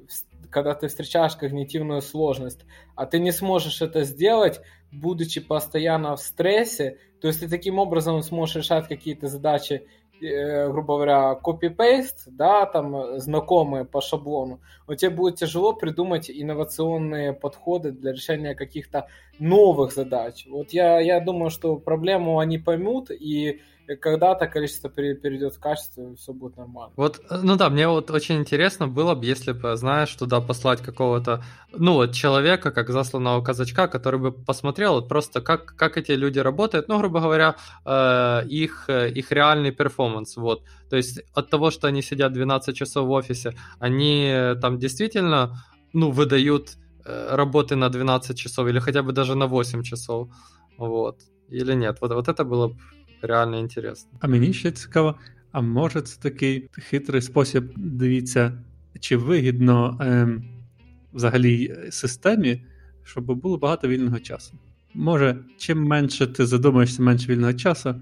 когда 0.50 0.74
ты 0.74 0.88
встречаешь 0.88 1.36
когнитивную 1.36 2.02
сложность, 2.02 2.66
а 2.96 3.06
ты 3.06 3.20
не 3.20 3.32
сможешь 3.32 3.82
это 3.82 4.04
сделать, 4.04 4.62
будучи 4.92 5.42
постоянно 5.42 6.16
в 6.16 6.22
стрессе, 6.22 6.98
то 7.22 7.28
есть 7.28 7.40
ты 7.40 7.50
таким 7.50 7.80
образом 7.80 8.22
сможешь 8.22 8.58
решать 8.58 8.88
какие-то 8.88 9.28
задачи 9.28 9.88
Э, 10.22 10.70
грубо 10.70 10.96
говоря, 10.96 11.36
копипейст, 11.36 12.24
да, 12.28 12.66
там 12.66 13.20
знакомые 13.20 13.86
по 13.86 14.02
шаблону, 14.02 14.62
но 14.88 14.96
тебе 14.96 15.12
будет 15.12 15.36
тяжело 15.36 15.74
придумать 15.74 16.32
инновационные 16.32 17.34
подходы 17.34 17.92
для 17.92 18.14
решения 18.14 18.56
каких-то 18.56 19.08
новых 19.38 19.94
задач. 19.94 20.48
Вот 20.50 20.72
я, 20.72 21.00
я 21.00 21.20
думаю, 21.20 21.52
что 21.52 21.76
проблему 21.76 22.40
они 22.40 22.58
поймут, 22.58 23.12
и 23.12 23.62
когда-то 23.96 24.48
количество 24.48 24.90
перейдет 24.90 25.56
в 25.56 25.60
качество, 25.60 26.02
и 26.02 26.16
все 26.16 26.34
будет 26.34 26.58
нормально. 26.58 26.94
Вот, 26.98 27.22
э, 27.30 27.40
ну 27.42 27.56
да, 27.56 27.70
мне 27.70 27.88
вот 27.88 28.12
очень 28.12 28.36
интересно 28.36 28.88
было 28.88 29.16
бы, 29.16 29.26
если 29.26 29.54
бы, 29.54 29.76
знаешь, 29.78 30.14
туда 30.14 30.42
послать 30.42 30.82
какого-то, 30.82 31.44
ну 31.72 31.94
вот, 31.94 32.14
человека, 32.14 32.72
как 32.72 32.90
засланного 32.90 33.42
казачка, 33.42 33.88
который 33.88 34.20
бы 34.20 34.32
посмотрел 34.32 34.96
вот 34.96 35.08
просто, 35.08 35.42
как, 35.42 35.76
как 35.76 35.98
эти 35.98 36.12
люди 36.12 36.40
работают, 36.40 36.90
ну, 36.90 37.00
грубо 37.00 37.22
говоря, 37.22 37.56
э, 37.86 38.44
их, 38.48 38.86
э, 38.90 39.10
их 39.10 39.32
реальный 39.32 39.72
перформанс, 39.72 40.36
вот. 40.38 40.64
То 40.90 40.98
есть 40.98 41.22
от 41.34 41.50
того, 41.50 41.72
что 41.72 41.88
они 41.88 42.02
сидят 42.02 42.34
12 42.34 42.76
часов 42.76 43.08
в 43.08 43.12
офисе, 43.12 43.54
они 43.80 44.54
там 44.62 44.80
действительно, 44.80 45.64
ну, 45.94 46.12
выдают 46.12 46.78
работы 47.06 47.78
на 47.78 47.90
12 47.90 48.38
часов 48.38 48.68
или 48.68 48.80
хотя 48.80 49.02
бы 49.02 49.14
даже 49.14 49.36
на 49.36 49.48
8 49.48 49.82
часов, 49.84 50.28
вот. 50.78 51.22
Или 51.50 51.74
нет, 51.76 52.00
вот, 52.02 52.12
вот 52.12 52.28
это 52.28 52.44
было 52.44 52.68
бы 52.68 52.76
реально 53.23 53.59
інтересно. 53.59 54.11
А 54.21 54.29
мені 54.29 54.53
ще 54.53 54.71
цікаво, 54.71 55.15
а 55.53 55.61
може 55.61 56.01
це 56.01 56.21
такий 56.21 56.69
хитрий 56.73 57.23
спосіб, 57.23 57.73
дивіться, 57.77 58.53
чи 59.01 59.17
вигідно 59.17 59.99
ем, 60.01 60.45
взагалі 61.13 61.75
системі, 61.91 62.65
щоб 63.05 63.25
було 63.25 63.59
багато 63.59 63.89
вільного 63.89 64.19
часу. 64.19 64.55
Може, 64.95 65.39
чим 65.59 65.85
менше 65.85 66.27
ти 66.27 66.47
задумаєшся, 66.47 67.03
менше 67.03 67.33
вільного 67.33 67.53
часу, 67.53 67.95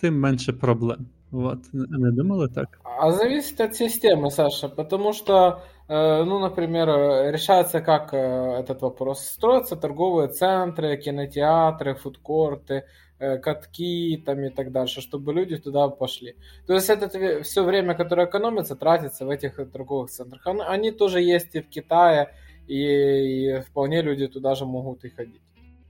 тим 0.00 0.20
менше 0.20 0.52
проблем. 0.52 1.06
Вот. 1.30 1.58
Не 1.72 2.10
думали 2.10 2.48
так? 2.48 2.80
А 3.00 3.12
зависит 3.12 3.60
от 3.60 3.74
системы, 3.74 4.30
Саша, 4.30 4.68
потому 4.68 5.12
что, 5.12 5.60
э, 5.88 6.24
ну, 6.24 6.40
например, 6.40 6.88
решается, 7.32 7.80
как 7.80 8.14
э, 8.14 8.62
этот 8.62 8.80
вопрос. 8.80 9.26
Строятся 9.26 9.76
торговые 9.76 10.28
центры, 10.28 10.96
кинотеатры, 10.96 11.94
фудкорты, 11.94 12.74
Э, 12.74 12.82
катки 13.22 14.22
там 14.26 14.44
и 14.44 14.50
так 14.50 14.70
дальше, 14.72 15.00
чтобы 15.00 15.32
люди 15.32 15.56
туда 15.56 15.88
пошли. 15.88 16.34
То 16.66 16.74
есть 16.74 16.90
это 16.90 17.42
все 17.42 17.64
время, 17.64 17.94
которое 17.94 18.26
экономится, 18.26 18.76
тратится 18.76 19.26
в 19.26 19.30
этих 19.30 19.56
торговых 19.72 20.10
центрах. 20.10 20.46
Они 20.46 20.92
тоже 20.92 21.20
есть 21.20 21.54
и 21.54 21.60
в 21.60 21.68
Китае, 21.68 22.32
і, 22.68 22.78
і 22.78 23.62
вполне 23.66 24.02
люди 24.02 24.28
туди 24.28 24.54
ж 24.54 24.64
можуть 24.64 25.04
і 25.04 25.10
ходити. 25.10 25.40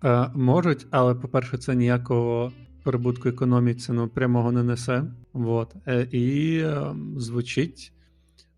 Е, 0.04 0.30
можуть, 0.34 0.86
але, 0.90 1.14
по-перше, 1.14 1.58
це 1.58 1.74
ніякого 1.74 2.52
прибутку 2.84 3.28
економіці 3.28 3.92
ну, 3.92 4.08
прямого 4.08 4.52
не 4.52 4.62
несе. 4.62 5.04
Вот. 5.32 5.74
Е, 5.86 6.06
і 6.12 6.58
е, 6.58 6.94
звучить, 7.16 7.92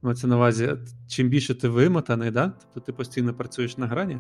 мається 0.03 0.27
на 0.27 0.37
увазі, 0.37 0.71
чим 1.09 1.29
більше 1.29 1.55
ти 1.55 1.69
вимотаний, 1.69 2.31
да? 2.31 2.53
тобто 2.61 2.81
ти 2.81 2.93
постійно 2.93 3.35
працюєш 3.35 3.79
на 3.79 3.87
грані, 3.87 4.19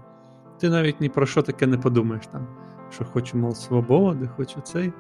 ти 0.61 0.71
навіть 0.71 1.01
ні 1.01 1.09
про 1.09 1.27
що 1.27 1.43
таке 1.43 1.67
не 1.67 1.79
подумаєш 1.79 2.27
там 2.27 2.49
що 2.95 3.05
хочу, 3.05 3.39
мов, 3.39 3.57
свободи, 3.57 4.29
хочу 4.37 4.61
цей. 4.61 4.93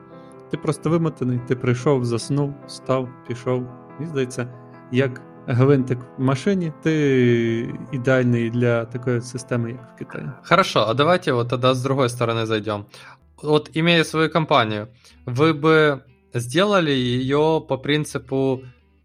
Ти 0.50 0.56
просто 0.56 0.90
вимотаний, 0.90 1.40
ти 1.48 1.56
прийшов, 1.56 2.04
заснув, 2.04 2.54
став, 2.66 3.08
пішов. 3.28 3.66
Мені 3.98 4.10
здається, 4.10 4.48
як 4.92 5.22
гвинтик 5.46 5.98
в 6.18 6.22
машині, 6.22 6.72
ти 6.82 7.74
ідеальний 7.92 8.50
для 8.50 8.84
такої 8.84 9.20
системи, 9.20 9.70
як 9.70 9.92
в 9.94 9.98
Китаї. 9.98 10.30
Хорошо, 10.42 10.80
а 10.80 10.94
давайте 10.94 11.32
вот 11.32 11.48
тогда 11.48 11.74
с 11.74 11.82
другой 11.82 12.08
стороны 12.08 12.46
зайдем. 12.46 12.84
Вот 13.42 13.70
имея 13.76 14.04
свою 14.04 14.30
компанию, 14.30 14.88
вы 15.26 15.60
бы 15.60 16.00
сделали 16.34 16.90
ее 16.90 17.60
по 17.68 17.78
принципу 17.78 18.60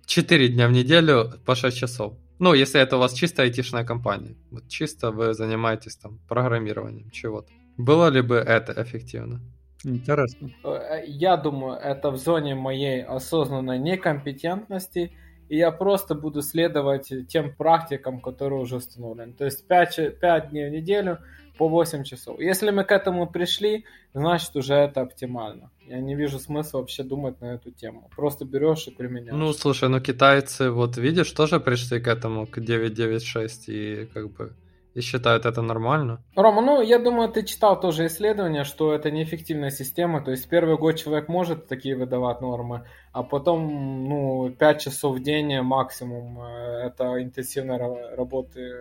4 0.06 0.50
дня 0.50 0.68
в 0.68 0.72
неделю 0.72 1.34
по 1.46 1.56
6 1.56 1.78
часов? 1.78 2.14
Ну, 2.40 2.54
если 2.54 2.82
это 2.82 2.98
у 2.98 3.00
вас 3.00 3.14
чисто 3.14 3.44
айтишная 3.44 3.86
компания. 3.86 4.36
Вот 4.52 4.68
чисто 4.68 5.12
вы 5.12 5.34
занимаетесь 5.34 5.96
там 5.96 6.20
программированием 6.28 7.10
чего-то. 7.12 7.52
Было 7.85 8.09
ли 8.09 8.23
бы 8.23 8.37
это 8.37 8.73
эффективно? 8.83 9.41
Интересно. 9.85 10.51
Э, 10.65 11.03
я 11.07 11.37
думаю, 11.37 11.79
это 11.79 12.11
в 12.11 12.17
зоне 12.17 12.55
моей 12.55 13.03
осознанной 13.03 13.79
некомпетентности, 13.79 15.13
и 15.49 15.57
я 15.57 15.71
просто 15.71 16.15
буду 16.15 16.43
следовать 16.43 17.13
тем 17.29 17.55
практикам, 17.55 18.21
которые 18.21 18.61
уже 18.61 18.77
установлены. 18.77 19.33
То 19.33 19.45
есть 19.45 19.67
5, 19.67 20.21
5 20.21 20.51
дней 20.51 20.69
в 20.69 20.73
неделю 20.73 21.19
по 21.59 21.69
8 21.69 22.05
часов. 22.05 22.41
Если 22.41 22.71
мы 22.71 22.85
к 22.85 22.93
этому 22.93 23.27
пришли, 23.27 23.85
значит 24.15 24.57
уже 24.57 24.75
это 24.75 25.01
оптимально. 25.01 25.71
Я 25.87 26.01
не 26.01 26.15
вижу 26.15 26.39
смысла 26.39 26.79
вообще 26.79 27.03
думать 27.03 27.41
на 27.41 27.55
эту 27.55 27.71
тему. 27.71 28.09
Просто 28.17 28.45
берешь 28.45 28.87
и 28.87 28.91
применяешь. 28.91 29.37
Ну, 29.37 29.53
слушай, 29.53 29.89
ну 29.89 30.01
китайцы, 30.01 30.71
вот 30.71 30.97
видишь, 30.99 31.33
тоже 31.33 31.59
пришли 31.59 32.01
к 32.01 32.07
этому, 32.07 32.47
к 32.47 32.61
996, 32.61 33.69
и 33.69 34.09
как 34.15 34.31
бы 34.31 34.53
и 34.96 35.02
считают 35.02 35.46
это 35.46 35.62
нормально. 35.62 36.24
Рома, 36.36 36.62
ну 36.62 36.82
я 36.82 37.00
думаю, 37.00 37.30
ты 37.30 37.44
читал 37.44 37.80
тоже 37.80 38.06
исследование, 38.06 38.64
что 38.64 38.94
это 38.94 39.12
неэффективная 39.12 39.72
система. 39.72 40.22
То 40.22 40.32
есть 40.32 40.50
первый 40.50 40.78
год 40.78 40.96
человек 40.96 41.28
может 41.28 41.68
такие 41.68 41.96
выдавать 41.98 42.42
нормы, 42.42 42.82
а 43.12 43.24
потом 43.24 44.08
ну 44.08 44.56
5 44.58 44.82
часов 44.82 45.18
в 45.18 45.24
день 45.24 45.62
максимум 45.62 46.40
э, 46.40 46.88
это 46.88 47.22
интенсивной 47.22 47.78
работы 48.16 48.72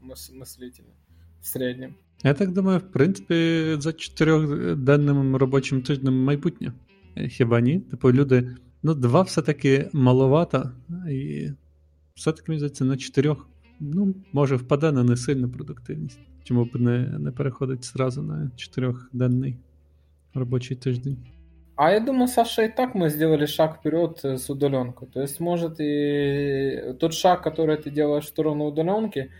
мыслителя 0.00 0.94
в 1.40 1.46
среднем. 1.46 1.96
Я 2.22 2.34
так 2.34 2.52
думаю, 2.52 2.78
в 2.78 2.92
принципі, 2.92 3.76
за 3.78 3.92
чотирьохденним 3.92 5.36
робочим 5.36 5.82
тижнем 5.82 6.24
майбутнє. 6.24 6.72
Хіба 7.28 7.60
ні? 7.60 7.80
Типу, 7.80 8.12
люди, 8.12 8.56
ну, 8.82 8.94
два 8.94 9.22
все-таки 9.22 9.88
маловато, 9.92 10.70
і 11.10 11.50
все-таки 12.14 12.44
мені 12.48 12.58
здається, 12.58 12.84
на 12.84 12.96
чотирьох 12.96 13.48
ну, 13.79 14.13
може 14.33 14.55
впаде 14.55 14.91
на 14.91 15.03
несильну 15.03 15.49
продуктивність. 15.49 16.19
Чому 16.43 16.65
б 16.65 16.75
не 16.75 16.99
не 17.19 17.31
переходить 17.31 17.85
зразу 17.85 18.21
на 18.21 18.51
чотирьохденний 18.55 19.57
робочий 20.33 20.77
тиждень? 20.77 21.17
А 21.75 21.91
я 21.91 21.99
думаю, 21.99 22.27
Саша, 22.27 22.63
и 22.63 22.67
так 22.67 22.95
мы 22.95 23.09
сделали 23.09 23.45
шаг 23.45 23.77
вперед 23.79 24.25
с 24.25 24.49
удаленкой. 24.49 25.07
То 25.07 25.21
есть, 25.21 25.39
может, 25.39 25.79
и 25.79 26.93
тот 26.99 27.13
шаг, 27.13 27.41
который 27.41 27.77
ты 27.77 27.89
делаешь 27.89 28.25
в 28.25 28.27
сторону 28.27 28.65
удаленки, 28.65 29.31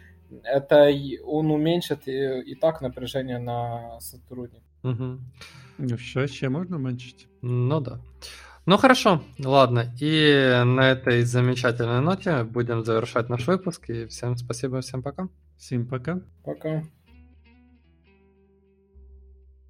это 0.44 0.90
он 1.26 1.52
уменьшит 1.52 2.08
и, 2.08 2.52
и 2.52 2.56
так 2.56 2.82
напряжение 2.82 3.40
на 3.40 4.00
сотрудника. 4.00 4.64
Угу. 4.84 5.20
Ну, 5.78 5.98
що 5.98 6.28
ще 6.28 6.50
можна 6.50 6.78
уменьшить? 6.78 7.28
Ну 7.42 7.82
да. 7.82 8.00
Ну 8.66 8.78
хорошо, 8.78 9.24
ладно. 9.40 9.94
И 10.00 10.62
на 10.66 10.92
этой 10.92 11.24
замечательной 11.24 12.02
ноте 12.02 12.44
будем 12.44 12.84
завершать 12.84 13.30
наш 13.30 13.48
выпуск. 13.48 13.90
И 13.90 14.06
всем 14.08 14.38
спасибо, 14.38 14.82
всем 14.82 15.02
пока. 15.02 15.28
Всем 15.58 15.86
пока. 15.88 16.20
Пока. 16.44 16.84